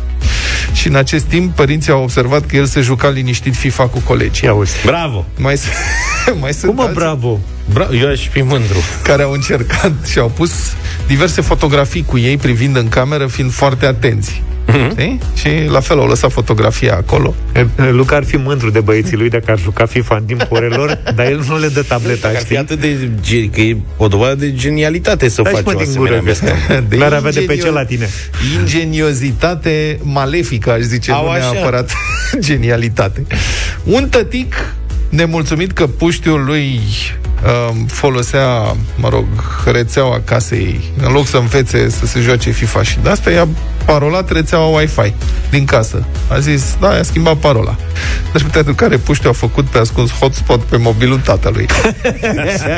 Și 0.75 0.89
în 0.89 0.95
acest 0.95 1.25
timp, 1.25 1.55
părinții 1.55 1.93
au 1.93 2.03
observat 2.03 2.47
că 2.47 2.57
el 2.57 2.67
se 2.67 2.81
juca 2.81 3.09
liniștit 3.09 3.55
FIFA 3.57 3.87
cu 3.87 3.99
colegii. 3.99 4.45
Ia 4.47 4.55
uzi. 4.55 4.73
Bravo. 4.85 5.25
Mai, 5.39 5.57
s- 5.57 5.65
mai 6.41 6.53
sunt 6.53 6.65
Cum 6.67 6.75
mă, 6.75 6.81
alții 6.83 6.95
bravo? 7.01 7.39
Bra- 7.73 8.01
Eu 8.01 8.09
aș 8.09 8.29
fi 8.29 8.43
mândru. 8.43 8.77
care 9.03 9.23
au 9.23 9.33
încercat 9.33 9.93
și 10.11 10.19
au 10.19 10.29
pus 10.29 10.53
diverse 11.07 11.41
fotografii 11.41 12.05
cu 12.05 12.19
ei 12.19 12.37
privind 12.37 12.77
în 12.77 12.89
cameră, 12.89 13.27
fiind 13.27 13.53
foarte 13.53 13.87
atenți. 13.87 14.43
Știi? 14.91 15.19
Și 15.35 15.49
la 15.71 15.81
fel 15.81 15.99
au 15.99 16.07
lăsat 16.07 16.33
fotografia 16.33 16.95
acolo. 16.95 17.35
Luca 17.91 18.17
ar 18.17 18.25
fi 18.25 18.37
mândru 18.37 18.71
de 18.71 18.81
băieții 18.81 19.17
lui 19.17 19.29
dacă 19.29 19.51
ar 19.51 19.59
juca 19.59 19.87
FIFA 19.87 20.17
în 20.17 20.25
timpul 20.25 20.47
orelor, 20.51 20.99
dar 21.17 21.27
el 21.27 21.45
nu 21.49 21.59
le 21.59 21.69
dă 21.69 21.83
tableta, 21.83 22.21
Dacă 22.21 22.35
ar 22.35 22.41
fi 22.41 22.45
știi? 22.47 22.59
atât 22.59 22.81
de... 22.81 23.09
ge- 23.23 23.49
Că 23.51 23.61
e 23.61 23.77
o 23.97 24.09
dovadă 24.09 24.35
de 24.35 24.53
genialitate 24.55 25.29
să 25.29 25.43
Dai 25.43 25.53
și 25.55 25.63
faci 25.63 25.75
mă 25.75 25.81
o 25.81 25.85
din 25.85 25.95
gură, 25.97 26.15
asemenea 26.15 26.35
că 26.39 26.49
vestă. 26.87 26.97
n-ar 26.99 27.13
avea 27.13 27.31
de 27.31 27.41
pe 27.41 27.57
ce 27.57 27.71
la 27.71 27.85
tine. 27.85 28.09
Ingeniozitate 28.61 29.99
malefică, 30.03 30.71
aș 30.73 30.81
zice, 30.81 31.13
Au 31.13 31.25
nu 31.25 31.31
așa. 31.31 31.51
neapărat 31.53 31.91
genialitate. 32.39 33.27
Un 33.85 34.09
tătic 34.09 34.75
nemulțumit 35.09 35.73
că 35.73 35.87
puștiul 35.87 36.45
lui 36.45 36.81
um, 37.24 37.24
folosea, 37.87 38.77
mă 38.97 39.09
rog, 39.09 39.25
rețeaua 39.65 40.21
casei, 40.25 40.93
în 41.03 41.13
loc 41.13 41.27
să 41.27 41.37
învețe 41.37 41.89
să 41.89 42.07
se 42.07 42.21
joace 42.21 42.51
FIFA 42.51 42.83
și 42.83 42.99
de 43.03 43.09
asta 43.09 43.31
i-a 43.31 43.49
parolat 43.85 44.31
rețeaua 44.31 44.79
Wi-Fi 44.79 45.13
din 45.51 45.65
casă. 45.65 46.05
A 46.29 46.39
zis, 46.39 46.77
da, 46.81 46.95
i-a 46.95 47.03
schimbat 47.03 47.37
parola. 47.37 47.77
Deci 48.35 48.47
pentru 48.53 48.75
care 48.75 48.97
puștiul 48.97 49.31
a 49.31 49.35
făcut 49.35 49.65
pe 49.65 49.79
ascuns 49.79 50.11
hotspot 50.11 50.63
pe 50.63 50.77
mobilul 50.77 51.19
tatălui. 51.19 51.67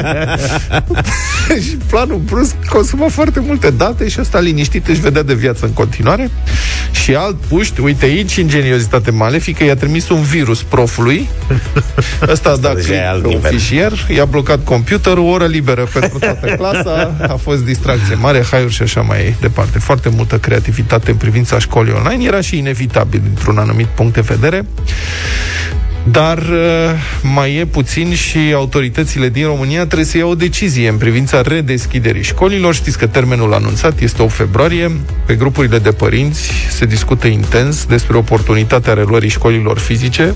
și 1.64 1.76
planul 1.86 2.16
brusc 2.16 2.54
consuma 2.68 3.08
foarte 3.08 3.40
multe 3.40 3.70
date 3.70 4.08
și 4.08 4.20
ăsta 4.20 4.40
liniștit 4.40 4.88
își 4.88 5.00
vedea 5.00 5.22
de 5.22 5.34
viață 5.34 5.64
în 5.64 5.72
continuare. 5.72 6.30
Și 6.90 7.14
alt 7.14 7.36
puști, 7.48 7.80
uite 7.80 8.04
aici, 8.04 8.34
ingeniozitate 8.34 9.10
malefică, 9.10 9.64
i-a 9.64 9.76
trimis 9.76 10.08
un 10.08 10.22
virus 10.22 10.62
profului. 10.62 11.28
Ăsta 12.32 12.50
a 12.50 12.56
dat 12.56 12.74
deja 12.74 12.86
click 12.86 13.02
e 13.02 13.08
alt 13.08 13.20
pe 13.20 13.28
un 13.28 13.34
nivel. 13.34 13.52
fișier, 13.52 13.92
i-a 14.08 14.24
blocat 14.24 14.64
computerul, 14.64 15.24
o 15.24 15.26
oră 15.26 15.46
liberă 15.46 15.88
pentru 15.92 16.18
toată 16.18 16.46
clasa, 16.58 17.14
a 17.28 17.34
fost 17.34 17.64
distracție 17.64 18.14
mare, 18.14 18.44
haiuri 18.50 18.72
și 18.72 18.82
așa 18.82 19.00
mai 19.00 19.34
departe. 19.40 19.78
Foarte 19.78 20.08
multă 20.08 20.38
creativitate 20.38 21.10
în 21.10 21.16
privința 21.16 21.58
școlii 21.58 21.92
online, 21.92 22.24
era 22.24 22.40
și 22.40 22.58
inevitabil 22.58 23.20
dintr-un 23.24 23.58
anumit 23.58 23.86
punct 23.86 24.14
de 24.14 24.20
vedere. 24.20 24.66
Dar 26.10 26.38
uh, 26.38 26.90
mai 27.22 27.54
e 27.54 27.64
puțin 27.64 28.14
și 28.14 28.38
autoritățile 28.54 29.28
din 29.28 29.46
România 29.46 29.84
trebuie 29.84 30.06
să 30.06 30.18
iau 30.18 30.30
o 30.30 30.34
decizie 30.34 30.88
în 30.88 30.96
privința 30.96 31.40
redeschiderii 31.40 32.22
școlilor. 32.22 32.74
Știți 32.74 32.98
că 32.98 33.06
termenul 33.06 33.54
anunțat 33.54 34.00
este 34.00 34.22
8 34.22 34.32
februarie. 34.32 35.00
Pe 35.26 35.34
grupurile 35.34 35.78
de 35.78 35.90
părinți 35.90 36.50
se 36.70 36.84
discută 36.84 37.26
intens 37.26 37.84
despre 37.84 38.16
oportunitatea 38.16 38.92
reluării 38.92 39.28
școlilor 39.28 39.78
fizice 39.78 40.34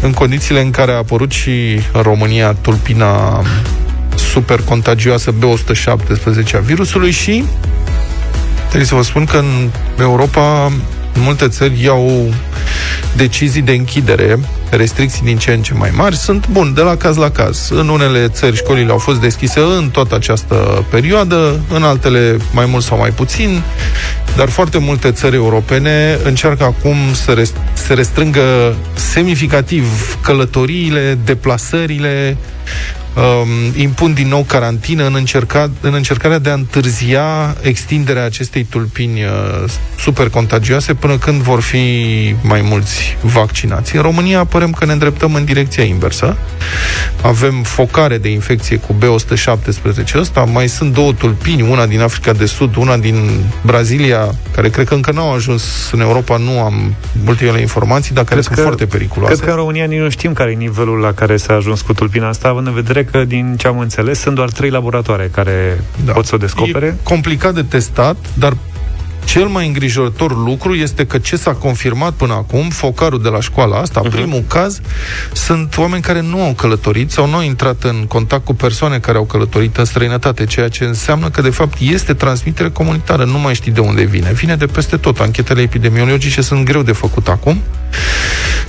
în 0.00 0.12
condițiile 0.12 0.60
în 0.60 0.70
care 0.70 0.92
a 0.92 0.96
apărut 0.96 1.30
și 1.30 1.80
în 1.92 2.02
România 2.02 2.52
tulpina 2.52 3.42
super 4.32 4.60
contagioasă 4.60 5.34
B117 5.34 6.54
a 6.54 6.58
virusului 6.58 7.10
și 7.10 7.44
trebuie 8.66 8.84
să 8.88 8.94
vă 8.94 9.02
spun 9.02 9.24
că 9.24 9.36
în 9.36 9.70
Europa 10.00 10.64
în 10.64 10.72
multe 11.20 11.48
țări 11.48 11.82
iau 11.82 12.32
decizii 13.16 13.62
de 13.62 13.72
închidere, 13.72 14.38
restricții 14.70 15.22
din 15.24 15.36
ce 15.38 15.52
în 15.52 15.62
ce 15.62 15.74
mai 15.74 15.90
mari, 15.94 16.16
sunt 16.16 16.48
bun, 16.48 16.72
de 16.74 16.80
la 16.80 16.96
caz 16.96 17.16
la 17.16 17.30
caz. 17.30 17.68
În 17.70 17.88
unele 17.88 18.28
țări 18.28 18.56
școlile 18.56 18.90
au 18.90 18.98
fost 18.98 19.20
deschise 19.20 19.60
în 19.60 19.88
toată 19.92 20.14
această 20.14 20.84
perioadă, 20.90 21.60
în 21.72 21.82
altele 21.82 22.36
mai 22.52 22.66
mult 22.66 22.84
sau 22.84 22.98
mai 22.98 23.10
puțin, 23.10 23.62
dar 24.36 24.48
foarte 24.48 24.78
multe 24.78 25.10
țări 25.10 25.34
europene 25.34 26.18
încearcă 26.24 26.64
acum 26.64 26.96
să 27.24 27.32
rest- 27.34 27.72
se 27.72 27.94
restrângă 27.94 28.74
semnificativ 28.94 29.84
călătoriile, 30.22 31.18
deplasările, 31.24 32.36
um, 33.18 33.80
impun 33.80 34.14
din 34.14 34.28
nou 34.28 34.42
carantină 34.42 35.06
în, 35.06 35.14
încerca, 35.14 35.70
în 35.80 35.94
încercarea 35.94 36.38
de 36.38 36.50
a 36.50 36.54
întârzia 36.54 37.56
extinderea 37.60 38.24
acestei 38.24 38.64
tulpini 38.64 39.22
uh, 39.22 39.64
super 39.98 40.28
contagioase 40.28 40.94
până 40.94 41.16
când 41.16 41.40
vor 41.40 41.60
fi 41.60 41.84
mai 42.42 42.60
mulți 42.60 43.16
vaccinați. 43.22 43.96
În 43.96 44.02
România 44.02 44.44
părem 44.44 44.70
că 44.72 44.84
ne 44.84 44.92
îndreptăm 44.92 45.34
în 45.34 45.44
direcția 45.44 45.84
inversă. 45.84 46.36
Avem 47.22 47.62
focare 47.62 48.18
de 48.18 48.28
infecție 48.30 48.76
cu 48.76 48.94
B117 48.98 50.14
ăsta, 50.14 50.40
mai 50.44 50.68
sunt 50.68 50.92
două 50.94 51.12
tulpini, 51.12 51.62
una 51.62 51.86
din 51.86 52.00
Africa 52.00 52.32
de 52.32 52.46
Sud, 52.46 52.76
una 52.76 52.96
din 52.96 53.44
Brazilia, 53.62 54.34
care 54.54 54.68
cred 54.68 54.86
că 54.86 54.94
încă 54.94 55.12
n-au 55.12 55.32
ajuns 55.34 55.90
în 55.92 56.00
Europa, 56.00 56.36
nu 56.36 56.60
am 56.60 56.94
ultimele 57.26 57.60
informații, 57.60 58.14
dar 58.14 58.24
care 58.24 58.40
Cred 58.40 58.44
sunt 58.44 58.56
că- 58.56 58.62
foarte 58.62 58.86
periculoase. 58.86 59.34
Cred 59.34 59.44
că 59.46 59.50
în 59.50 59.60
România 59.60 59.84
nici 59.84 59.98
nu 59.98 60.08
știm 60.10 60.32
care 60.32 60.50
e 60.50 60.54
nivelul 60.54 60.98
la 60.98 61.12
care 61.12 61.36
s-a 61.36 61.54
ajuns 61.54 61.80
cu 61.80 61.92
tulpina 61.92 62.28
asta, 62.28 62.48
având 62.48 62.66
în 62.66 62.74
vedere 62.74 63.04
că, 63.10 63.24
din 63.24 63.56
ce 63.58 63.66
am 63.66 63.78
înțeles, 63.78 64.18
sunt 64.18 64.34
doar 64.34 64.50
trei 64.50 64.70
laboratoare 64.70 65.30
care 65.32 65.80
da. 66.04 66.12
pot 66.12 66.26
să 66.26 66.34
o 66.34 66.38
descopere. 66.38 66.86
E 66.86 67.02
complicat 67.02 67.54
de 67.54 67.62
testat, 67.62 68.16
dar 68.34 68.56
cel 69.28 69.46
mai 69.46 69.66
îngrijorător 69.66 70.44
lucru 70.44 70.74
este 70.74 71.06
că 71.06 71.18
ce 71.18 71.36
s-a 71.36 71.52
confirmat 71.52 72.12
până 72.12 72.32
acum, 72.32 72.68
focarul 72.68 73.22
de 73.22 73.28
la 73.28 73.40
școala 73.40 73.76
asta, 73.76 74.00
uh-huh. 74.00 74.10
primul 74.10 74.44
caz, 74.46 74.80
sunt 75.32 75.76
oameni 75.76 76.02
care 76.02 76.20
nu 76.20 76.42
au 76.42 76.52
călătorit 76.52 77.10
sau 77.10 77.28
nu 77.28 77.34
au 77.34 77.42
intrat 77.42 77.82
în 77.82 78.04
contact 78.08 78.44
cu 78.44 78.54
persoane 78.54 78.98
care 78.98 79.18
au 79.18 79.24
călătorit 79.24 79.76
în 79.76 79.84
străinătate, 79.84 80.44
ceea 80.44 80.68
ce 80.68 80.84
înseamnă 80.84 81.30
că, 81.30 81.40
de 81.42 81.50
fapt, 81.50 81.78
este 81.80 82.14
transmitere 82.14 82.70
comunitară. 82.70 83.24
Nu 83.24 83.38
mai 83.38 83.54
știi 83.54 83.72
de 83.72 83.80
unde 83.80 84.04
vine. 84.04 84.32
Vine 84.32 84.56
de 84.56 84.66
peste 84.66 84.96
tot. 84.96 85.18
Anchetele 85.20 85.60
epidemiologice 85.60 86.40
sunt 86.40 86.64
greu 86.64 86.82
de 86.82 86.92
făcut 86.92 87.28
acum. 87.28 87.62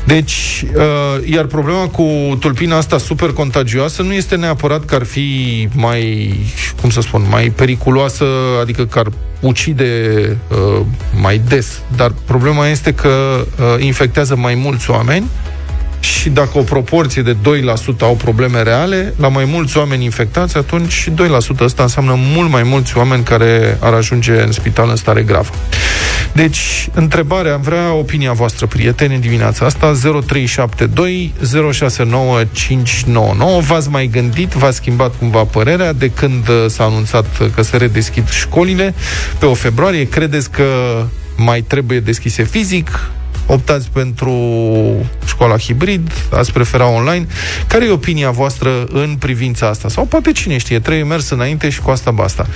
Deci, 0.05 0.65
uh, 0.75 1.29
iar 1.29 1.45
problema 1.45 1.87
cu 1.87 2.37
tulpina 2.39 2.77
asta 2.77 2.97
super 2.97 3.29
contagioasă 3.31 4.01
nu 4.01 4.13
este 4.13 4.35
neapărat 4.35 4.85
că 4.85 4.95
ar 4.95 5.03
fi 5.03 5.67
mai, 5.73 6.33
cum 6.81 6.89
să 6.89 7.01
spun, 7.01 7.25
mai 7.29 7.49
periculoasă, 7.49 8.25
adică 8.61 8.85
că 8.85 8.99
ar 8.99 9.07
ucide 9.39 9.91
uh, 10.47 10.81
mai 11.21 11.41
des, 11.47 11.81
dar 11.95 12.13
problema 12.25 12.67
este 12.67 12.93
că 12.93 13.45
uh, 13.59 13.83
infectează 13.83 14.35
mai 14.35 14.55
mulți 14.55 14.89
oameni 14.89 15.25
și 15.99 16.29
dacă 16.29 16.57
o 16.57 16.61
proporție 16.61 17.21
de 17.21 17.35
2% 17.35 17.35
au 17.99 18.15
probleme 18.15 18.61
reale, 18.61 19.13
la 19.17 19.27
mai 19.27 19.45
mulți 19.45 19.77
oameni 19.77 20.03
infectați, 20.03 20.57
atunci 20.57 21.09
2% 21.09 21.59
ăsta 21.59 21.83
înseamnă 21.83 22.15
mult 22.17 22.49
mai 22.49 22.63
mulți 22.63 22.97
oameni 22.97 23.23
care 23.23 23.77
ar 23.79 23.93
ajunge 23.93 24.41
în 24.41 24.51
spital 24.51 24.89
în 24.89 24.95
stare 24.95 25.21
gravă. 25.21 25.49
Deci, 26.33 26.89
întrebarea, 26.93 27.53
am 27.53 27.61
vrea 27.61 27.93
opinia 27.93 28.33
voastră, 28.33 28.65
prieteni, 28.65 29.15
în 29.15 29.21
dimineața 29.21 29.65
asta, 29.65 29.93
0372 30.25 31.33
069 31.71 32.43
599. 32.51 33.61
V-ați 33.61 33.89
mai 33.89 34.07
gândit, 34.07 34.51
v-a 34.51 34.71
schimbat 34.71 35.17
cumva 35.17 35.43
părerea 35.43 35.93
de 35.93 36.09
când 36.09 36.47
uh, 36.47 36.65
s-a 36.67 36.83
anunțat 36.83 37.25
că 37.55 37.61
se 37.61 37.77
redeschid 37.77 38.29
școlile 38.29 38.93
pe 39.39 39.45
o 39.45 39.53
februarie? 39.53 40.09
Credeți 40.09 40.51
că 40.51 40.63
mai 41.35 41.61
trebuie 41.61 41.99
deschise 41.99 42.43
fizic? 42.43 43.09
Optați 43.51 43.89
pentru 43.93 44.33
școala 45.25 45.57
hibrid, 45.57 46.11
ați 46.31 46.53
prefera 46.53 46.87
online. 46.87 47.27
Care 47.67 47.85
e 47.85 47.89
opinia 47.89 48.31
voastră 48.31 48.85
în 48.91 49.15
privința 49.19 49.67
asta? 49.67 49.89
Sau 49.89 50.05
poate 50.05 50.31
cine 50.31 50.57
știe, 50.57 50.79
trebuie 50.79 51.03
mers 51.03 51.29
înainte 51.29 51.69
și 51.69 51.81
cu 51.81 51.89
asta 51.89 52.11
basta. 52.11 52.47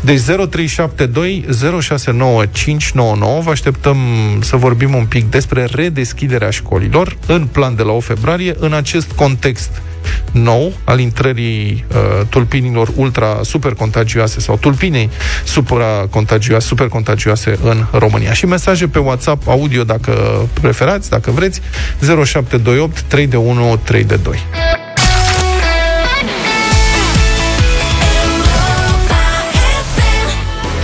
Deci 0.00 0.20
0372 0.20 1.44
069 1.80 2.46
599 2.46 3.40
vă 3.40 3.50
așteptăm 3.50 3.98
să 4.40 4.56
vorbim 4.56 4.94
un 4.94 5.04
pic 5.04 5.30
despre 5.30 5.64
redeschiderea 5.64 6.50
școlilor 6.50 7.16
în 7.26 7.46
plan 7.46 7.76
de 7.76 7.82
la 7.82 7.92
8 7.92 8.04
februarie, 8.04 8.54
în 8.58 8.72
acest 8.72 9.10
context 9.12 9.70
nou 10.32 10.72
al 10.84 11.00
intrării 11.00 11.84
uh, 11.88 12.26
tulpinilor 12.28 12.88
ultra 12.96 13.38
super 13.42 13.72
contagioase 13.72 14.40
sau 14.40 14.56
tulpinei 14.56 15.10
supra 15.44 16.06
contagioase, 16.10 16.66
super 16.66 16.88
contagioase 16.88 17.58
în 17.62 17.84
România. 17.92 18.32
Și 18.32 18.46
mesaje 18.46 18.86
pe 18.86 18.98
WhatsApp 18.98 19.48
audio 19.48 19.84
dacă 19.84 20.12
preferați, 20.60 21.10
dacă 21.10 21.30
vreți, 21.30 21.60
0728 22.00 23.00
3 23.00 23.26
de 23.26 23.36
1 23.36 23.76
3 23.84 24.04
de 24.04 24.16
2. 24.16 24.38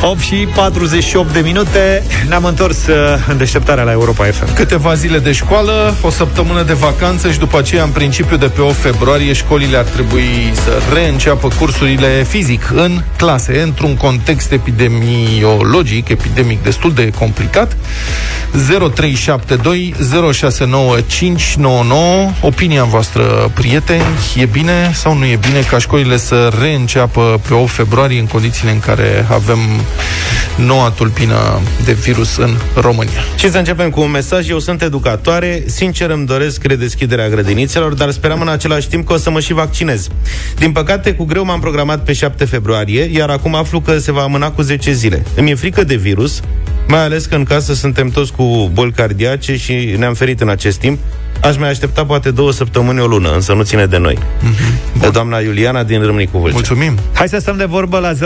8 0.03 0.21
și 0.21 0.49
48 0.55 1.33
de 1.33 1.41
minute. 1.41 2.03
Ne-am 2.29 2.45
întors 2.45 2.87
uh, 2.87 2.95
în 3.29 3.37
deșteptarea 3.37 3.85
la 3.85 3.91
Europa 3.91 4.25
FM 4.25 4.55
Câteva 4.55 4.95
zile 4.95 5.19
de 5.19 5.33
școală, 5.33 5.95
o 6.03 6.11
săptămână 6.11 6.63
de 6.63 6.73
vacanță 6.73 7.31
și 7.31 7.39
după 7.39 7.59
aceea, 7.59 7.83
în 7.83 7.91
principiu, 7.91 8.37
de 8.37 8.47
pe 8.47 8.61
8 8.61 8.75
februarie, 8.75 9.33
școlile 9.33 9.77
ar 9.77 9.85
trebui 9.85 10.53
să 10.65 10.81
reînceapă 10.93 11.49
cursurile 11.59 12.25
fizic 12.29 12.71
în 12.75 13.03
clase, 13.17 13.61
într-un 13.61 13.97
context 13.97 14.53
epidemiologic, 14.53 16.09
epidemic 16.09 16.63
destul 16.63 16.93
de 16.93 17.11
complicat. 17.11 17.77
0372 18.95 19.95
069599 20.33 22.31
Opinia 22.41 22.85
voastră, 22.85 23.51
prieteni, 23.55 24.05
e 24.37 24.45
bine 24.45 24.91
sau 24.95 25.17
nu 25.17 25.25
e 25.25 25.39
bine 25.41 25.61
ca 25.61 25.79
școlile 25.79 26.17
să 26.17 26.53
reînceapă 26.61 27.41
pe 27.49 27.55
8 27.55 27.71
februarie 27.71 28.19
în 28.19 28.27
condițiile 28.27 28.71
în 28.71 28.81
care 28.81 29.27
avem 29.31 29.59
noua 30.57 30.91
tulpină 30.91 31.61
de 31.85 31.93
virus 31.93 32.37
în 32.37 32.57
România. 32.75 33.21
Și 33.37 33.51
să 33.51 33.59
începem 33.59 33.91
cu 33.91 34.01
un 34.01 34.11
mesaj. 34.11 34.49
Eu 34.49 34.59
sunt 34.59 34.83
educatoare, 34.83 35.63
sincer 35.67 36.11
îmi 36.11 36.27
doresc 36.27 36.65
redeschiderea 36.65 37.29
grădinițelor, 37.29 37.95
dar 37.95 38.11
speram 38.11 38.41
în 38.41 38.49
același 38.49 38.89
timp 38.89 39.07
că 39.07 39.13
o 39.13 39.17
să 39.17 39.31
mă 39.31 39.41
și 39.41 39.53
vaccinez. 39.53 40.09
Din 40.59 40.73
păcate, 40.73 41.15
cu 41.15 41.25
greu 41.25 41.45
m-am 41.45 41.61
programat 41.61 42.05
pe 42.05 42.13
7 42.13 42.45
februarie, 42.45 43.11
iar 43.13 43.29
acum 43.29 43.55
aflu 43.55 43.81
că 43.81 43.99
se 43.99 44.13
va 44.13 44.23
amâna 44.23 44.51
cu 44.51 44.63
10 44.63 44.93
zile. 44.93 45.23
Îmi 45.35 45.51
e 45.51 45.55
frică 45.55 45.85
de 45.85 45.95
virus, 45.95 46.41
mai 46.89 47.03
ales 47.03 47.27
că 47.27 47.35
în 47.35 47.45
casă 47.45 47.75
suntem 47.75 48.09
toți 48.09 48.33
cu 48.33 48.71
boli 48.73 48.93
cardiace 48.93 49.57
și 49.57 49.95
ne-am 49.99 50.15
ferit 50.15 50.41
în 50.41 50.49
acest 50.49 50.79
timp. 50.79 50.99
Aș 51.43 51.57
mai 51.57 51.69
aștepta 51.69 52.05
poate 52.05 52.31
două 52.31 52.53
săptămâni, 52.53 53.01
o 53.01 53.07
lună, 53.07 53.33
însă 53.35 53.53
nu 53.53 53.63
ține 53.63 53.87
de 53.87 53.99
noi. 53.99 54.19
Mm-hmm. 54.19 55.01
De 55.01 55.09
doamna 55.09 55.39
Iuliana 55.39 55.83
din 55.83 56.03
Râmnicu 56.03 56.39
Vâlcea. 56.39 56.55
Mulțumim! 56.55 56.99
Hai 57.15 57.29
să 57.29 57.39
stăm 57.39 57.57
de 57.57 57.65
vorbă 57.65 57.99
la 57.99 58.13
0372069599 58.13 58.17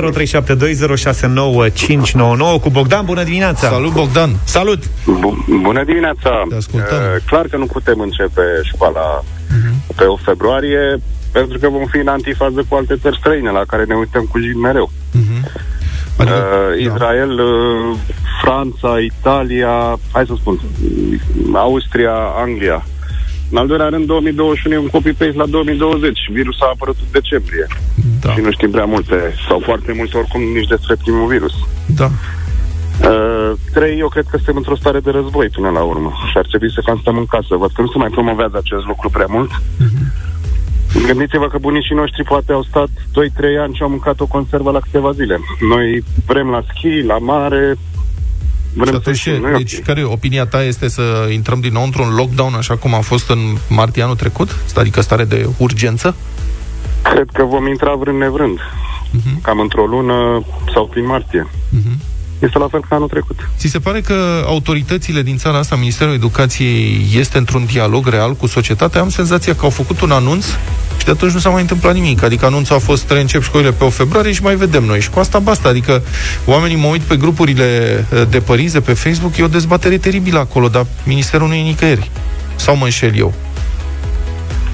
cu 2.60 2.70
Bogdan. 2.70 3.04
Bună 3.04 3.22
dimineața! 3.22 3.68
Salut, 3.68 3.92
Bogdan! 3.92 4.30
Salut! 4.44 4.84
B- 4.84 5.60
bună 5.62 5.84
dimineața! 5.84 6.42
Te 6.48 6.54
ascultăm. 6.54 6.96
Uh, 6.96 7.02
clar 7.26 7.46
că 7.46 7.56
nu 7.56 7.66
putem 7.66 8.00
începe 8.00 8.42
școala 8.62 9.22
mm-hmm. 9.22 9.96
pe 9.96 10.04
8 10.04 10.22
februarie, 10.22 11.00
pentru 11.32 11.58
că 11.58 11.68
vom 11.68 11.86
fi 11.86 11.96
în 11.96 12.08
antifază 12.08 12.64
cu 12.68 12.74
alte 12.74 12.96
țări 13.02 13.16
străine, 13.16 13.50
la 13.50 13.62
care 13.66 13.84
ne 13.84 13.94
uităm 13.94 14.24
cu 14.30 14.38
jig 14.38 14.56
mereu. 14.56 14.90
Mm-hmm. 14.90 15.68
Adică, 16.16 16.36
uh, 16.36 16.80
Israel, 16.80 17.30
uh, 17.30 17.96
Franța, 18.42 18.98
Italia, 18.98 19.98
hai 20.12 20.24
să 20.26 20.32
spun, 20.36 20.60
Austria, 21.54 22.14
Anglia. 22.36 22.84
În 23.50 23.56
al 23.56 23.66
doilea 23.66 23.88
rând, 23.88 24.06
2021 24.06 24.74
e 24.74 24.78
un 24.78 24.88
copy-paste 24.88 25.36
la 25.36 25.46
2020. 25.46 26.18
Virusul 26.32 26.66
a 26.66 26.70
apărut 26.74 26.96
în 27.00 27.06
decembrie. 27.10 27.66
Da. 28.20 28.32
Și 28.32 28.40
nu 28.40 28.50
știm 28.50 28.70
prea 28.70 28.84
multe, 28.84 29.34
sau 29.48 29.58
foarte 29.64 29.92
multe 29.96 30.16
oricum, 30.16 30.40
nici 30.40 30.68
despre 30.68 30.94
primul 31.02 31.26
virus. 31.26 31.52
Da. 31.86 32.10
Uh, 33.08 33.52
trei, 33.72 33.98
eu 33.98 34.08
cred 34.08 34.24
că 34.30 34.36
suntem 34.36 34.56
într-o 34.56 34.76
stare 34.76 35.00
de 35.00 35.10
război 35.10 35.48
până 35.48 35.70
la 35.70 35.82
urmă 35.82 36.12
și 36.30 36.38
ar 36.38 36.46
trebui 36.46 36.72
să 36.72 36.82
cam 36.84 36.98
stăm 37.00 37.16
în 37.16 37.26
casă. 37.26 37.56
Văd 37.56 37.70
că 37.72 37.80
nu 37.80 37.86
se 37.86 37.98
mai 37.98 38.08
promovează 38.08 38.56
acest 38.56 38.84
lucru 38.86 39.10
prea 39.10 39.26
mult. 39.28 39.50
Gândiți-vă 41.06 41.48
că 41.48 41.58
bunicii 41.58 41.94
noștri 41.94 42.24
poate 42.24 42.52
au 42.52 42.62
stat 42.62 42.88
2-3 42.88 42.92
ani 43.60 43.74
și 43.74 43.82
au 43.82 43.88
mâncat 43.88 44.20
o 44.20 44.26
conservă 44.26 44.70
la 44.70 44.80
câteva 44.80 45.12
zile. 45.12 45.40
Noi 45.60 46.04
vrem 46.26 46.48
la 46.48 46.62
schi, 46.68 47.02
la 47.06 47.18
mare, 47.18 47.74
Și 47.74 47.99
vrem 48.74 48.86
să 48.86 48.94
atunci, 48.94 49.16
știm. 49.16 49.40
Nu 49.40 49.48
e 49.48 49.56
deci, 49.56 49.80
care 49.80 50.04
opinia 50.04 50.46
ta 50.46 50.62
este 50.62 50.88
să 50.88 51.28
intrăm 51.32 51.60
din 51.60 51.72
nou 51.72 51.82
într-un 51.82 52.14
lockdown 52.14 52.54
așa 52.54 52.76
cum 52.76 52.94
a 52.94 53.00
fost 53.00 53.30
în 53.30 53.38
martie 53.68 54.02
anul 54.02 54.16
trecut? 54.16 54.56
Adică 54.76 55.00
stare 55.00 55.24
de 55.24 55.48
urgență? 55.56 56.14
Cred 57.02 57.28
că 57.32 57.44
vom 57.44 57.66
intra 57.66 57.94
vrând 57.94 58.18
nevrând. 58.18 58.58
Mhm. 59.10 59.40
Cam 59.40 59.58
într-o 59.58 59.84
lună 59.84 60.44
sau 60.74 60.86
prin 60.86 61.06
martie. 61.06 61.46
Este 62.40 62.58
la 62.58 62.68
fel 62.68 62.80
ca 62.88 62.94
anul 62.94 63.08
trecut. 63.08 63.50
Ți 63.58 63.68
se 63.68 63.78
pare 63.78 64.00
că 64.00 64.44
autoritățile 64.46 65.22
din 65.22 65.36
țara 65.36 65.58
asta, 65.58 65.76
Ministerul 65.76 66.14
Educației, 66.14 67.06
este 67.14 67.38
într-un 67.38 67.64
dialog 67.64 68.06
real 68.06 68.32
cu 68.34 68.46
societatea? 68.46 69.00
Am 69.00 69.08
senzația 69.08 69.54
că 69.54 69.64
au 69.64 69.70
făcut 69.70 70.00
un 70.00 70.10
anunț 70.10 70.46
și 70.98 71.04
de 71.04 71.10
atunci 71.10 71.32
nu 71.32 71.38
s-a 71.38 71.50
mai 71.50 71.60
întâmplat 71.60 71.94
nimic. 71.94 72.22
Adică 72.22 72.46
anunțul 72.46 72.76
a 72.76 72.78
fost 72.78 73.10
reîncep 73.10 73.42
școlile 73.42 73.72
pe 73.72 73.84
8 73.84 73.92
februarie 73.92 74.32
și 74.32 74.42
mai 74.42 74.54
vedem 74.54 74.84
noi. 74.84 75.00
Și 75.00 75.10
cu 75.10 75.18
asta 75.18 75.38
basta. 75.38 75.68
Adică 75.68 76.02
oamenii 76.44 76.76
mă 76.76 76.86
uit 76.86 77.00
pe 77.00 77.16
grupurile 77.16 77.64
eh, 78.12 78.22
de 78.30 78.40
părinți 78.40 78.72
de 78.72 78.80
pe 78.80 78.92
Facebook, 78.92 79.36
e 79.36 79.42
o 79.42 79.46
dezbatere 79.46 79.98
teribilă 79.98 80.38
acolo, 80.38 80.68
dar 80.68 80.86
ministerul 81.04 81.48
nu 81.48 81.54
e 81.54 81.62
nicăieri. 81.62 82.10
Sau 82.56 82.76
mă 82.76 82.84
înșel 82.84 83.16
eu? 83.16 83.32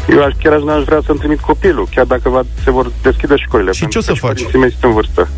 Eu 0.09 0.23
aș, 0.23 0.33
chiar 0.43 0.53
aș, 0.53 0.63
n-aș 0.63 0.85
vrea 0.85 1.01
să-mi 1.07 1.19
trimit 1.19 1.41
copilul, 1.41 1.89
chiar 1.95 2.05
dacă 2.05 2.29
va, 2.29 2.43
se 2.65 2.71
vor 2.71 2.93
deschide 3.03 3.35
școlile. 3.37 3.73
Și 3.73 3.89
ce 3.89 3.99
o 3.99 4.01
să 4.01 4.13
faci? 4.13 4.31
Părinții 4.31 4.59
mei 4.59 4.71
sunt 4.71 4.85
în 4.85 4.93
vârstă. 4.93 5.29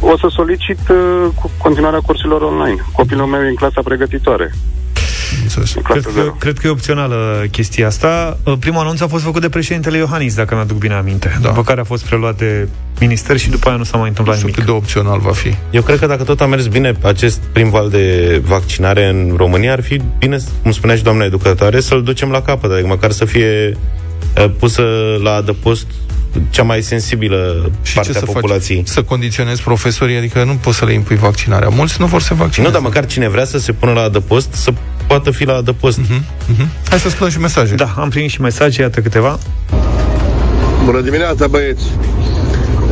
O 0.00 0.16
să 0.18 0.26
solicit 0.30 0.78
uh, 0.88 0.96
cu 1.34 1.50
continuarea 1.62 2.00
cursurilor 2.00 2.40
online. 2.42 2.84
Copilul 2.92 3.26
meu 3.26 3.40
e 3.42 3.48
în 3.48 3.54
clasa 3.54 3.80
pregătitoare. 3.84 4.52
În 5.56 5.64
Cred 5.64 5.82
clasa 5.84 6.00
că, 6.02 6.10
0. 6.20 6.30
cred 6.38 6.58
că 6.58 6.66
e 6.66 6.70
opțională 6.70 7.44
chestia 7.50 7.86
asta. 7.86 8.38
Uh, 8.44 8.54
Primul 8.60 8.80
anunț 8.80 9.00
a 9.00 9.06
fost 9.06 9.24
făcut 9.24 9.40
de 9.40 9.48
președintele 9.48 9.96
Iohannis, 9.98 10.34
dacă 10.34 10.54
mi-aduc 10.54 10.78
bine 10.78 10.94
aminte. 10.94 11.38
Da. 11.42 11.48
După 11.48 11.62
care 11.62 11.80
a 11.80 11.84
fost 11.84 12.04
preluat 12.04 12.36
de 12.38 12.68
minister 13.00 13.36
și 13.36 13.50
după 13.50 13.68
aia 13.68 13.76
nu 13.76 13.84
s-a 13.84 13.96
mai 13.98 14.08
întâmplat 14.08 14.36
Nu 14.36 14.48
știu 14.48 14.54
nimic. 14.62 14.64
cât 14.64 14.74
de 14.74 14.84
opțional 14.84 15.18
va 15.20 15.32
fi. 15.32 15.54
Eu 15.70 15.82
cred 15.82 15.98
că 15.98 16.06
dacă 16.06 16.22
tot 16.24 16.40
a 16.40 16.46
mers 16.46 16.66
bine 16.66 16.92
acest 17.02 17.40
prim 17.52 17.70
val 17.70 17.90
de 17.90 18.42
vaccinare 18.46 19.08
în 19.08 19.34
România, 19.36 19.72
ar 19.72 19.82
fi 19.82 20.00
bine, 20.18 20.38
cum 20.62 20.70
spunea 20.72 20.96
și 20.96 21.02
doamna 21.02 21.24
educatoare, 21.24 21.80
să-l 21.80 22.02
ducem 22.02 22.30
la 22.30 22.42
capăt, 22.42 22.70
adică 22.70 22.86
măcar 22.86 23.10
să 23.10 23.24
fie 23.24 23.76
uh, 24.38 24.50
pusă 24.58 24.82
la 25.22 25.34
adăpost 25.34 25.86
cea 26.50 26.62
mai 26.62 26.82
sensibilă 26.82 27.70
Și 27.82 27.94
parte 27.94 28.10
ce 28.10 28.16
a 28.16 28.20
să 28.20 28.26
populației. 28.26 28.78
faci? 28.78 28.88
Să 28.88 29.02
condiționezi 29.02 29.62
profesorii, 29.62 30.16
adică 30.16 30.44
nu 30.44 30.52
poți 30.52 30.76
să 30.76 30.84
le 30.84 30.92
impui 30.92 31.16
vaccinarea. 31.16 31.68
Mulți 31.68 32.00
nu 32.00 32.06
vor 32.06 32.20
să 32.22 32.34
vaccineze. 32.34 32.72
Nu, 32.72 32.78
dar 32.78 32.88
măcar 32.88 33.06
cine 33.06 33.28
vrea 33.28 33.44
să 33.44 33.58
se 33.58 33.72
pună 33.72 33.92
la 33.92 34.02
adăpost, 34.02 34.52
să 34.52 34.72
poată 35.06 35.30
fi 35.30 35.44
la 35.44 35.54
adăpost. 35.54 35.98
Uh-huh. 36.00 36.66
Hai 36.88 36.98
să 36.98 37.06
ascultăm 37.06 37.28
și 37.28 37.38
mesaje. 37.40 37.74
Da, 37.74 37.94
am 37.96 38.08
primit 38.08 38.30
și 38.30 38.40
mesaje, 38.40 38.82
iată 38.82 39.00
câteva. 39.00 39.38
Bună 40.84 41.00
dimineața, 41.00 41.46
băieți! 41.46 41.84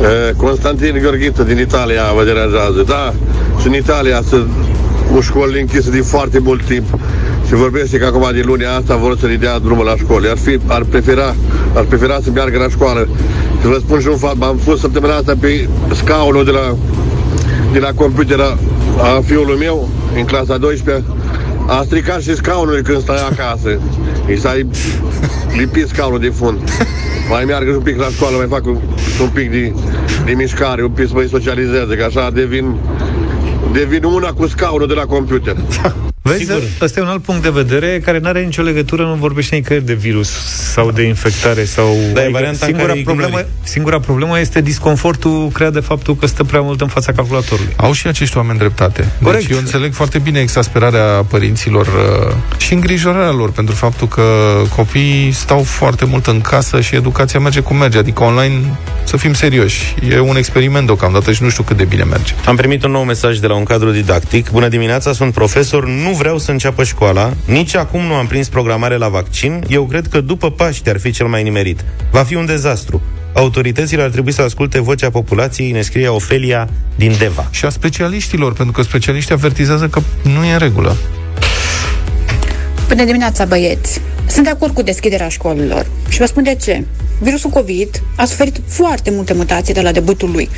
Eh, 0.01 0.33
Constantin 0.35 0.99
Gheorghiță 1.01 1.43
din 1.43 1.57
Italia 1.57 2.03
vă 2.15 2.23
deranjează. 2.23 2.83
Da, 2.87 3.13
și 3.61 3.67
în 3.67 3.73
Italia 3.73 4.21
sunt 4.29 4.49
cu 5.11 5.21
școli 5.21 5.59
închise 5.59 5.89
de 5.89 6.01
foarte 6.01 6.39
mult 6.39 6.65
timp. 6.65 6.99
Se 7.47 7.55
vorbește 7.55 7.97
că 7.97 8.05
acum 8.05 8.29
din 8.33 8.43
lunea 8.45 8.75
asta 8.75 8.95
vor 8.95 9.17
să 9.17 9.25
le 9.25 9.35
dea 9.35 9.59
drumul 9.59 9.85
la 9.85 9.95
școli. 9.95 10.29
Ar, 10.29 10.37
fi, 10.37 10.59
ar, 10.67 10.83
prefera, 10.83 11.35
ar 11.73 11.83
prefera 11.83 12.19
să 12.23 12.29
meargă 12.33 12.57
la 12.57 12.69
școală. 12.69 13.07
Și 13.61 13.67
vă 13.67 13.77
spun 13.79 13.99
și 13.99 14.07
un 14.07 14.17
fapt, 14.17 14.43
am 14.43 14.57
fost 14.57 14.79
săptămâna 14.79 15.15
asta 15.15 15.33
pe 15.39 15.67
scaunul 15.93 16.45
de 16.45 16.51
la, 16.51 16.75
de 17.71 17.79
la 17.79 17.91
computer 17.95 18.39
a, 18.39 18.57
a 19.15 19.21
fiului 19.25 19.57
meu, 19.57 19.89
în 20.15 20.25
clasa 20.25 20.57
12 20.57 21.03
a 21.67 21.83
stricat 21.85 22.21
și 22.21 22.35
scaunul 22.35 22.81
când 22.83 23.01
stai 23.01 23.27
acasă. 23.31 23.79
I 24.29 24.37
s-a 24.37 24.53
lipit 25.57 25.87
scaunul 25.87 26.19
de 26.19 26.29
fund. 26.29 26.59
Mai 27.29 27.43
meargă 27.45 27.69
și 27.69 27.75
un 27.75 27.83
pic 27.83 27.99
la 27.99 28.07
școală, 28.07 28.37
mai 28.37 28.47
fac 28.49 28.65
un, 28.65 28.77
un 29.21 29.29
pic 29.33 29.51
de, 29.51 29.73
de 30.25 30.31
mișcare, 30.31 30.83
un 30.83 30.89
pic 30.89 31.07
să 31.07 31.13
mai 31.13 31.27
socializeze, 31.29 31.95
că 31.95 32.03
așa 32.03 32.29
devin, 32.31 32.75
devin 33.71 34.03
una 34.03 34.29
cu 34.29 34.47
scaunul 34.47 34.87
de 34.87 34.93
la 34.93 35.05
computer. 35.05 35.55
Vezi, 36.27 36.39
Sigur. 36.39 36.63
ăsta 36.81 36.99
e 36.99 37.03
un 37.03 37.09
alt 37.09 37.21
punct 37.21 37.41
de 37.41 37.49
vedere 37.49 37.99
care 37.99 38.19
nu 38.19 38.27
are 38.27 38.41
nicio 38.43 38.61
legătură, 38.61 39.03
nu 39.03 39.13
vorbește 39.13 39.55
nicăieri 39.55 39.85
de 39.85 39.93
virus 39.93 40.29
sau 40.73 40.91
de 40.91 41.01
infectare 41.03 41.65
sau... 41.65 41.95
Da, 42.13 42.23
e 42.25 42.29
varianta 42.29 42.65
în 42.65 42.71
singura, 42.71 42.87
care 42.87 43.01
problemă, 43.03 43.27
ignori. 43.27 43.47
singura 43.63 43.99
problemă 43.99 44.39
este 44.39 44.61
disconfortul 44.61 45.49
creat 45.53 45.73
de 45.73 45.79
faptul 45.79 46.15
că 46.15 46.25
stă 46.27 46.43
prea 46.43 46.61
mult 46.61 46.81
în 46.81 46.87
fața 46.87 47.11
calculatorului. 47.11 47.73
Au 47.75 47.91
și 47.91 48.07
acești 48.07 48.37
oameni 48.37 48.57
dreptate. 48.57 49.07
Corect. 49.21 49.41
Deci 49.41 49.51
eu 49.51 49.57
înțeleg 49.57 49.93
foarte 49.93 50.19
bine 50.19 50.39
exasperarea 50.39 51.25
părinților 51.27 51.87
uh, 51.87 52.35
și 52.57 52.73
îngrijorarea 52.73 53.31
lor 53.31 53.51
pentru 53.51 53.75
faptul 53.75 54.07
că 54.07 54.23
copiii 54.75 55.31
stau 55.31 55.63
foarte 55.63 56.05
mult 56.05 56.27
în 56.27 56.41
casă 56.41 56.81
și 56.81 56.95
educația 56.95 57.39
merge 57.39 57.59
cum 57.59 57.77
merge. 57.77 57.97
Adică 57.97 58.23
online, 58.23 58.61
să 59.03 59.17
fim 59.17 59.33
serioși, 59.33 59.95
e 60.09 60.19
un 60.19 60.37
experiment 60.37 60.85
deocamdată 60.85 61.31
și 61.31 61.43
nu 61.43 61.49
știu 61.49 61.63
cât 61.63 61.77
de 61.77 61.83
bine 61.83 62.03
merge. 62.03 62.33
Am 62.45 62.55
primit 62.55 62.83
un 62.83 62.91
nou 62.91 63.03
mesaj 63.03 63.37
de 63.37 63.47
la 63.47 63.55
un 63.55 63.63
cadru 63.63 63.91
didactic. 63.91 64.49
Bună 64.51 64.67
dimineața, 64.67 65.13
sunt 65.13 65.33
profesor, 65.33 65.87
nu 65.87 66.13
vreau 66.17 66.37
să 66.37 66.51
înceapă 66.51 66.83
școala, 66.83 67.33
nici 67.45 67.75
acum 67.75 68.01
nu 68.01 68.13
am 68.13 68.27
prins 68.27 68.47
programare 68.47 68.97
la 68.97 69.07
vaccin. 69.07 69.63
Eu 69.69 69.85
cred 69.85 70.07
că 70.07 70.21
după 70.21 70.51
Paște 70.51 70.89
ar 70.89 70.99
fi 70.99 71.11
cel 71.11 71.27
mai 71.27 71.43
nimerit. 71.43 71.85
Va 72.11 72.23
fi 72.23 72.35
un 72.35 72.45
dezastru. 72.45 73.01
Autoritățile 73.33 74.01
ar 74.01 74.09
trebui 74.09 74.31
să 74.31 74.41
asculte 74.41 74.81
vocea 74.81 75.09
populației, 75.09 75.71
ne 75.71 75.81
scrie 75.81 76.07
Ofelia 76.07 76.69
din 76.95 77.15
Deva. 77.19 77.47
Și 77.51 77.65
a 77.65 77.69
specialiștilor, 77.69 78.53
pentru 78.53 78.73
că 78.73 78.81
specialiștii 78.81 79.33
avertizează 79.33 79.87
că 79.87 80.01
nu 80.21 80.45
e 80.45 80.51
în 80.51 80.59
regulă. 80.59 80.95
Bună 82.87 83.03
dimineața, 83.03 83.45
băieți! 83.45 84.01
Sunt 84.27 84.45
de 84.45 84.51
acord 84.51 84.73
cu 84.73 84.81
deschiderea 84.81 85.29
școlilor 85.29 85.85
și 86.09 86.17
vă 86.17 86.25
spun 86.25 86.43
de 86.43 86.57
ce. 86.61 86.83
Virusul 87.19 87.49
COVID 87.49 88.01
a 88.15 88.25
suferit 88.25 88.61
foarte 88.67 89.11
multe 89.11 89.33
mutații 89.33 89.73
de 89.73 89.81
la 89.81 89.91
debutul 89.91 90.31
lui. 90.31 90.49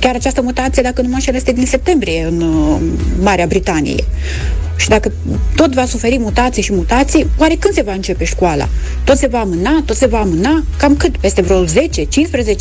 Chiar 0.00 0.14
această 0.14 0.42
mutație, 0.42 0.82
dacă 0.82 1.02
nu 1.02 1.08
mă 1.08 1.14
înșel, 1.14 1.34
este 1.34 1.52
din 1.52 1.66
septembrie 1.66 2.24
în 2.24 2.40
uh, 2.40 2.80
Marea 3.20 3.46
Britanie. 3.46 4.04
Și 4.76 4.88
dacă 4.88 5.12
tot 5.54 5.74
va 5.74 5.84
suferi 5.86 6.18
mutații 6.18 6.62
și 6.62 6.72
mutații, 6.72 7.26
oare 7.36 7.54
când 7.58 7.74
se 7.74 7.82
va 7.82 7.92
începe 7.92 8.24
școala? 8.24 8.68
Tot 9.04 9.16
se 9.16 9.26
va 9.26 9.38
amâna, 9.38 9.82
tot 9.84 9.96
se 9.96 10.06
va 10.06 10.18
amâna? 10.18 10.64
Cam 10.76 10.96
cât? 10.96 11.16
Peste 11.16 11.42
vreo 11.42 11.64
10-15 11.64 11.68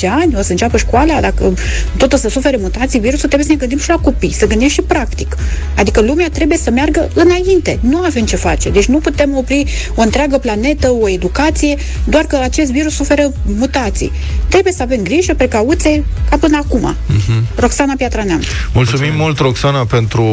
ani 0.10 0.36
o 0.38 0.42
să 0.42 0.52
înceapă 0.52 0.78
școala? 0.78 1.22
Dacă 1.22 1.54
tot 1.98 2.14
o 2.14 2.16
să 2.16 2.30
sufere 2.30 2.58
mutații, 2.60 3.00
virusul 3.00 3.28
trebuie 3.28 3.48
să 3.48 3.52
ne 3.52 3.58
gândim 3.58 3.78
și 3.78 3.90
la 3.90 3.96
copii, 3.96 4.34
să 4.34 4.48
gândim 4.48 4.68
și 4.68 4.82
practic. 4.82 5.36
Adică 5.78 6.02
lumea 6.02 6.30
trebuie 6.30 6.58
să 6.58 6.72
meargă 6.72 7.10
înainte. 7.14 7.80
Nu 7.82 7.98
avem 7.98 8.26
ce 8.26 8.36
face. 8.36 8.70
Deci 8.70 8.86
nu 8.86 8.98
putem 8.98 9.36
opri 9.36 9.66
o 9.96 10.02
întreagă 10.02 10.38
planetă, 10.38 10.92
o 11.02 11.10
educație, 11.10 11.76
doar 12.04 12.24
că 12.26 12.40
acest 12.44 12.72
virus 12.72 12.94
suferă 12.94 13.32
mutații. 13.44 14.12
Trebuie 14.48 14.74
să 14.74 14.82
avem 14.82 15.02
grijă, 15.02 15.34
precauție, 15.34 16.06
ca 16.30 16.38
până 16.38 16.58
acum. 16.58 16.96
Uh-huh. 16.96 17.56
Roxana 17.56 17.94
Piatraneamț. 17.98 18.44
Mulțumim, 18.74 19.02
Mulțumim 19.04 19.22
mult, 19.26 19.40
Roxana, 19.40 19.86
pentru 19.86 20.24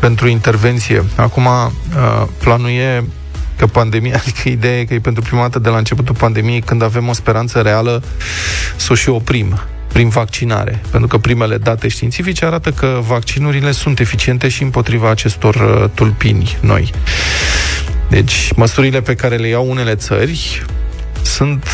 pentru 0.00 0.28
intervenție. 0.28 1.04
Acum, 1.16 1.46
uh, 1.46 2.26
planul 2.38 2.68
e 2.68 3.04
că 3.56 3.66
pandemia, 3.66 4.16
adică 4.22 4.48
ideea 4.48 4.78
e 4.78 4.84
că 4.84 4.94
e 4.94 4.98
pentru 4.98 5.22
prima 5.22 5.40
dată 5.40 5.58
de 5.58 5.68
la 5.68 5.76
începutul 5.76 6.14
pandemiei, 6.14 6.60
când 6.60 6.82
avem 6.82 7.08
o 7.08 7.12
speranță 7.12 7.60
reală, 7.60 8.02
să 8.76 8.88
o 8.92 8.94
și 8.94 9.08
oprim 9.08 9.60
prin 9.92 10.08
vaccinare. 10.08 10.80
Pentru 10.90 11.08
că 11.08 11.18
primele 11.18 11.56
date 11.56 11.88
științifice 11.88 12.44
arată 12.44 12.70
că 12.70 13.00
vaccinurile 13.06 13.70
sunt 13.72 14.00
eficiente 14.00 14.48
și 14.48 14.62
împotriva 14.62 15.10
acestor 15.10 15.54
uh, 15.54 15.90
tulpini 15.94 16.56
noi. 16.60 16.92
Deci, 18.08 18.52
măsurile 18.56 19.00
pe 19.00 19.14
care 19.14 19.36
le 19.36 19.48
iau 19.48 19.70
unele 19.70 19.94
țări 19.94 20.64
sunt 21.22 21.64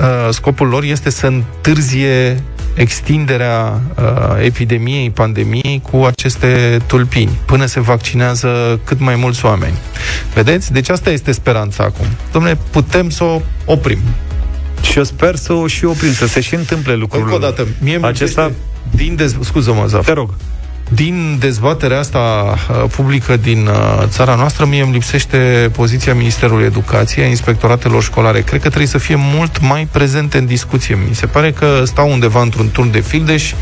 uh, 0.00 0.28
scopul 0.30 0.68
lor 0.68 0.82
este 0.82 1.10
să 1.10 1.26
întârzie 1.26 2.42
extinderea 2.78 3.80
uh, 3.98 4.04
epidemiei, 4.44 5.10
pandemiei 5.10 5.82
cu 5.90 5.96
aceste 5.96 6.78
tulpini, 6.86 7.38
până 7.44 7.66
se 7.66 7.80
vaccinează 7.80 8.80
cât 8.84 9.00
mai 9.00 9.16
mulți 9.16 9.44
oameni. 9.44 9.74
Vedeți? 10.34 10.72
Deci 10.72 10.88
asta 10.88 11.10
este 11.10 11.32
speranța 11.32 11.84
acum. 11.84 12.06
Domnule, 12.32 12.58
putem 12.70 13.10
să 13.10 13.24
o 13.24 13.40
oprim. 13.64 13.98
Și 14.82 14.98
eu 14.98 15.04
sper 15.04 15.36
să 15.36 15.52
o 15.52 15.66
și 15.66 15.84
oprim, 15.84 16.12
să 16.12 16.26
se 16.26 16.40
și 16.40 16.54
întâmple 16.54 16.94
lucrurile. 16.94 17.32
Încă 17.32 17.46
o 17.46 17.48
dată, 17.48 17.66
mie 17.80 17.98
acesta... 18.02 18.52
Din 18.90 19.14
dez... 19.16 19.36
Scuză-mă, 19.40 19.86
Zaf. 19.86 20.04
Te 20.04 20.12
rog 20.12 20.34
din 20.88 21.36
dezbaterea 21.38 21.98
asta 21.98 22.18
uh, 22.18 22.84
publică 22.96 23.36
din 23.36 23.66
uh, 23.66 24.02
țara 24.06 24.34
noastră, 24.34 24.66
mie 24.66 24.82
îmi 24.82 24.92
lipsește 24.92 25.70
poziția 25.72 26.14
Ministerului 26.14 26.64
Educației, 26.64 27.24
a 27.24 27.28
inspectoratelor 27.28 28.02
școlare. 28.02 28.40
Cred 28.40 28.60
că 28.60 28.68
trebuie 28.68 28.88
să 28.88 28.98
fie 28.98 29.16
mult 29.18 29.60
mai 29.60 29.88
prezente 29.92 30.38
în 30.38 30.46
discuție. 30.46 30.98
Mi 31.08 31.14
se 31.14 31.26
pare 31.26 31.52
că 31.52 31.82
stau 31.84 32.10
undeva 32.10 32.42
într-un 32.42 32.70
turn 32.70 32.90
de 32.90 33.00
fildeș 33.00 33.52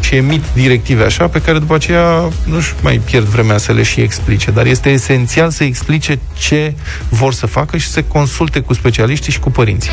și 0.00 0.14
emit 0.14 0.42
directive 0.52 1.04
așa, 1.04 1.28
pe 1.28 1.40
care 1.40 1.58
după 1.58 1.74
aceea 1.74 2.28
nu-și 2.44 2.74
mai 2.80 3.00
pierd 3.04 3.26
vremea 3.26 3.58
să 3.58 3.72
le 3.72 3.82
și 3.82 4.00
explice. 4.00 4.50
Dar 4.50 4.66
este 4.66 4.88
esențial 4.88 5.50
să 5.50 5.64
explice 5.64 6.18
ce 6.38 6.74
vor 7.08 7.32
să 7.32 7.46
facă 7.46 7.76
și 7.76 7.86
să 7.86 7.92
se 7.92 8.04
consulte 8.04 8.60
cu 8.60 8.72
specialiștii 8.72 9.32
și 9.32 9.38
cu 9.38 9.50
părinții. 9.50 9.90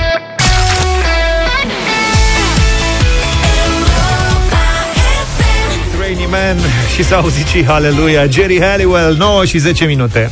Man 6.34 6.57
și 6.95 7.03
s-a 7.03 7.15
auzit 7.15 7.47
și 7.47 7.65
Hallelujah. 7.65 8.29
Jerry 8.29 8.61
Halliwell, 8.61 9.15
9 9.17 9.45
și 9.45 9.57
10 9.57 9.86
minute. 9.86 10.31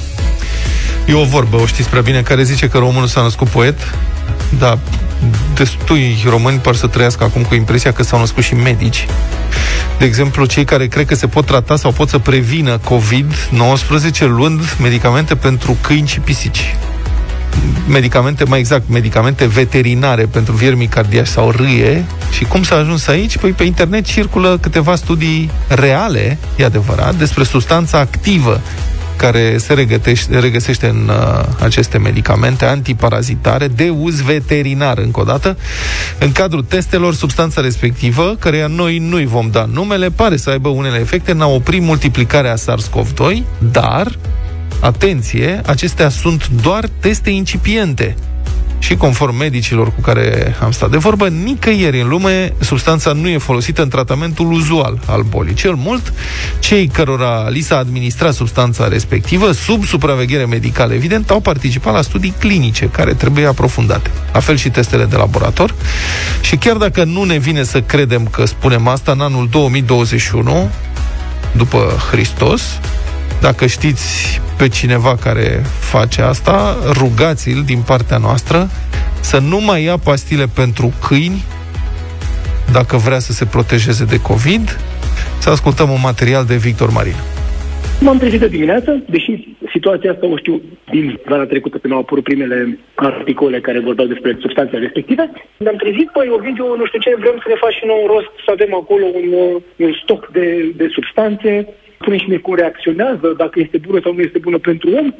E 1.05 1.13
o 1.13 1.23
vorbă, 1.23 1.57
o 1.57 1.65
știți 1.65 1.89
prea 1.89 2.01
bine, 2.01 2.21
care 2.21 2.43
zice 2.43 2.67
că 2.67 2.77
românul 2.77 3.07
s-a 3.07 3.21
născut 3.21 3.47
poet, 3.47 3.77
dar 4.59 4.77
destui 5.53 6.23
români 6.29 6.57
par 6.57 6.75
să 6.75 6.87
trăiască 6.87 7.23
acum 7.23 7.41
cu 7.41 7.55
impresia 7.55 7.93
că 7.93 8.03
s-au 8.03 8.19
născut 8.19 8.43
și 8.43 8.53
medici. 8.53 9.07
De 9.97 10.05
exemplu, 10.05 10.45
cei 10.45 10.65
care 10.65 10.87
cred 10.87 11.05
că 11.05 11.15
se 11.15 11.27
pot 11.27 11.45
trata 11.45 11.75
sau 11.75 11.91
pot 11.91 12.09
să 12.09 12.17
prevină 12.17 12.77
COVID-19 12.77 14.19
luând 14.19 14.75
medicamente 14.81 15.35
pentru 15.35 15.77
câini 15.81 16.07
și 16.07 16.19
pisici 16.19 16.75
medicamente, 17.87 18.43
mai 18.43 18.59
exact, 18.59 18.89
medicamente 18.89 19.45
veterinare 19.45 20.25
pentru 20.25 20.53
viermi 20.53 20.87
cardiași 20.87 21.31
sau 21.31 21.49
râie. 21.49 22.05
Și 22.31 22.43
cum 22.43 22.63
s-a 22.63 22.75
ajuns 22.75 23.07
aici? 23.07 23.37
Păi 23.37 23.51
pe 23.51 23.63
internet 23.63 24.05
circulă 24.05 24.57
câteva 24.61 24.95
studii 24.95 25.49
reale, 25.67 26.37
e 26.55 26.65
adevărat, 26.65 27.15
despre 27.15 27.43
substanța 27.43 27.99
activă 27.99 28.61
care 29.21 29.57
se 29.57 29.73
regătește, 29.73 30.39
regăsește 30.39 30.87
în 30.87 31.09
uh, 31.09 31.45
aceste 31.63 31.97
medicamente 31.97 32.65
antiparazitare 32.65 33.67
de 33.67 33.89
uz 33.89 34.21
veterinar, 34.21 34.97
încă 34.97 35.19
o 35.19 35.23
dată. 35.23 35.57
În 36.19 36.31
cadrul 36.31 36.63
testelor, 36.63 37.13
substanța 37.13 37.61
respectivă, 37.61 38.35
căreia 38.39 38.67
noi 38.67 38.97
nu-i 38.97 39.25
vom 39.25 39.49
da 39.51 39.65
numele, 39.73 40.09
pare 40.09 40.37
să 40.37 40.49
aibă 40.49 40.69
unele 40.69 40.99
efecte 40.99 41.31
în 41.31 41.41
a 41.41 41.47
opri 41.47 41.79
multiplicarea 41.79 42.55
SARS-CoV-2, 42.55 43.43
dar 43.71 44.17
Atenție, 44.81 45.61
acestea 45.65 46.09
sunt 46.09 46.47
doar 46.47 46.89
teste 46.99 47.29
incipiente. 47.29 48.15
Și 48.79 48.95
conform 48.95 49.35
medicilor 49.35 49.93
cu 49.93 50.01
care 50.01 50.55
am 50.61 50.71
stat 50.71 50.89
de 50.89 50.97
vorbă, 50.97 51.27
nicăieri 51.27 52.01
în 52.01 52.07
lume 52.07 52.53
substanța 52.59 53.11
nu 53.11 53.27
e 53.27 53.37
folosită 53.37 53.81
în 53.81 53.89
tratamentul 53.89 54.51
uzual 54.51 54.99
al 55.05 55.21
bolii. 55.21 55.53
Cel 55.53 55.73
mult, 55.73 56.13
cei 56.59 56.87
cărora 56.87 57.49
li 57.49 57.61
s-a 57.61 57.77
administrat 57.77 58.33
substanța 58.33 58.87
respectivă, 58.87 59.51
sub 59.51 59.85
supraveghere 59.85 60.45
medicală, 60.45 60.93
evident, 60.93 61.29
au 61.29 61.39
participat 61.39 61.93
la 61.93 62.01
studii 62.01 62.33
clinice 62.39 62.85
care 62.85 63.13
trebuie 63.13 63.45
aprofundate. 63.45 64.09
La 64.33 64.39
fel 64.39 64.55
și 64.55 64.69
testele 64.69 65.05
de 65.05 65.15
laborator. 65.15 65.75
Și 66.41 66.55
chiar 66.55 66.75
dacă 66.75 67.03
nu 67.03 67.23
ne 67.23 67.37
vine 67.37 67.63
să 67.63 67.81
credem 67.81 68.25
că 68.25 68.45
spunem 68.45 68.87
asta 68.87 69.11
în 69.11 69.19
anul 69.19 69.47
2021, 69.51 70.69
după 71.51 71.97
Hristos, 72.11 72.61
dacă 73.41 73.65
știți 73.65 74.41
pe 74.57 74.67
cineva 74.67 75.15
care 75.15 75.61
face 75.79 76.21
asta, 76.21 76.77
rugați-l 76.99 77.63
din 77.65 77.81
partea 77.85 78.17
noastră 78.17 78.69
să 79.21 79.39
nu 79.39 79.59
mai 79.59 79.83
ia 79.83 79.97
pastile 79.97 80.45
pentru 80.55 80.93
câini 81.07 81.43
dacă 82.71 82.97
vrea 82.97 83.19
să 83.19 83.31
se 83.31 83.45
protejeze 83.45 84.05
de 84.05 84.21
COVID. 84.21 84.65
Să 85.39 85.49
ascultăm 85.49 85.89
un 85.89 86.01
material 86.03 86.45
de 86.45 86.55
Victor 86.55 86.89
Marin. 86.89 87.19
M-am 88.03 88.17
trezit 88.17 88.39
de 88.39 88.47
dimineață, 88.47 89.03
deși 89.09 89.31
situația 89.71 90.11
asta 90.11 90.25
o 90.25 90.37
știu 90.37 90.61
din 90.91 91.19
vara 91.25 91.45
trecută, 91.45 91.77
când 91.77 91.93
au 91.93 91.99
apărut 91.99 92.23
primele 92.23 92.79
articole 92.95 93.59
care 93.59 93.79
vorbeau 93.79 94.07
despre 94.07 94.37
substanțele 94.39 94.79
respective. 94.79 95.31
Ne-am 95.57 95.75
trezit, 95.75 96.09
păi, 96.15 96.27
Ovidiu, 96.37 96.75
nu 96.75 96.85
știu 96.85 96.99
ce, 96.99 97.21
vrem 97.23 97.37
să 97.43 97.47
ne 97.49 97.61
faci 97.63 97.77
și 97.79 97.85
nou 97.91 98.03
rost, 98.13 98.31
să 98.45 98.49
avem 98.51 98.71
acolo 98.81 99.05
un, 99.21 99.27
un 99.85 99.91
stoc 100.03 100.21
de, 100.37 100.45
de 100.79 100.87
substanțe, 100.95 101.51
spune 102.01 102.17
și 102.17 102.29
ne 102.29 102.37
cum 102.37 102.55
reacționează, 102.55 103.33
dacă 103.37 103.59
este 103.59 103.77
bună 103.87 103.99
sau 104.03 104.13
nu 104.13 104.21
este 104.21 104.39
bună 104.39 104.57
pentru 104.57 104.89
om. 104.99 105.13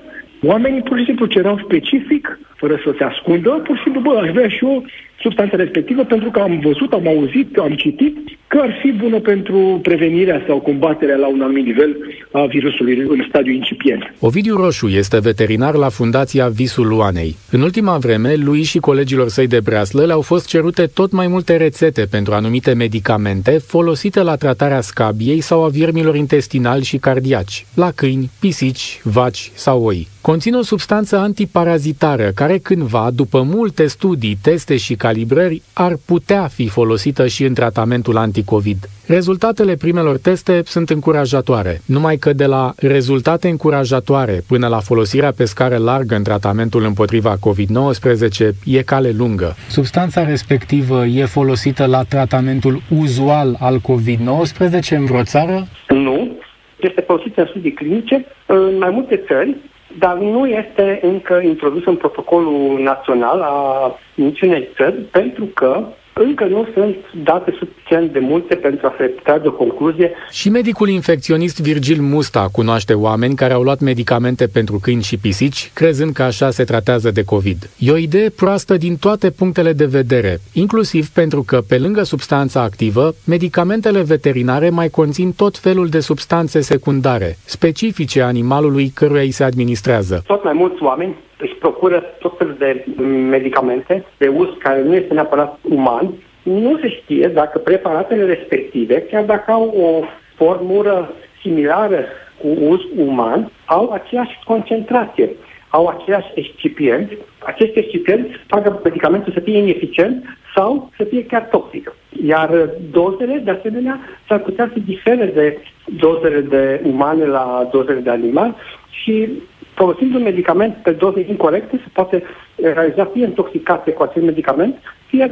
Oamenii 0.44 0.82
pur 0.82 0.98
și 0.98 1.06
simplu 1.06 1.26
cereau 1.26 1.58
specific, 1.64 2.40
fără 2.56 2.76
să 2.84 2.94
se 2.98 3.04
ascundă, 3.04 3.50
pur 3.50 3.76
și 3.76 3.84
simplu, 3.84 4.02
bă, 4.02 4.18
aș 4.18 4.30
vrea 4.30 4.48
și 4.48 4.64
eu 4.66 4.86
substanța 5.22 5.56
respectivă 5.56 6.04
pentru 6.04 6.30
că 6.32 6.40
am 6.40 6.60
văzut, 6.64 6.94
am 6.94 7.08
auzit, 7.08 7.58
am 7.58 7.74
citit 7.76 8.18
că 8.48 8.60
ar 8.62 8.80
fi 8.82 8.92
bună 8.92 9.20
pentru 9.20 9.80
prevenirea 9.82 10.44
sau 10.48 10.60
combaterea 10.60 11.16
la 11.16 11.28
un 11.28 11.42
anumit 11.42 11.66
nivel 11.66 11.98
a 12.32 12.46
virusului 12.46 12.98
în 12.98 13.26
stadiu 13.30 13.54
incipient. 13.54 14.14
Ovidiu 14.20 14.56
Roșu 14.56 14.88
este 14.88 15.20
veterinar 15.20 15.76
la 15.76 15.90
Fundația 15.90 16.48
Visul 16.48 16.88
Luanei. 16.88 17.36
În 17.52 17.62
ultima 17.62 17.98
vreme, 17.98 18.36
lui 18.36 18.64
și 18.64 18.78
colegilor 18.78 19.30
săi 19.30 19.48
de 19.48 19.60
breaslă 19.60 20.06
le-au 20.06 20.22
fost 20.22 20.48
cerute 20.48 20.86
tot 20.86 21.12
mai 21.12 21.28
multe 21.28 21.58
rețete 21.58 22.06
pentru 22.12 22.34
anumite 22.34 22.74
medicamente 22.74 23.52
folosite 23.52 24.22
la 24.22 24.36
tratarea 24.36 24.82
scabiei 24.82 25.42
sau 25.42 25.64
a 25.64 25.70
viermilor 25.70 26.16
intestinali 26.16 26.84
și 26.84 26.98
cardiaci, 26.98 27.66
la 27.74 27.92
câini, 27.96 28.30
pisici, 28.40 29.00
vaci 29.04 29.52
sau 29.54 29.84
oi. 29.84 30.08
Conține 30.22 30.58
o 30.58 30.62
substanță 30.62 31.18
antiparazitară 31.18 32.32
care 32.36 32.58
cândva, 32.58 33.10
după 33.16 33.42
multe 33.42 33.88
studii, 33.88 34.38
teste 34.42 34.78
și 34.78 34.96
calibrări, 35.12 35.62
ar 35.74 35.94
putea 36.06 36.48
fi 36.48 36.68
folosită 36.68 37.28
și 37.28 37.44
în 37.44 37.54
tratamentul 37.54 38.18
anticovid. 38.18 38.78
Rezultatele 39.08 39.76
primelor 39.76 40.18
teste 40.18 40.62
sunt 40.66 40.90
încurajatoare, 40.90 41.82
numai 41.86 42.16
că 42.18 42.34
de 42.34 42.46
la 42.46 42.74
rezultate 42.78 43.48
încurajatoare 43.48 44.42
până 44.48 44.68
la 44.68 44.80
folosirea 44.80 45.32
pe 45.38 45.46
scară 45.46 45.78
largă 45.78 46.16
în 46.16 46.24
tratamentul 46.24 46.84
împotriva 46.84 47.36
COVID-19 47.36 48.50
e 48.66 48.82
cale 48.82 49.12
lungă. 49.18 49.56
Substanța 49.70 50.26
respectivă 50.26 51.06
e 51.06 51.26
folosită 51.26 51.86
la 51.86 52.04
tratamentul 52.04 52.82
uzual 53.02 53.56
al 53.60 53.78
COVID-19 53.80 54.90
în 54.90 55.06
vreo 55.06 55.24
țară? 55.24 55.68
Nu. 55.90 56.38
Este 56.80 57.02
folosită 57.02 57.42
în 57.42 57.48
studii 57.50 57.74
clinice 57.74 58.26
în 58.46 58.78
mai 58.78 58.90
multe 58.90 59.24
țări, 59.28 59.56
dar 60.00 60.18
nu 60.18 60.48
este 60.48 61.00
încă 61.02 61.42
introdus 61.44 61.86
în 61.86 61.96
protocolul 61.96 62.80
național 62.80 63.42
a 63.42 63.96
niciunei 64.16 64.68
țări, 64.76 64.96
pentru 64.96 65.46
că 65.46 65.84
încă 66.14 66.46
nu 66.46 66.68
sunt 66.74 66.96
date 67.24 67.56
suficient 67.60 68.12
de 68.12 68.20
multe 68.20 68.56
pentru 68.56 68.88
a 68.88 68.96
se 68.98 69.06
trage 69.24 69.48
o 69.48 69.52
concluzie. 69.52 70.12
Și 70.32 70.50
medicul 70.50 70.90
infecționist 70.90 71.62
Virgil 71.62 72.02
Musta 72.02 72.48
cunoaște 72.52 72.94
oameni 72.94 73.36
care 73.36 73.54
au 73.54 73.62
luat 73.62 73.80
medicamente 73.80 74.48
pentru 74.48 74.80
câini 74.82 75.02
și 75.02 75.18
pisici, 75.18 75.72
crezând 75.74 76.14
că 76.14 76.24
așa 76.24 76.50
se 76.50 76.64
tratează 76.64 77.12
de 77.12 77.24
COVID. 77.24 77.70
E 77.78 77.92
o 77.92 77.98
idee 77.98 78.30
proastă 78.30 78.78
din 78.78 78.96
toate 78.98 79.30
punctele 79.32 79.74
de 79.74 79.86
vedere, 79.86 80.38
inclusiv 80.54 81.08
pentru 81.08 81.44
că, 81.48 81.62
pe 81.70 81.78
lângă 81.78 82.04
substanța 82.04 82.62
activă, 82.62 83.14
medicamentele 83.26 84.02
veterinare 84.02 84.70
mai 84.70 84.90
conțin 84.90 85.32
tot 85.32 85.58
felul 85.58 85.88
de 85.88 86.00
substanțe 86.00 86.62
secundare, 86.62 87.38
specifice 87.46 88.22
animalului 88.22 88.92
căruia 88.96 89.22
îi 89.22 89.32
se 89.32 89.44
administrează. 89.44 90.24
Tot 90.28 90.44
mai 90.44 90.54
mulți 90.54 90.84
oameni 90.84 91.16
își 91.42 91.56
procură 91.56 92.04
tot 92.20 92.38
felul 92.38 92.56
de 92.58 92.86
medicamente 93.30 94.06
de 94.18 94.28
uz 94.28 94.48
care 94.60 94.82
nu 94.84 94.96
este 94.96 95.14
neapărat 95.14 95.58
uman, 95.62 96.14
nu 96.44 96.78
se 96.82 96.90
știe 96.90 97.28
dacă 97.28 97.58
preparatele 97.60 98.26
respective, 98.26 99.02
chiar 99.02 99.24
dacă 99.24 99.52
au 99.52 99.68
o 99.68 100.06
formură 100.36 101.14
similară 101.42 102.06
cu 102.42 102.48
uz 102.48 102.80
uman, 102.96 103.52
au 103.66 103.92
aceeași 103.92 104.40
concentrație, 104.46 105.30
au 105.70 105.88
aceiași 105.88 106.32
excipienți. 106.34 107.18
Acești 107.40 107.80
excipienți 107.80 108.32
fac 108.48 108.84
medicamentul 108.84 109.34
să 109.34 109.40
fie 109.40 109.58
ineficient 109.58 110.26
sau 110.56 110.92
să 110.98 111.04
fie 111.04 111.26
chiar 111.26 111.42
toxic. 111.42 111.96
Iar 112.26 112.70
dozele, 112.92 113.42
de 113.44 113.52
asemenea, 113.52 114.00
s-ar 114.28 114.40
putea 114.40 114.70
să 114.74 114.80
difere 114.86 115.26
de 115.26 115.58
dozele 116.00 116.40
de 116.40 116.82
umane 116.84 117.26
la 117.26 117.70
dozele 117.72 118.00
de 118.00 118.10
animal 118.10 118.56
și 118.90 119.30
folosind 119.74 120.16
un 120.16 120.22
medicament 120.22 120.76
pe 120.84 120.92
doze 120.92 121.26
incorrecte, 121.30 121.80
se 121.84 121.90
poate 121.94 122.24
realiza 122.56 123.06
fie 123.14 123.24
intoxicație 123.24 123.92
cu 123.92 124.04
acel 124.04 124.22
medicament, 124.24 124.76
fie 125.08 125.32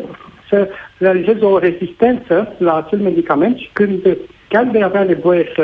să 0.49 0.67
realizeze 0.97 1.45
o 1.45 1.57
rezistență 1.57 2.55
la 2.57 2.77
acel 2.77 2.99
medicament 2.99 3.57
și 3.57 3.69
când 3.73 4.17
chiar 4.47 4.69
vei 4.71 4.83
avea 4.83 5.03
nevoie 5.03 5.51
să 5.55 5.63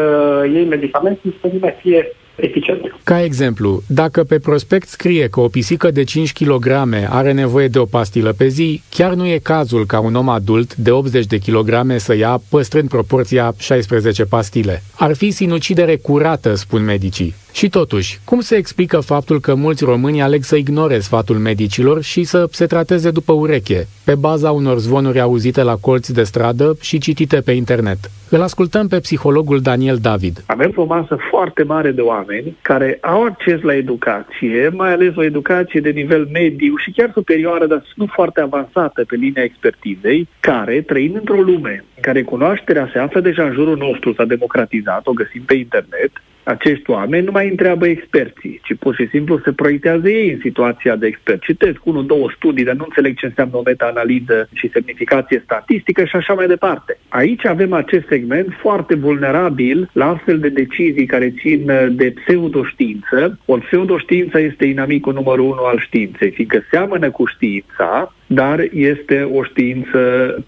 iei 0.53 0.65
medicamentul, 0.65 1.33
să 1.41 1.47
nu 1.53 1.57
mai 1.61 1.75
fie 1.81 2.11
eficient. 2.35 2.95
Ca 3.03 3.23
exemplu, 3.23 3.81
dacă 3.87 4.23
pe 4.23 4.39
prospect 4.39 4.87
scrie 4.87 5.27
că 5.27 5.39
o 5.39 5.47
pisică 5.47 5.91
de 5.91 6.03
5 6.03 6.33
kg 6.33 6.67
are 7.09 7.31
nevoie 7.31 7.67
de 7.67 7.79
o 7.79 7.85
pastilă 7.85 8.33
pe 8.37 8.47
zi, 8.47 8.81
chiar 8.89 9.13
nu 9.13 9.25
e 9.27 9.37
cazul 9.37 9.85
ca 9.85 9.99
un 9.99 10.15
om 10.15 10.29
adult 10.29 10.75
de 10.75 10.91
80 10.91 11.25
de 11.25 11.37
kg 11.37 11.95
să 11.95 12.15
ia 12.15 12.41
păstrând 12.49 12.89
proporția 12.89 13.53
16 13.57 14.25
pastile. 14.25 14.81
Ar 14.95 15.15
fi 15.15 15.31
sinucidere 15.31 15.95
curată, 15.95 16.53
spun 16.53 16.83
medicii. 16.83 17.35
Și 17.55 17.69
totuși, 17.69 18.19
cum 18.25 18.39
se 18.39 18.55
explică 18.55 18.99
faptul 18.99 19.39
că 19.39 19.55
mulți 19.55 19.83
români 19.83 20.21
aleg 20.21 20.43
să 20.43 20.55
ignore 20.55 20.99
sfatul 20.99 21.35
medicilor 21.35 22.03
și 22.03 22.23
să 22.23 22.47
se 22.51 22.65
trateze 22.65 23.11
după 23.11 23.33
ureche, 23.33 23.87
pe 24.05 24.15
baza 24.15 24.51
unor 24.51 24.77
zvonuri 24.77 25.19
auzite 25.19 25.63
la 25.63 25.75
colți 25.75 26.13
de 26.13 26.23
stradă 26.23 26.77
și 26.81 26.97
citite 26.99 27.41
pe 27.45 27.51
internet? 27.51 27.97
Îl 28.29 28.41
ascultăm 28.41 28.87
pe 28.87 28.99
psihologul 28.99 29.59
Daniel 29.59 29.97
David. 30.01 30.43
Avem 30.45 30.71
o 30.75 30.85
masă 30.85 31.17
foarte 31.29 31.63
mare 31.63 31.91
de 31.91 32.01
oameni 32.01 32.57
care 32.61 32.97
au 33.01 33.23
acces 33.23 33.61
la 33.61 33.75
educație, 33.75 34.69
mai 34.73 34.91
ales 34.93 35.15
o 35.15 35.23
educație 35.23 35.81
de 35.81 35.89
nivel 35.89 36.27
mediu 36.31 36.75
și 36.77 36.91
chiar 36.91 37.11
superioară, 37.13 37.65
dar 37.67 37.83
nu 37.95 38.05
foarte 38.13 38.41
avansată 38.41 39.03
pe 39.07 39.15
linia 39.15 39.43
expertizei, 39.43 40.27
care, 40.39 40.81
trăind 40.81 41.15
într-o 41.15 41.41
lume 41.41 41.83
în 41.95 42.01
care 42.01 42.23
cunoașterea 42.23 42.89
se 42.93 42.99
află 42.99 43.19
deja 43.19 43.43
în 43.43 43.53
jurul 43.53 43.77
nostru, 43.77 44.13
s-a 44.13 44.25
democratizat, 44.25 45.07
o 45.07 45.11
găsim 45.11 45.41
pe 45.41 45.53
internet, 45.53 46.11
acești 46.45 46.89
oameni 46.89 47.25
nu 47.25 47.31
mai 47.31 47.49
întreabă 47.49 47.87
experții, 47.87 48.59
ci 48.63 48.75
pur 48.79 48.95
și 48.95 49.07
simplu 49.07 49.39
se 49.43 49.51
proiectează 49.51 50.09
ei 50.09 50.31
în 50.31 50.39
situația 50.41 50.95
de 50.95 51.07
expert. 51.07 51.41
Citesc 51.41 51.85
unul, 51.85 52.05
două 52.05 52.31
studii, 52.35 52.63
dar 52.63 52.75
nu 52.75 52.83
înțeleg 52.83 53.17
ce 53.17 53.25
înseamnă 53.25 53.57
o 53.57 53.61
meta-analiză 53.65 54.49
și 54.53 54.69
semnificație 54.69 55.41
statistică 55.43 56.05
și 56.05 56.15
așa 56.15 56.33
mai 56.33 56.47
departe. 56.47 56.97
Aici 57.09 57.45
avem 57.45 57.73
acest 57.73 58.07
segment 58.07 58.47
foarte 58.61 58.95
vulnerabil 58.95 59.89
la 59.91 60.09
astfel 60.09 60.39
de 60.39 60.49
decizii 60.49 61.05
care 61.05 61.33
țin 61.39 61.71
de 61.89 62.13
pseudoștiință. 62.25 63.39
O 63.45 63.57
pseudoștiință 63.57 64.39
este 64.39 64.65
inamicul 64.65 65.13
numărul 65.13 65.45
unu 65.45 65.63
al 65.63 65.79
științei, 65.79 66.31
fiindcă 66.31 66.63
seamănă 66.69 67.09
cu 67.09 67.25
știința, 67.25 68.13
dar 68.27 68.67
este 68.73 69.29
o 69.33 69.43
știință 69.43 69.99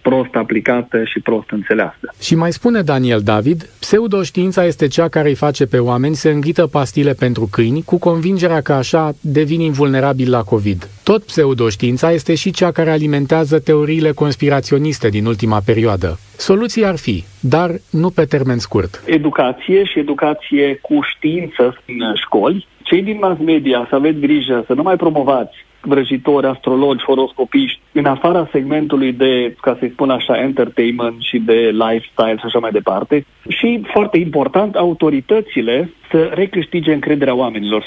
prost 0.01 0.33
aplicată 0.33 1.03
și 1.03 1.19
prost 1.19 1.49
înțeleasă. 1.49 2.13
Și 2.21 2.35
mai 2.35 2.51
spune 2.51 2.81
Daniel 2.81 3.21
David, 3.23 3.69
pseudoștiința 3.79 4.65
este 4.65 4.87
cea 4.87 5.07
care 5.07 5.27
îi 5.27 5.35
face 5.35 5.65
pe 5.65 5.77
oameni 5.77 6.15
să 6.15 6.29
înghită 6.29 6.67
pastile 6.67 7.13
pentru 7.13 7.47
câini 7.51 7.83
cu 7.83 7.99
convingerea 7.99 8.61
că 8.61 8.73
așa 8.73 9.11
devin 9.21 9.59
invulnerabili 9.59 10.29
la 10.29 10.43
COVID. 10.43 10.89
Tot 11.03 11.23
pseudoștiința 11.23 12.11
este 12.11 12.35
și 12.35 12.51
cea 12.51 12.71
care 12.71 12.89
alimentează 12.89 13.59
teoriile 13.59 14.11
conspiraționiste 14.11 15.09
din 15.09 15.25
ultima 15.25 15.61
perioadă. 15.65 16.19
Soluții 16.37 16.85
ar 16.85 16.97
fi, 16.97 17.23
dar 17.39 17.71
nu 17.91 18.09
pe 18.09 18.25
termen 18.25 18.57
scurt. 18.57 19.03
Educație 19.05 19.83
și 19.83 19.99
educație 19.99 20.79
cu 20.81 20.99
știință 21.15 21.77
în 21.87 22.15
școli. 22.15 22.67
Cei 22.89 23.01
din 23.01 23.17
mass 23.21 23.39
media 23.39 23.85
să 23.89 23.95
aveți 23.95 24.19
grijă 24.19 24.63
să 24.67 24.73
nu 24.73 24.81
mai 24.81 24.95
promovați 24.95 25.55
vrăjitori, 25.81 26.47
astrologi, 26.47 27.03
horoscopiști, 27.03 27.79
în 27.91 28.05
afara 28.05 28.49
segmentului 28.51 29.11
de, 29.13 29.55
ca 29.61 29.75
să-i 29.79 29.91
spun 29.91 30.09
așa, 30.09 30.39
entertainment 30.39 31.21
și 31.21 31.37
de 31.37 31.69
lifestyle 31.71 32.37
și 32.37 32.45
așa 32.45 32.59
mai 32.59 32.71
departe. 32.71 33.25
Și, 33.47 33.81
foarte 33.93 34.17
important, 34.17 34.75
autoritățile 34.75 35.93
să 36.11 36.31
recâștige 36.33 36.93
încrederea 36.93 37.35
oamenilor. 37.35 37.85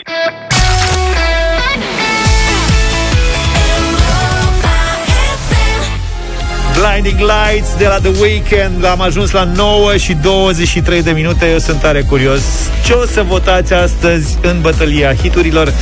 Blinding 6.81 7.19
Lights 7.19 7.77
de 7.79 7.87
la 7.87 7.99
The 7.99 8.21
Weekend 8.21 8.85
Am 8.85 9.01
ajuns 9.01 9.31
la 9.31 9.45
9 9.45 9.97
și 9.97 10.13
23 10.13 11.03
de 11.03 11.11
minute. 11.11 11.51
Eu 11.51 11.59
sunt 11.59 11.81
tare 11.81 12.01
curios. 12.01 12.41
Ce 12.85 12.93
o 12.93 13.07
să 13.07 13.25
votați 13.29 13.73
astăzi 13.73 14.39
în 14.43 14.61
bătălia 14.61 15.15
hiturilor? 15.15 15.73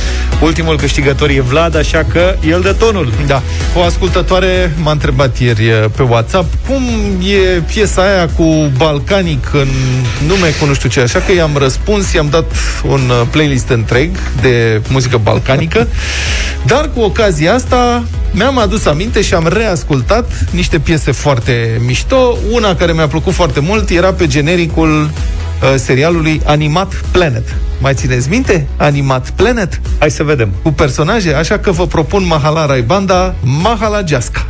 Ultimul 0.41 0.77
câștigător 0.77 1.29
e 1.29 1.41
Vlad 1.41 1.75
Așa 1.75 2.05
că 2.11 2.35
el 2.47 2.61
dă 2.61 2.73
tonul. 2.73 3.13
Da, 3.27 3.41
o 3.75 3.81
ascultătoare 3.81 4.71
m-a 4.81 4.91
întrebat 4.91 5.37
ieri 5.37 5.69
uh, 5.69 5.85
pe 5.95 6.03
WhatsApp 6.03 6.53
Cum 6.67 6.83
e 7.27 7.59
piesa 7.59 8.01
aia 8.01 8.27
cu 8.27 8.71
Balcanic 8.77 9.53
În 9.53 9.67
nume 10.27 10.49
cu 10.59 10.65
nu 10.65 10.73
știu 10.73 10.89
ce 10.89 10.99
Așa 10.99 11.19
că 11.19 11.33
i-am 11.33 11.57
răspuns, 11.57 12.13
i-am 12.13 12.27
dat 12.29 12.51
un 12.87 13.01
uh, 13.09 13.27
playlist 13.31 13.69
întreg 13.69 14.09
De 14.41 14.81
muzică 14.89 15.17
balcanică. 15.17 15.87
Dar 16.71 16.89
cu 16.93 17.01
ocazia 17.01 17.53
asta 17.53 18.03
Mi-am 18.31 18.57
adus 18.57 18.85
aminte 18.85 19.21
și 19.21 19.33
am 19.33 19.47
reascultat 19.47 20.31
Niște 20.51 20.79
piese 20.89 21.11
foarte 21.11 21.81
mișto. 21.85 22.37
Una 22.51 22.75
care 22.75 22.93
mi-a 22.93 23.07
plăcut 23.07 23.33
foarte 23.33 23.59
mult 23.59 23.89
era 23.89 24.13
pe 24.13 24.27
genericul 24.27 25.03
uh, 25.03 25.09
serialului 25.75 26.41
Animat 26.45 26.93
Planet. 27.11 27.55
Mai 27.79 27.93
țineți 27.93 28.29
minte? 28.29 28.67
Animat 28.77 29.29
Planet? 29.29 29.81
Hai 29.99 30.11
să 30.11 30.23
vedem. 30.23 30.49
Cu 30.63 30.71
personaje, 30.71 31.33
așa 31.33 31.59
că 31.59 31.71
vă 31.71 31.87
propun 31.87 32.25
Mahala 32.25 32.65
Raibanda, 32.65 33.35
Mahala 33.43 34.01
Geasca. 34.01 34.45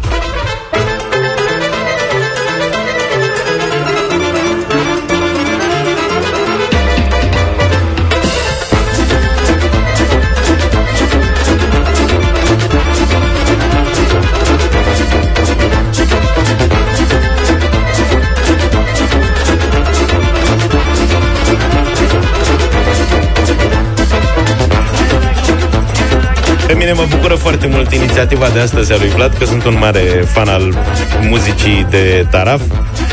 Mine 26.91 27.01
mă 27.01 27.15
bucură 27.15 27.35
foarte 27.35 27.67
mult 27.67 27.93
inițiativa 27.93 28.49
de 28.53 28.59
astăzi 28.59 28.93
a 28.93 28.97
lui 28.97 29.09
Vlad, 29.09 29.37
că 29.37 29.45
sunt 29.45 29.65
un 29.65 29.77
mare 29.79 30.23
fan 30.33 30.47
al 30.47 30.77
muzicii 31.21 31.87
de 31.89 32.25
taraf. 32.29 32.61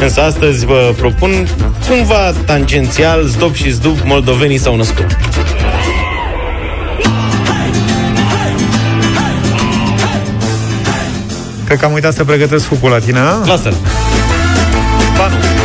Însă 0.01 0.21
astăzi 0.21 0.67
vă 0.67 0.95
propun 0.97 1.49
cumva 1.89 2.33
tangențial, 2.45 3.23
zdop 3.23 3.55
și 3.55 3.71
zdup, 3.71 3.99
moldovenii 4.05 4.59
s-au 4.59 4.77
născut. 4.77 5.17
Cred 11.65 11.79
că 11.79 11.85
am 11.85 11.93
uitat 11.93 12.15
să 12.15 12.25
pregătesc 12.25 12.65
focul 12.65 12.91
la 12.91 12.99
tine, 12.99 13.19
a? 13.19 13.47
Lasă-l. 13.47 13.75
Ba 15.17 15.56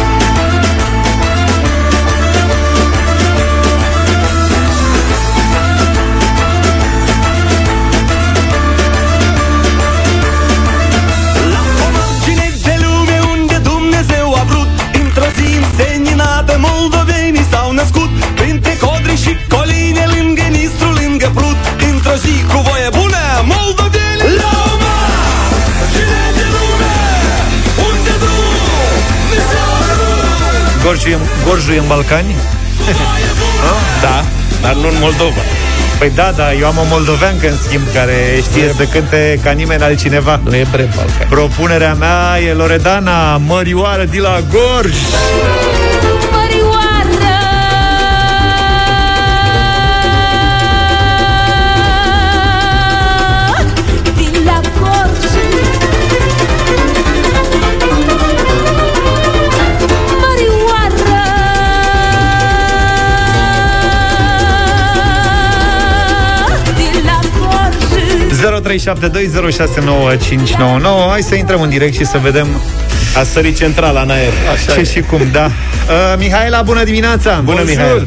Gorju, 30.91 31.09
e- 31.09 31.17
Gorju 31.45 31.71
e 31.71 31.77
în 31.77 31.87
Balcani? 31.87 32.35
Da, 34.01 34.23
dar 34.61 34.73
nu 34.73 34.87
în 34.87 34.95
Moldova. 34.99 35.41
Păi 35.99 36.11
da, 36.15 36.33
da, 36.35 36.53
eu 36.53 36.67
am 36.67 36.77
o 36.77 36.83
moldoveancă 36.89 37.47
în 37.47 37.57
schimb 37.67 37.83
care 37.93 38.39
știe 38.41 38.73
să 38.77 38.83
cânte 38.83 39.39
ca 39.43 39.51
nimeni 39.51 39.83
altcineva. 39.83 40.39
Nu 40.43 40.55
e 40.55 40.65
bre 40.71 40.89
Balcani. 40.95 41.29
Propunerea 41.29 41.93
mea 41.93 42.39
e 42.47 42.53
Loredana, 42.53 43.37
Mărioară 43.37 44.03
de 44.03 44.19
la 44.19 44.39
Gorj. 44.49 44.95
0372069599 68.41 68.43
Hai 71.09 71.21
să 71.21 71.35
intrăm 71.35 71.61
în 71.61 71.69
direct 71.69 71.95
și 71.95 72.05
să 72.05 72.17
vedem 72.17 72.47
A 73.17 73.23
sărit 73.23 73.57
centrala 73.57 74.01
în 74.01 74.09
aer. 74.09 74.31
Așa 74.53 74.73
ce 74.73 74.83
și 74.83 75.01
cum, 75.01 75.19
da. 75.31 75.45
Uh, 75.45 75.51
Mihaela, 76.17 76.61
bună 76.61 76.83
dimineața! 76.83 77.41
Bună, 77.43 77.57
Bonjour! 77.57 77.77
Mihaela. 77.77 78.03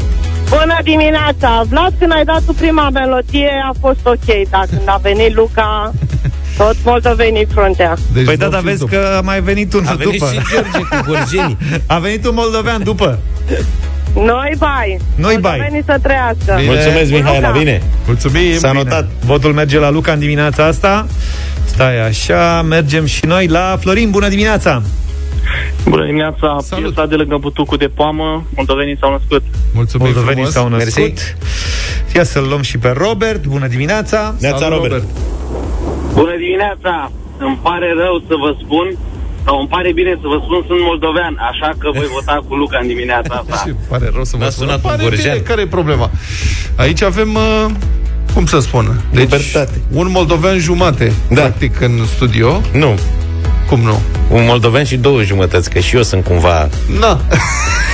Bună 0.49 0.78
dimineața! 0.82 1.62
Vlad, 1.68 1.95
când 1.99 2.12
ai 2.12 2.24
dat 2.24 2.43
tu 2.47 2.53
prima 2.53 2.91
melodie, 2.91 3.51
a 3.70 3.72
fost 3.80 3.99
ok, 4.03 4.49
dar 4.51 4.66
când 4.68 4.82
a 4.85 4.99
venit 5.03 5.35
Luca, 5.35 5.93
tot 6.59 6.76
moldovenii 6.85 7.47
fruntea. 7.55 7.97
Deci 8.12 8.24
păi 8.24 8.37
da, 8.37 8.49
dar 8.49 8.61
vezi 8.61 8.87
că 8.87 9.14
a 9.16 9.20
mai 9.20 9.41
venit 9.41 9.72
unul 9.72 9.87
A 9.89 9.93
venit 9.95 10.18
după. 10.18 10.32
și 10.32 10.41
George 10.53 10.78
cu 10.78 10.87
gorjenii. 11.07 11.57
A 11.95 11.99
venit 11.99 12.26
un 12.26 12.35
moldovean 12.35 12.82
după. 12.82 13.18
Noi 14.15 14.53
bai! 14.59 14.99
Noi 15.17 15.37
bai. 15.41 15.51
Moldovenii 15.59 15.83
să 15.87 15.99
trăiască! 16.03 16.59
Mulțumesc, 16.67 17.11
Mihaela, 17.11 17.49
Luca. 17.49 17.59
bine. 17.59 17.83
Mulțumim. 18.07 18.53
S-a 18.59 18.71
bine. 18.71 18.83
notat. 18.83 19.09
Votul 19.25 19.53
merge 19.53 19.79
la 19.79 19.91
Luca 19.91 20.12
în 20.12 20.19
dimineața 20.19 20.65
asta. 20.65 21.07
Stai 21.65 22.07
așa, 22.07 22.62
mergem 22.62 23.05
și 23.05 23.27
noi 23.27 23.47
la 23.47 23.77
Florin. 23.81 24.11
Bună 24.11 24.29
dimineața! 24.29 24.83
Bună 25.89 26.05
dimineața, 26.05 26.57
piesa 26.77 27.07
de 27.07 27.15
lângă 27.15 27.37
butucul 27.41 27.77
de 27.77 27.87
poamă, 27.95 28.45
moldovenii 28.57 28.97
s-au 29.01 29.11
născut. 29.11 29.43
Mulțumim 29.75 30.07
Moldovenii 30.07 30.45
frumos. 30.45 30.53
s-au 30.53 30.69
născut. 30.69 31.03
Mersi. 31.03 31.35
Ia 32.15 32.25
să-l 32.25 32.47
luăm 32.49 32.62
și 32.62 32.79
pe 32.79 32.95
Robert. 32.97 33.47
Bună 33.47 33.67
dimineața! 33.67 34.35
Neața, 34.41 34.59
Salut, 34.59 34.83
Robert. 34.83 35.05
Bună 36.12 36.37
dimineața! 36.39 37.11
Îmi 37.39 37.59
pare 37.62 37.89
rău 38.03 38.15
să 38.29 38.35
vă 38.43 38.51
spun, 38.65 38.87
sau 39.45 39.59
îmi 39.59 39.69
pare 39.69 39.93
bine 39.93 40.13
să 40.21 40.27
vă 40.33 40.39
spun, 40.45 40.65
sunt 40.67 40.81
moldovean, 40.91 41.35
așa 41.51 41.71
că 41.79 41.91
voi 41.95 42.07
vota 42.17 42.45
cu 42.49 42.55
Luca 42.55 42.79
în 42.83 42.87
dimineața 42.87 43.35
asta. 43.35 43.57
Și 43.67 43.75
pare 43.89 44.11
rău 44.15 44.25
să 44.25 44.37
vă 44.37 44.45
M-a 44.45 44.51
spun. 44.51 44.67
sunat 44.67 44.83
un 44.85 44.91
Pare 44.91 45.03
gorjean. 45.03 45.33
bine, 45.33 45.45
care 45.49 45.61
e 45.61 45.67
problema? 45.67 46.11
Aici 46.77 47.03
avem, 47.03 47.35
uh, 47.35 47.67
cum 48.35 48.47
să 48.47 48.59
spun, 48.61 49.01
deci 49.13 49.21
Libertate. 49.21 49.81
un 49.93 50.11
moldovean 50.11 50.59
jumate, 50.59 51.13
Da. 51.29 51.41
practic, 51.41 51.81
în 51.81 51.93
studio. 52.15 52.61
Nu, 52.73 52.95
Cum 53.69 53.81
nu? 53.81 54.01
un 54.31 54.45
moldoven 54.47 54.85
și 54.85 54.97
două 54.97 55.23
jumătăți, 55.23 55.71
că 55.71 55.79
și 55.79 55.97
eu 55.97 56.03
sunt 56.03 56.25
cumva 56.25 56.69
Na. 57.01 57.21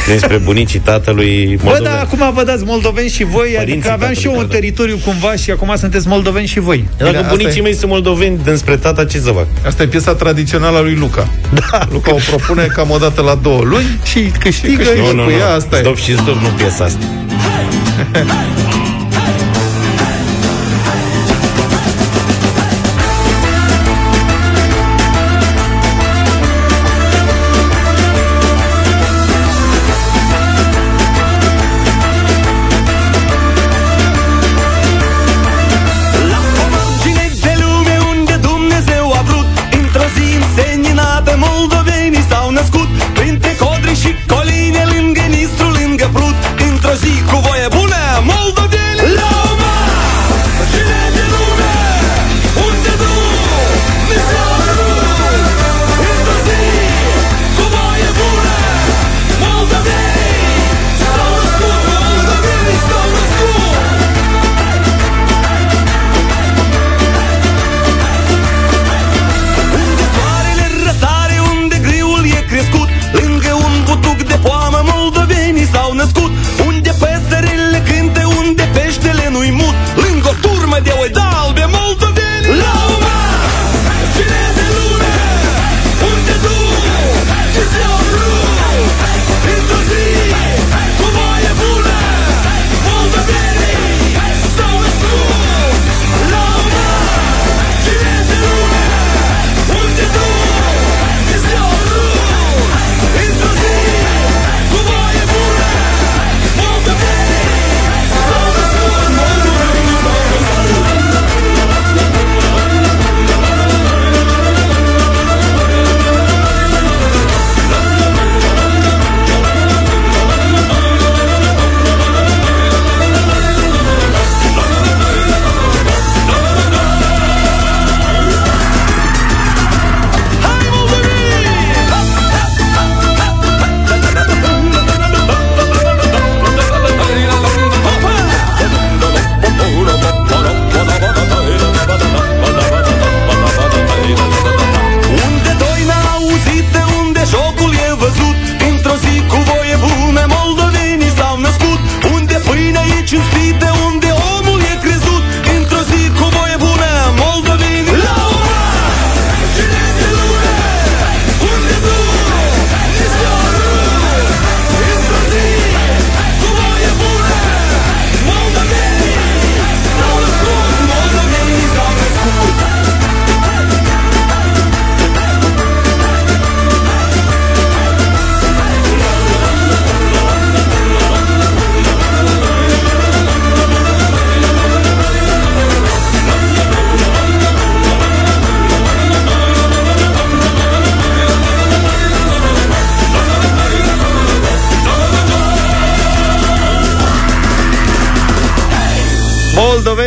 despre 0.07 0.37
bunicii 0.49 0.79
tatălui 0.79 1.57
Bă, 1.57 1.63
moldoven. 1.65 1.93
da, 1.93 2.01
acum 2.01 2.33
vă 2.35 2.45
dați 2.45 2.65
moldoveni 2.65 3.09
și 3.09 3.25
voi, 3.25 3.49
Părinții 3.49 3.73
adică 3.73 3.91
aveam 3.91 4.13
și 4.13 4.25
eu 4.27 4.31
un 4.31 4.37
tatălui, 4.39 4.53
da. 4.61 4.61
teritoriu 4.61 4.99
cumva 5.05 5.35
și 5.35 5.51
acum 5.51 5.75
sunteți 5.77 6.09
moldoveni 6.09 6.47
și 6.47 6.61
voi. 6.61 6.89
Dacă 6.97 7.11
Bine, 7.11 7.25
bunicii 7.29 7.47
asta 7.49 7.59
e- 7.59 7.63
mei 7.63 7.75
sunt 7.75 7.91
moldoveni 7.91 8.39
dinspre 8.45 8.77
tata, 8.77 9.05
ce 9.05 9.19
să 9.19 9.31
fac? 9.31 9.47
Asta 9.67 9.83
e 9.83 9.87
piesa 9.87 10.15
tradițională 10.15 10.77
a 10.79 10.81
lui 10.81 10.95
Luca. 10.95 11.29
Da. 11.55 11.81
Luca 11.91 12.15
o 12.15 12.19
propune 12.29 12.65
cam 12.75 12.91
o 12.91 12.99
dată 12.99 13.23
la 13.23 13.35
două 13.43 13.63
luni 13.63 13.99
Și 14.05 14.21
câștigă. 14.39 14.77
câștigă. 14.77 15.01
Nu, 15.01 15.13
nu, 15.13 15.23
cu 15.23 15.31
nu. 15.31 15.37
ea, 15.37 15.49
asta 15.55 15.77
e. 15.77 15.81
Stop 15.81 15.97
și 15.97 16.13
stop, 16.13 16.35
nu 16.41 16.49
piesa 16.57 16.85
asta. 16.85 17.05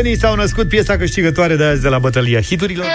Moldovenii 0.03 0.17
s-au 0.17 0.35
născut 0.35 0.67
piesa 0.67 0.97
câștigătoare 0.97 1.55
de 1.55 1.63
azi 1.63 1.81
de 1.81 1.87
la 1.87 1.99
bătălia 1.99 2.41
hiturilor. 2.41 2.85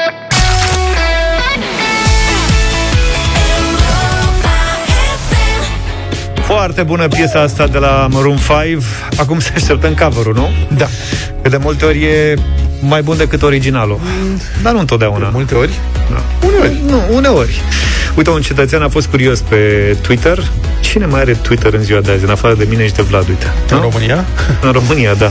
Foarte 6.35 6.83
bună 6.83 7.09
piesa 7.09 7.41
asta 7.41 7.67
de 7.67 7.79
la 7.79 8.09
Maroon 8.11 8.37
5 8.37 8.83
Acum 9.17 9.41
se 9.41 9.53
așteptăm 9.55 9.95
cover 9.95 10.35
nu? 10.35 10.49
Da 10.77 10.89
Că 11.43 11.49
de 11.49 11.57
multe 11.57 11.85
ori 11.85 12.05
e 12.05 12.35
mai 12.81 13.03
bun 13.03 13.17
decât 13.17 13.43
originalul 13.43 14.01
Dar 14.63 14.73
nu 14.73 14.79
întotdeauna 14.79 15.25
de 15.25 15.31
multe 15.33 15.55
ori? 15.55 15.73
Da. 16.11 16.47
Uneori 16.47 16.81
Nu, 16.87 17.03
uneori 17.15 17.63
Uite, 18.17 18.31
un 18.31 18.41
cetățean 18.41 18.83
a 18.83 18.89
fost 18.89 19.07
curios 19.07 19.41
pe 19.41 19.97
Twitter. 20.01 20.51
Cine 20.81 21.07
mai 21.07 21.21
are 21.21 21.33
Twitter 21.33 21.73
în 21.73 21.83
ziua 21.83 22.01
de 22.01 22.11
azi, 22.11 22.25
în 22.25 22.31
afară 22.31 22.55
de 22.55 22.67
mine 22.69 22.87
și 22.87 22.93
de 22.93 23.03
Vlad, 23.03 23.29
uite? 23.29 23.53
În 23.71 23.81
România? 23.81 24.25
În 24.67 24.73
România, 24.73 25.15
da. 25.15 25.31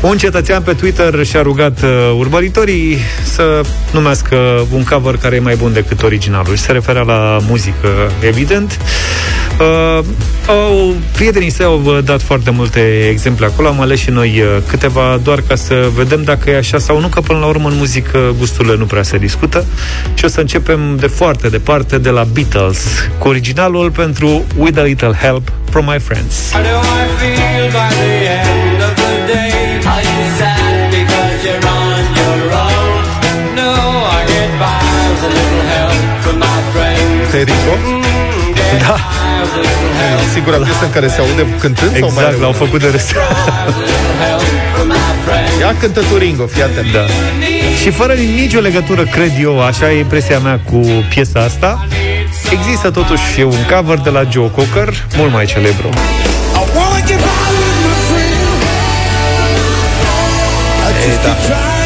Un 0.00 0.18
cetățean 0.18 0.62
pe 0.62 0.72
Twitter 0.72 1.24
și-a 1.24 1.42
rugat 1.42 1.82
uh, 1.82 2.14
urmăritorii 2.18 2.98
să 3.24 3.60
numească 3.92 4.66
un 4.72 4.84
cover 4.84 5.16
care 5.16 5.36
e 5.36 5.40
mai 5.40 5.56
bun 5.56 5.72
decât 5.72 6.02
originalul. 6.02 6.56
Și 6.56 6.62
se 6.62 6.72
referea 6.72 7.02
la 7.02 7.38
muzică, 7.48 7.88
evident 8.20 8.78
Uh, 9.60 10.04
au, 10.48 10.94
prietenii 11.12 11.50
săi 11.50 11.66
au 11.66 11.82
uh, 11.84 11.98
dat 12.04 12.22
foarte 12.22 12.50
multe 12.50 13.08
exemple 13.10 13.46
acolo, 13.46 13.68
am 13.68 13.80
ales 13.80 13.98
și 13.98 14.10
noi 14.10 14.40
uh, 14.40 14.62
câteva, 14.66 15.20
doar 15.22 15.40
ca 15.40 15.54
să 15.54 15.88
vedem 15.94 16.22
dacă 16.22 16.50
e 16.50 16.56
așa 16.56 16.78
sau 16.78 17.00
nu, 17.00 17.06
că 17.06 17.20
până 17.20 17.38
la 17.38 17.46
urmă 17.46 17.68
în 17.68 17.76
muzică 17.76 18.34
gusturile 18.38 18.76
nu 18.76 18.84
prea 18.84 19.02
se 19.02 19.18
discută. 19.18 19.64
Și 20.14 20.24
o 20.24 20.28
să 20.28 20.40
începem 20.40 20.96
de 21.00 21.06
foarte 21.06 21.48
departe, 21.48 21.98
de 21.98 22.10
la 22.10 22.24
Beatles, 22.24 22.84
cu 23.18 23.28
originalul 23.28 23.90
pentru 23.90 24.44
With 24.56 24.78
a 24.78 24.82
Little 24.82 25.12
Help 25.20 25.52
from 25.70 25.84
My 25.84 25.98
Friends. 25.98 26.50
How 26.52 26.62
do 26.62 26.68
I 26.68 27.36
feel 27.36 27.66
by 27.66 27.94
the 27.94 28.48
end 28.50 28.57
singura 40.32 40.56
piesă 40.56 40.84
în 40.84 40.90
care 40.90 41.08
se 41.08 41.20
aude 41.20 41.46
cântând? 41.60 41.90
sau 41.90 42.00
mai 42.00 42.08
Exact, 42.08 42.26
are 42.26 42.36
l-au 42.36 42.54
una? 42.56 42.58
făcut 42.64 42.80
de 42.80 42.88
rest. 42.88 43.14
Ia 45.60 45.74
cântă 45.80 46.00
tu 46.00 46.16
Ringo, 46.16 46.46
fii 46.46 46.62
atent. 46.62 46.92
Da. 46.92 47.04
Și 47.82 47.90
fără 47.90 48.12
nicio 48.12 48.60
legătură, 48.60 49.02
cred 49.02 49.32
eu, 49.40 49.62
așa 49.62 49.92
e 49.92 49.98
impresia 49.98 50.38
mea 50.38 50.60
cu 50.70 50.80
piesa 51.08 51.40
asta, 51.40 51.86
există 52.50 52.90
totuși 52.90 53.40
un 53.42 53.56
cover 53.74 53.98
de 53.98 54.10
la 54.10 54.22
Joe 54.30 54.50
Cocker, 54.50 55.06
mult 55.16 55.32
mai 55.32 55.44
celebru. 55.44 55.88
I 61.74 61.77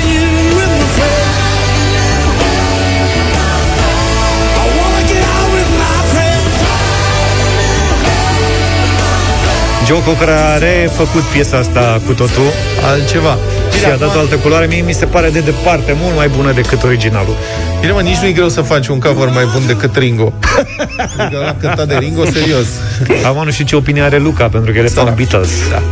Joe 9.87 10.03
Cocker 10.03 10.29
a 10.29 10.59
refăcut 10.59 11.23
piesa 11.23 11.57
asta 11.57 12.01
cu 12.07 12.13
totul 12.13 12.49
Altceva. 12.85 13.39
și 13.79 13.85
a 13.85 13.97
dat 13.97 14.17
o 14.17 14.19
altă 14.19 14.35
culoare. 14.37 14.67
Mie 14.67 14.83
mi 14.83 14.93
se 14.93 15.05
pare 15.05 15.31
de 15.31 15.41
departe 15.41 15.97
mult 16.01 16.17
mai 16.17 16.29
bună 16.29 16.53
decât 16.53 16.83
originalul. 16.83 17.37
Bine, 17.81 17.93
mă, 17.93 18.01
nici 18.01 18.17
nu 18.17 18.27
e 18.27 18.33
greu 18.33 18.49
să 18.49 18.61
faci 18.61 18.87
un 18.87 18.99
cover 18.99 19.29
mai 19.29 19.45
bun 19.53 19.67
decât 19.67 19.97
Ringo. 19.97 20.33
Adică 21.17 21.39
ăla 21.41 21.57
cântat 21.61 21.89
de 21.89 21.97
Ringo, 21.99 22.25
serios. 22.25 22.67
Am 23.27 23.43
nu 23.45 23.51
știu 23.51 23.65
ce 23.65 23.77
opinie 23.77 24.03
are 24.03 24.19
Luca, 24.19 24.49
pentru 24.49 24.73
că 24.73 24.79
el 24.79 24.85
e 24.85 24.89
fan 24.89 25.15
Beatles. 25.17 25.51
Da. 25.71 25.83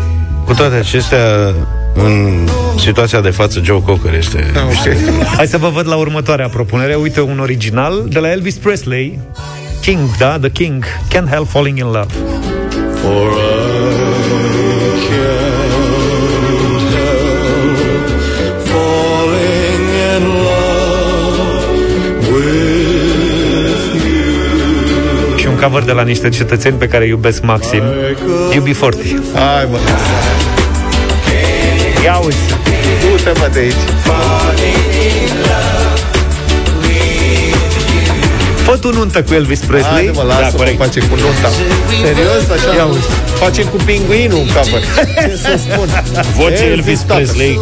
Cu 0.45 0.55
toate 0.55 0.74
acestea, 0.74 1.55
în 1.95 2.49
situația 2.78 3.20
de 3.20 3.30
față, 3.30 3.61
Joe 3.62 3.82
Cocker 3.82 4.14
este... 4.14 4.53
Okay. 4.55 4.97
Hai 5.36 5.47
să 5.47 5.59
vă 5.59 5.68
văd 5.68 5.88
la 5.88 5.97
următoarea 5.97 6.49
propunere. 6.49 6.95
Uite 6.95 7.20
un 7.20 7.38
original 7.38 8.05
de 8.09 8.18
la 8.18 8.30
Elvis 8.30 8.55
Presley. 8.55 9.18
King, 9.80 10.16
da? 10.18 10.38
The 10.38 10.51
King. 10.51 10.84
Can't 11.09 11.30
help 11.30 11.49
falling 11.49 11.78
in 11.78 11.84
love. 11.84 12.14
For 13.03 13.49
cover 25.61 25.82
de 25.82 25.92
la 25.92 26.02
niște 26.02 26.28
cetățeni 26.28 26.76
pe 26.76 26.88
care 26.88 27.04
îi 27.04 27.11
iubesc 27.11 27.42
maxim. 27.42 27.82
UB40. 28.50 28.96
Hai, 29.34 29.68
mă. 29.70 29.78
Ia 32.04 32.16
uzi. 32.24 32.36
Du-te, 33.00 33.38
mă, 33.38 33.48
de 33.52 33.58
aici. 33.58 33.74
Fă 38.64 38.76
tu 38.76 38.92
nuntă 38.92 39.22
cu 39.22 39.34
Elvis 39.34 39.58
Presley. 39.58 39.92
Haide, 39.92 40.11
mă, 40.11 40.22
lasă, 40.22 40.40
da, 40.40 40.48
mă, 40.48 40.56
corect. 40.56 40.78
face 40.78 41.00
cu 41.00 41.14
nunta. 41.14 41.48
Serios, 42.04 42.44
așa? 42.56 42.74
Ia 42.76 42.84
uzi. 42.84 43.06
Facem 43.38 43.66
cu 43.66 43.76
pinguinul 43.76 44.38
un 44.38 44.46
cover. 44.46 44.82
Ce 45.28 45.36
să 45.36 45.58
spun? 45.58 45.88
Voce 46.36 46.64
Elvis 46.64 47.00
tată. 47.00 47.14
Presley, 47.14 47.61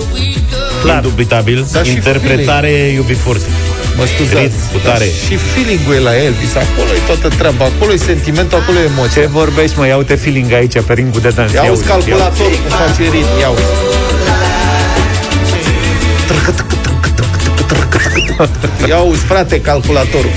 indubitabil, 0.94 1.66
Dar 1.72 1.84
și 1.84 1.92
interpretare 1.92 2.99
UB40. 3.03 3.78
Mă 3.99 4.05
scuzați. 4.14 4.42
Ritm, 4.42 4.61
cu 4.72 4.78
tare. 4.88 5.07
Dar 5.11 5.14
Și 5.26 5.34
feeling-ul 5.53 5.94
e 5.94 5.99
la 6.09 6.14
Elvis. 6.26 6.53
Acolo 6.64 6.90
e 6.99 7.01
toată 7.11 7.28
treaba. 7.40 7.64
Acolo 7.72 7.90
e 7.92 7.96
sentimentul, 8.12 8.59
acolo 8.61 8.78
e 8.78 8.86
emoția. 8.94 9.22
Ce 9.22 9.28
vorbești, 9.40 9.74
mă? 9.78 9.84
Ia 9.86 9.96
uite 10.03 10.14
feeling 10.14 10.53
aici 10.61 10.76
pe 10.88 10.92
ringul 11.01 11.20
de 11.20 11.28
dans. 11.38 11.53
Ia 11.53 11.62
uzi 11.62 11.70
uzi, 11.72 11.84
calculatorul 11.92 12.59
cum 12.62 12.70
face 12.82 13.03
ritm. 13.14 13.32
Ia 13.42 13.49
uzi. 13.55 13.66
Ia 18.88 18.99
uzi, 18.99 19.20
frate, 19.20 19.61
calculatorul. 19.61 20.30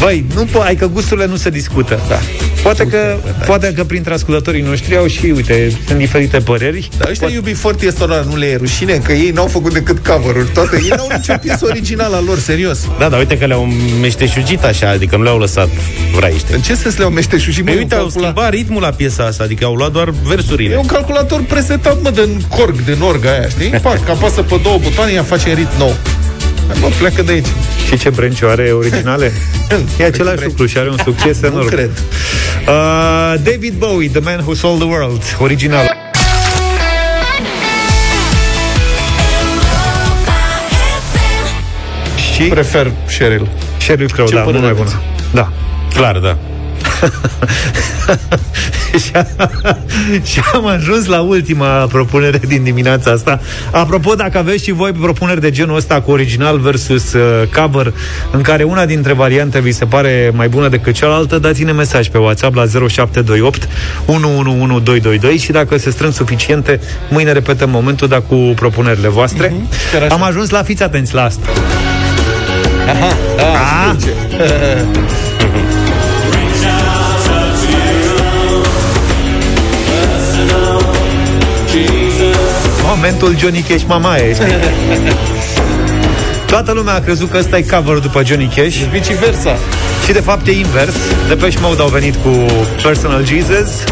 Băi, 0.00 0.24
nu 0.34 0.44
po- 0.44 0.64
ai 0.64 0.74
că 0.76 0.86
gusturile 0.86 1.26
nu 1.26 1.36
se 1.36 1.50
discută. 1.50 2.00
Da. 2.08 2.18
Poate 2.66 2.86
că, 2.86 3.16
poate 3.46 3.72
că 3.76 3.84
printre 3.84 4.12
ascultătorii 4.12 4.62
noștri 4.62 4.96
au 4.96 5.06
și, 5.06 5.24
uite, 5.34 5.72
sunt 5.86 5.98
diferite 5.98 6.38
păreri. 6.38 6.88
Dar 6.98 7.08
ăștia 7.08 7.28
iubi 7.28 7.52
foarte 7.52 7.86
ăstora 7.86 8.24
nu 8.28 8.36
le 8.36 8.46
e 8.46 8.56
rușine 8.56 8.96
că 8.96 9.12
ei 9.12 9.30
n-au 9.30 9.46
făcut 9.46 9.72
decât 9.72 10.06
cover-uri. 10.06 10.48
Toate, 10.54 10.76
ei 10.82 10.88
n-au 10.96 11.08
nicio 11.16 11.34
piesă 11.42 11.64
originală 11.64 12.16
a 12.16 12.20
lor, 12.26 12.38
serios. 12.38 12.78
Da, 12.98 13.08
dar 13.08 13.18
uite 13.18 13.38
că 13.38 13.46
le-au 13.46 13.68
meșteșugit 14.00 14.64
așa, 14.64 14.88
adică 14.88 15.16
nu 15.16 15.22
le-au 15.22 15.38
lăsat 15.38 15.68
vraiște. 16.14 16.54
În 16.54 16.60
ce 16.60 16.74
sens 16.74 16.96
le-au 16.96 17.10
meșteșuși? 17.10 17.62
Păi 17.62 17.72
mă, 17.74 17.78
uite, 17.80 17.94
un 17.94 18.00
au 18.00 18.06
calcula- 18.06 18.20
schimbat 18.20 18.50
ritmul 18.50 18.82
la 18.82 18.90
piesa 18.90 19.24
asta, 19.24 19.44
adică 19.44 19.64
au 19.64 19.74
luat 19.74 19.92
doar 19.92 20.10
versurile. 20.24 20.74
E 20.74 20.76
un 20.76 20.86
calculator 20.86 21.42
presetat, 21.48 22.02
mă, 22.02 22.10
de 22.10 22.28
corg, 22.48 22.80
de 22.84 22.96
orga 23.00 23.30
aia, 23.30 23.48
știi? 23.48 23.68
Pac, 23.82 24.08
apasă 24.08 24.42
pe 24.42 24.60
două 24.62 24.78
butoane, 24.82 25.12
ea 25.12 25.22
face 25.22 25.54
ritm 25.54 25.78
nou. 25.78 25.96
Hai, 26.68 26.76
Mă, 26.80 26.88
pleacă 26.98 27.22
de 27.22 27.32
aici. 27.32 27.46
Și 27.86 27.98
ce 27.98 28.10
brenciu 28.10 28.48
are 28.48 28.70
originale? 28.72 29.32
e 29.98 30.04
același 30.04 30.44
lucru 30.44 30.66
și 30.66 30.78
are 30.78 30.88
un 30.88 30.98
succes 31.04 31.42
enorm. 31.42 31.64
Nu 31.64 31.70
cred. 31.70 31.90
Uh, 32.68 33.34
David 33.42 33.74
Bowie, 33.78 34.08
The 34.08 34.20
Man 34.20 34.38
Who 34.38 34.54
Sold 34.54 34.78
the 34.78 34.88
World, 34.88 35.22
original. 35.38 35.94
Și 42.34 42.42
Prefer 42.42 42.92
Cheryl. 43.18 43.48
Sheryl 43.78 44.10
Crow, 44.10 44.26
Ce 44.26 44.34
da, 44.34 44.42
mult 44.42 44.54
părere 44.56 44.72
mai 44.72 44.80
aveți? 44.80 44.96
bună. 44.96 45.04
Da. 45.32 45.52
Clar, 45.94 46.18
da. 46.18 46.38
și, 49.02 49.10
și 50.32 50.40
am 50.52 50.66
ajuns 50.66 51.06
la 51.06 51.20
ultima 51.20 51.66
propunere 51.66 52.40
din 52.46 52.62
dimineața 52.62 53.10
asta. 53.10 53.40
Apropo, 53.70 54.14
dacă 54.14 54.38
aveți 54.38 54.64
și 54.64 54.72
voi 54.72 54.92
propuneri 54.92 55.40
de 55.40 55.50
genul 55.50 55.76
ăsta 55.76 56.00
cu 56.00 56.10
original 56.10 56.58
versus 56.58 57.12
uh, 57.12 57.48
cover, 57.54 57.92
în 58.30 58.40
care 58.40 58.62
una 58.62 58.86
dintre 58.86 59.12
variante 59.12 59.60
vi 59.60 59.72
se 59.72 59.84
pare 59.84 60.30
mai 60.34 60.48
bună 60.48 60.68
decât 60.68 60.94
cealaltă, 60.94 61.38
dați-ne 61.38 61.72
mesaj 61.72 62.08
pe 62.08 62.18
WhatsApp 62.18 62.54
la 62.54 62.64
0728 62.88 63.68
111222 64.06 65.36
și 65.36 65.52
dacă 65.52 65.78
se 65.78 65.90
strâng 65.90 66.12
suficiente, 66.12 66.80
mâine 67.10 67.32
repetăm 67.32 67.70
momentul, 67.70 68.08
dar 68.08 68.22
cu 68.28 68.34
propunerile 68.34 69.08
voastre. 69.08 69.54
chiar 69.92 70.02
așa. 70.02 70.14
Am 70.14 70.22
ajuns 70.22 70.50
la 70.50 70.62
fiți 70.62 70.82
atenți 70.82 71.14
la 71.14 71.22
asta. 71.24 71.46
Aha, 72.88 73.16
da, 73.36 73.44
Ah. 73.44 73.94
Momentul 83.06 83.38
Johnny 83.38 83.60
Cash 83.60 83.84
Mamaie, 83.86 84.34
știi? 84.34 84.44
Toată 86.52 86.72
lumea 86.72 86.94
a 86.94 86.98
crezut 86.98 87.30
că 87.30 87.36
ăsta 87.38 87.56
e 87.56 87.62
cover 87.62 87.98
după 87.98 88.22
Johnny 88.24 88.52
Cash 88.56 88.76
Viceversa. 88.90 89.56
Și 90.06 90.12
de 90.12 90.20
fapt 90.20 90.46
e 90.46 90.50
invers 90.50 90.94
Depeche 91.28 91.58
Mode 91.60 91.82
au 91.82 91.88
venit 91.88 92.14
cu 92.14 92.28
Personal 92.82 93.24
Jesus 93.24 93.84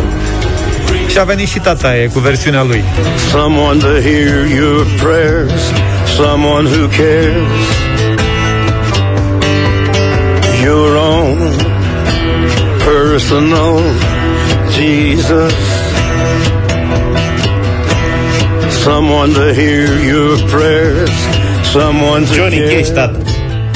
Și 1.11 1.19
a 1.19 1.25
venit 1.25 1.49
și 1.49 1.59
tata 1.59 1.97
e 1.97 2.07
cu 2.07 2.19
versiunea 2.19 2.63
lui 2.63 2.85
Someone 3.31 3.79
to 3.79 3.87
hear 3.87 4.47
your 4.57 4.87
prayers, 5.03 5.63
someone 6.17 6.69
who 6.69 6.87
cares. 6.87 7.65
Your 10.63 10.97
own 10.97 11.39
personal 12.85 13.81
Jesus. 14.71 15.74
Someone 18.85 19.33
to 19.33 19.45
hear 19.61 19.87
your 20.13 20.37
prayers, 20.55 21.11
someone 21.73 22.23
to 22.27 22.35
Johnny 22.35 22.59
care. 22.59 22.75
Cash, 22.81 22.89
tată. 22.93 23.19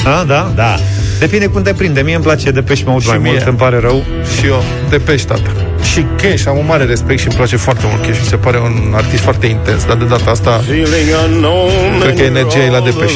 A, 0.05 0.23
da? 0.23 0.51
Da. 0.55 0.75
Depinde 1.19 1.45
cum 1.45 1.61
te 1.61 1.73
prinde. 1.73 2.01
Mie 2.01 2.15
îmi 2.15 2.23
place 2.23 2.51
de 2.51 2.61
pești 2.61 2.83
Mode 2.87 3.05
mai 3.07 3.17
mie. 3.17 3.31
mult, 3.31 3.47
îmi 3.47 3.57
pare 3.57 3.79
rău. 3.79 4.03
Și 4.37 4.45
eu, 4.45 4.63
de 4.89 4.97
pești, 4.97 5.27
tată. 5.27 5.49
Și 5.93 6.05
Cash, 6.21 6.43
am 6.47 6.57
un 6.57 6.65
mare 6.67 6.83
respect 6.83 7.19
și 7.19 7.27
îmi 7.27 7.35
place 7.35 7.55
foarte 7.55 7.83
mult 7.89 8.05
Cash. 8.05 8.19
Mi 8.19 8.25
se 8.25 8.35
pare 8.35 8.57
un 8.57 8.93
artist 8.95 9.21
foarte 9.23 9.45
intens, 9.47 9.85
dar 9.85 9.95
de 9.97 10.05
data 10.05 10.29
asta 10.31 10.61
Feeling 10.65 11.09
unknown 11.25 11.71
cred 11.99 12.15
că 12.17 12.21
energia 12.23 12.63
e 12.63 12.69
la 12.69 12.79
Depeș. 12.79 13.11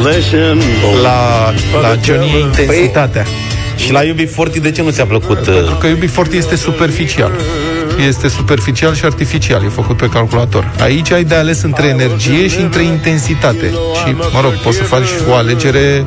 Flesh 0.00 0.32
and 0.50 0.62
bone. 0.82 1.00
La, 1.02 1.52
la 1.82 1.94
Johnny 2.04 2.34
e 2.36 2.40
intensitatea. 2.40 3.24
Și 3.76 3.92
la 3.92 4.00
UB40 4.02 4.60
de 4.62 4.70
ce 4.70 4.82
nu 4.82 4.90
ți-a 4.90 5.04
plăcut? 5.04 5.38
uh, 5.38 5.54
Pentru 5.54 5.74
că 5.74 5.86
UB40 5.88 6.32
este 6.36 6.56
superficial. 6.56 7.30
Este 8.08 8.28
superficial 8.28 8.94
și 8.94 9.04
artificial, 9.04 9.64
e 9.64 9.68
făcut 9.68 9.96
pe 9.96 10.06
calculator. 10.08 10.70
Aici 10.80 11.10
ai 11.12 11.24
de 11.24 11.34
ales 11.34 11.62
între 11.62 11.86
energie 11.86 12.48
și 12.48 12.60
între 12.60 12.82
intensitate. 12.82 13.66
Și, 14.06 14.14
mă 14.32 14.40
rog, 14.42 14.52
poți 14.52 14.76
să 14.76 14.82
faci 14.82 15.06
o 15.28 15.34
alegere 15.34 16.04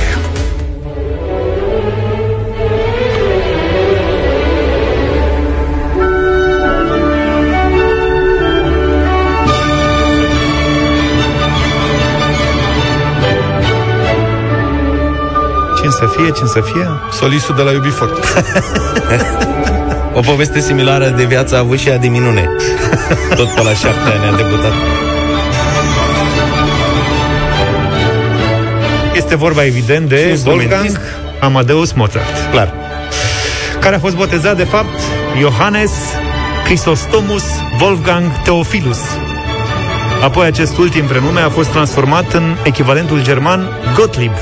Să 15.99 16.07
fie, 16.17 16.31
cine 16.31 16.49
să 16.49 16.61
fie? 16.61 16.89
Solisul 17.13 17.55
de 17.55 17.63
la 17.63 17.71
UB40. 17.71 18.07
O 20.19 20.21
poveste 20.21 20.61
similară 20.61 21.09
de 21.09 21.25
viață 21.25 21.55
a 21.55 21.59
avut 21.59 21.79
și 21.79 21.89
ea 21.89 21.99
de 21.99 22.09
minune. 22.09 22.49
Tot 23.35 23.49
pe 23.49 23.63
la 23.63 23.73
șapte 23.73 24.11
ani 24.17 24.33
a 24.33 24.37
debutat. 24.37 24.73
Este 29.15 29.37
vorba 29.37 29.65
evident 29.65 30.09
de 30.09 30.29
Instrumentist. 30.29 30.73
Wolfgang 30.73 31.01
Amadeus 31.41 31.93
Mozart. 31.93 32.51
Clar. 32.51 32.75
Care 33.81 33.95
a 33.95 33.99
fost 33.99 34.17
botezat, 34.17 34.57
de 34.57 34.65
fapt, 34.65 34.99
Johannes 35.41 35.91
Chrysostomus 36.65 37.45
Wolfgang 37.81 38.25
Theophilus. 38.43 39.01
Apoi 40.23 40.47
acest 40.47 40.79
ultim 40.79 41.05
prenume 41.05 41.41
a 41.41 41.49
fost 41.49 41.71
transformat 41.71 42.33
în 42.33 42.57
echivalentul 42.65 43.23
german 43.23 43.69
Gottlieb. 43.95 44.33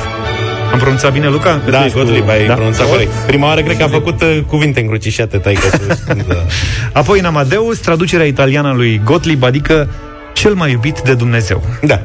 Am 0.73 0.79
pronunțat 0.79 1.13
bine, 1.13 1.29
Luca? 1.29 1.51
Că 1.51 1.59
tu 1.65 1.71
Da, 1.71 1.85
ești 1.85 1.97
Gottlieb, 1.97 2.29
ai 2.29 2.47
da? 2.47 2.55
pronunțat 2.55 2.89
corect. 2.89 3.11
Prima 3.27 3.47
oară 3.47 3.61
cred 3.63 3.77
că 3.77 3.83
a 3.83 3.89
făcut 3.89 4.23
uh, 4.23 4.39
cuvinte 4.47 4.81
încrucișate, 4.81 5.39
taică. 5.39 5.67
Apoi 6.93 7.19
în 7.19 7.25
Amadeus, 7.25 7.79
traducerea 7.79 8.27
italiană 8.27 8.69
a 8.69 8.73
lui 8.73 9.01
Gottlieb, 9.05 9.43
adică 9.43 9.89
cel 10.37 10.55
mai 10.55 10.71
iubit 10.71 11.01
de 11.01 11.15
Dumnezeu. 11.15 11.63
Da. 11.83 12.05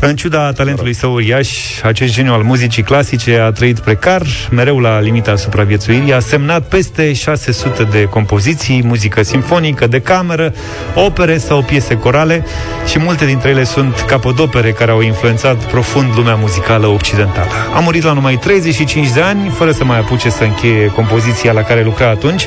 În 0.00 0.16
ciuda 0.16 0.52
talentului 0.52 0.92
său 0.92 1.12
uriaș, 1.12 1.48
acest 1.82 2.12
geniu 2.12 2.32
al 2.32 2.42
muzicii 2.42 2.82
clasice 2.82 3.38
a 3.38 3.50
trăit 3.50 3.78
precar, 3.78 4.22
mereu 4.50 4.78
la 4.78 5.00
limita 5.00 5.36
supraviețuirii, 5.36 6.12
a 6.12 6.20
semnat 6.20 6.62
peste 6.62 7.12
600 7.12 7.82
de 7.82 8.04
compoziții, 8.04 8.82
muzică 8.84 9.22
simfonică, 9.22 9.86
de 9.86 10.00
cameră, 10.00 10.54
opere 10.94 11.38
sau 11.38 11.62
piese 11.62 11.96
corale 11.96 12.44
și 12.86 12.98
multe 12.98 13.24
dintre 13.24 13.48
ele 13.48 13.64
sunt 13.64 14.04
capodopere 14.08 14.70
care 14.72 14.90
au 14.90 15.00
influențat 15.00 15.56
profund 15.56 16.16
lumea 16.16 16.34
muzicală 16.34 16.86
occidentală. 16.86 17.50
A 17.74 17.78
murit 17.78 18.02
la 18.02 18.12
numai 18.12 18.36
35 18.36 19.12
de 19.12 19.20
ani, 19.20 19.48
fără 19.48 19.72
să 19.72 19.84
mai 19.84 19.98
apuce 19.98 20.30
să 20.30 20.44
încheie 20.44 20.86
compoziția 20.86 21.52
la 21.52 21.62
care 21.62 21.82
lucra 21.82 22.08
atunci, 22.08 22.46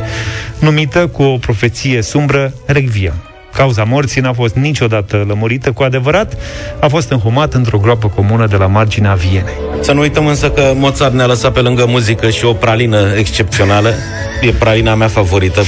numită 0.59 1.07
cu 1.07 1.23
o 1.23 1.37
profeție 1.37 2.01
sumbră 2.01 2.53
Requiem. 2.65 3.34
Cauza 3.55 3.83
morții 3.83 4.21
n-a 4.21 4.33
fost 4.33 4.55
niciodată 4.55 5.25
lămurită 5.27 5.71
cu 5.71 5.83
adevărat, 5.83 6.37
a 6.79 6.87
fost 6.87 7.11
înhumat 7.11 7.53
într-o 7.53 7.77
groapă 7.77 8.07
comună 8.07 8.47
de 8.47 8.55
la 8.55 8.65
marginea 8.65 9.13
Vienei. 9.13 9.53
Să 9.79 9.91
nu 9.91 9.99
uităm 9.99 10.27
însă 10.27 10.49
că 10.49 10.73
Mozart 10.75 11.13
ne-a 11.13 11.25
lăsat 11.25 11.51
pe 11.51 11.59
lângă 11.59 11.85
muzică 11.87 12.29
și 12.29 12.45
o 12.45 12.53
pralină 12.53 13.13
excepțională. 13.17 13.93
E 14.41 14.51
pralina 14.51 14.95
mea 14.95 15.07
favorită. 15.07 15.61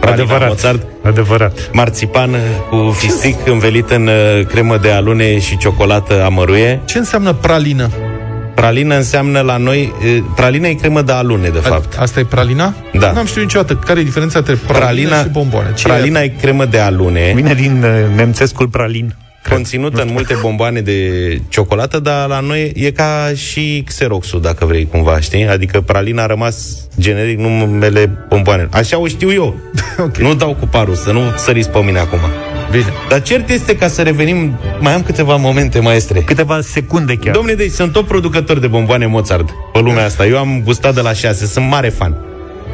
Pralina 0.00 0.22
Adevărat. 0.22 0.48
Mozart. 0.48 0.86
Adevărat. 1.02 1.70
Marțipan 1.72 2.36
cu 2.70 2.90
fistic 2.90 3.46
învelit 3.46 3.90
în 3.90 4.06
uh, 4.06 4.46
cremă 4.46 4.76
de 4.76 4.90
alune 4.90 5.38
și 5.38 5.56
ciocolată 5.56 6.24
amăruie. 6.24 6.80
Ce 6.84 6.98
înseamnă 6.98 7.32
pralină? 7.32 7.90
Pralină 8.60 8.94
înseamnă 8.96 9.40
la 9.40 9.56
noi... 9.56 9.92
uh, 10.04 10.18
Pralină 10.34 10.68
e 10.68 10.74
cremă 10.74 11.02
de 11.02 11.12
alune, 11.12 11.48
de 11.48 11.58
fapt. 11.58 11.96
Asta 11.98 12.20
e 12.20 12.24
pralina? 12.24 12.74
Da. 12.98 13.12
N-am 13.12 13.26
știut 13.26 13.44
niciodată 13.44 13.74
care 13.74 14.00
e 14.00 14.02
diferența 14.02 14.38
între 14.38 14.54
pralină, 14.54 15.08
Pralina, 15.08 15.22
și 15.22 15.28
bomboane. 15.28 15.72
Ce 15.74 15.86
pralina 15.86 16.20
e 16.20 16.28
cremă 16.28 16.64
de 16.64 16.78
alune. 16.78 17.32
Vine 17.34 17.54
din 17.54 17.82
uh, 17.82 18.16
nemțescul 18.16 18.68
pralin. 18.68 19.14
Conținută 19.48 20.02
în 20.02 20.08
multe 20.12 20.36
bomboane 20.40 20.80
de 20.80 21.00
ciocolată, 21.48 21.98
dar 21.98 22.28
la 22.28 22.40
noi 22.40 22.72
e 22.74 22.90
ca 22.90 23.30
și 23.34 23.82
Xeroxul, 23.86 24.40
dacă 24.40 24.64
vrei 24.64 24.86
cumva, 24.90 25.20
știi? 25.20 25.48
Adică 25.48 25.80
pralina 25.80 26.22
a 26.22 26.26
rămas 26.26 26.76
generic 26.98 27.38
numele 27.38 28.10
bomboane. 28.28 28.68
Așa 28.70 28.98
o 28.98 29.06
știu 29.06 29.32
eu. 29.32 29.56
okay. 29.98 30.24
Nu 30.24 30.34
dau 30.34 30.54
cu 30.54 30.66
parul, 30.66 30.94
să 30.94 31.12
nu 31.12 31.20
săriți 31.36 31.70
pe 31.70 31.78
mine 31.78 31.98
acum. 31.98 32.18
Bine. 32.70 32.92
Dar 33.08 33.22
cert 33.22 33.48
este 33.48 33.76
ca 33.76 33.88
să 33.88 34.02
revenim, 34.02 34.58
mai 34.80 34.92
am 34.92 35.02
câteva 35.02 35.36
momente, 35.36 35.78
maestre. 35.80 36.20
Câteva 36.20 36.60
secunde 36.60 37.14
chiar. 37.16 37.34
Domne, 37.34 37.52
deci 37.52 37.70
sunt 37.70 37.92
tot 37.92 38.06
producători 38.06 38.60
de 38.60 38.66
bomboane 38.66 39.06
Mozart 39.06 39.50
pe 39.72 39.78
lumea 39.78 40.04
asta. 40.04 40.26
Eu 40.26 40.38
am 40.38 40.62
gustat 40.64 40.94
de 40.94 41.00
la 41.00 41.12
șase, 41.12 41.46
sunt 41.46 41.68
mare 41.68 41.88
fan. 41.88 42.16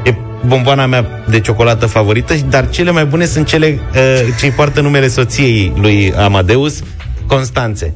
E 0.04 0.14
bomboana 0.46 0.86
mea 0.86 1.06
de 1.28 1.40
ciocolată 1.40 1.86
favorită, 1.86 2.34
dar 2.48 2.70
cele 2.70 2.90
mai 2.90 3.04
bune 3.04 3.24
sunt 3.24 3.46
cele 3.46 3.78
uh, 3.94 4.00
ce 4.38 4.50
poartă 4.50 4.80
numele 4.80 5.08
soției 5.08 5.72
lui 5.80 6.12
Amadeus, 6.16 6.82
Constanțe. 7.26 7.94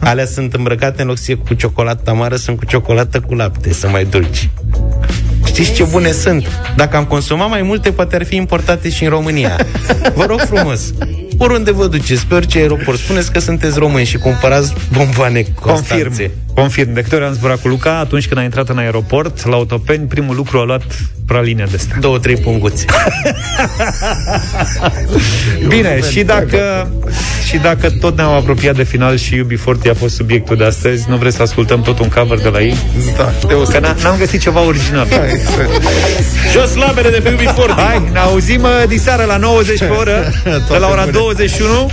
Alea 0.00 0.24
sunt 0.24 0.54
îmbrăcate 0.54 1.02
în 1.02 1.08
loc 1.08 1.16
să 1.16 1.22
fie 1.24 1.34
cu 1.34 1.54
ciocolată 1.54 2.10
amară, 2.10 2.36
sunt 2.36 2.58
cu 2.58 2.64
ciocolată 2.64 3.20
cu 3.20 3.34
lapte, 3.34 3.72
sunt 3.72 3.92
mai 3.92 4.04
dulci. 4.04 4.48
Știți 5.46 5.72
ce 5.72 5.84
bune 5.84 6.10
sunt? 6.10 6.46
Dacă 6.76 6.96
am 6.96 7.04
consumat 7.04 7.48
mai 7.48 7.62
multe, 7.62 7.92
poate 7.92 8.16
ar 8.16 8.24
fi 8.24 8.36
importate 8.36 8.90
și 8.90 9.04
în 9.04 9.10
România. 9.10 9.56
Vă 10.14 10.24
rog 10.24 10.40
frumos, 10.40 10.92
oriunde 11.38 11.70
vă 11.70 11.86
duceți, 11.86 12.26
pe 12.26 12.34
orice 12.34 12.58
aeroport, 12.58 12.98
spuneți 12.98 13.32
că 13.32 13.38
sunteți 13.38 13.78
români 13.78 14.04
și 14.04 14.18
cumpărați 14.18 14.72
bomboane 14.92 15.44
Constanțe. 15.60 16.04
Confirm. 16.04 16.30
Confirm, 16.54 16.92
de 16.92 17.00
câte 17.02 17.14
ori 17.14 17.24
am 17.24 17.32
zburat 17.32 17.60
cu 17.60 17.68
Luca, 17.68 17.98
atunci 17.98 18.26
când 18.28 18.40
a 18.40 18.42
intrat 18.42 18.68
în 18.68 18.78
aeroport, 18.78 19.46
la 19.46 19.54
autopeni, 19.54 20.06
primul 20.06 20.36
lucru 20.36 20.58
a 20.58 20.64
luat 20.64 20.82
praline 21.26 21.64
de 21.70 21.76
astea. 21.76 21.96
Două, 22.00 22.18
trei 22.18 22.36
punguți. 22.36 22.84
Bine, 25.68 26.00
și 26.10 26.22
dacă, 26.22 26.90
și 27.48 27.56
dacă 27.56 27.90
tot 28.00 28.16
ne-am 28.16 28.32
apropiat 28.32 28.76
de 28.76 28.82
final 28.82 29.16
și 29.16 29.42
UB40 29.44 29.90
a 29.90 29.94
fost 29.94 30.14
subiectul 30.14 30.56
de 30.56 30.64
astăzi, 30.64 31.04
nu 31.08 31.16
vreți 31.16 31.36
să 31.36 31.42
ascultăm 31.42 31.82
tot 31.82 31.98
un 31.98 32.08
cover 32.08 32.38
de 32.38 32.48
la 32.48 32.60
ei? 32.62 32.76
Da, 33.16 33.32
Că 33.48 33.78
n- 33.80 34.02
n-am 34.02 34.16
găsit 34.18 34.40
ceva 34.40 34.60
original. 34.60 35.06
Jos 36.52 36.74
labere 36.74 37.08
de 37.10 37.20
pe 37.20 37.34
UB40. 37.34 37.74
Hai, 37.76 38.02
ne 38.12 38.18
auzim 38.18 38.62
uh, 38.62 38.68
diseară 38.88 39.24
la 39.24 39.36
90 39.36 39.78
pe 39.78 39.84
oră, 39.84 40.32
de 40.70 40.76
la 40.78 40.88
ora 40.88 41.06
21 41.06 41.90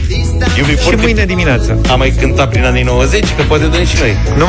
și 0.89 0.95
mâine 0.95 1.25
dimineață. 1.25 1.77
Am 1.89 1.97
mai 1.97 2.13
cântat 2.19 2.49
prin 2.49 2.63
anii 2.63 2.83
90, 2.83 3.23
că 3.37 3.43
poate 3.47 3.65
dăm 3.65 3.85
și 3.85 3.95
noi. 3.99 4.15
Numai 4.37 4.48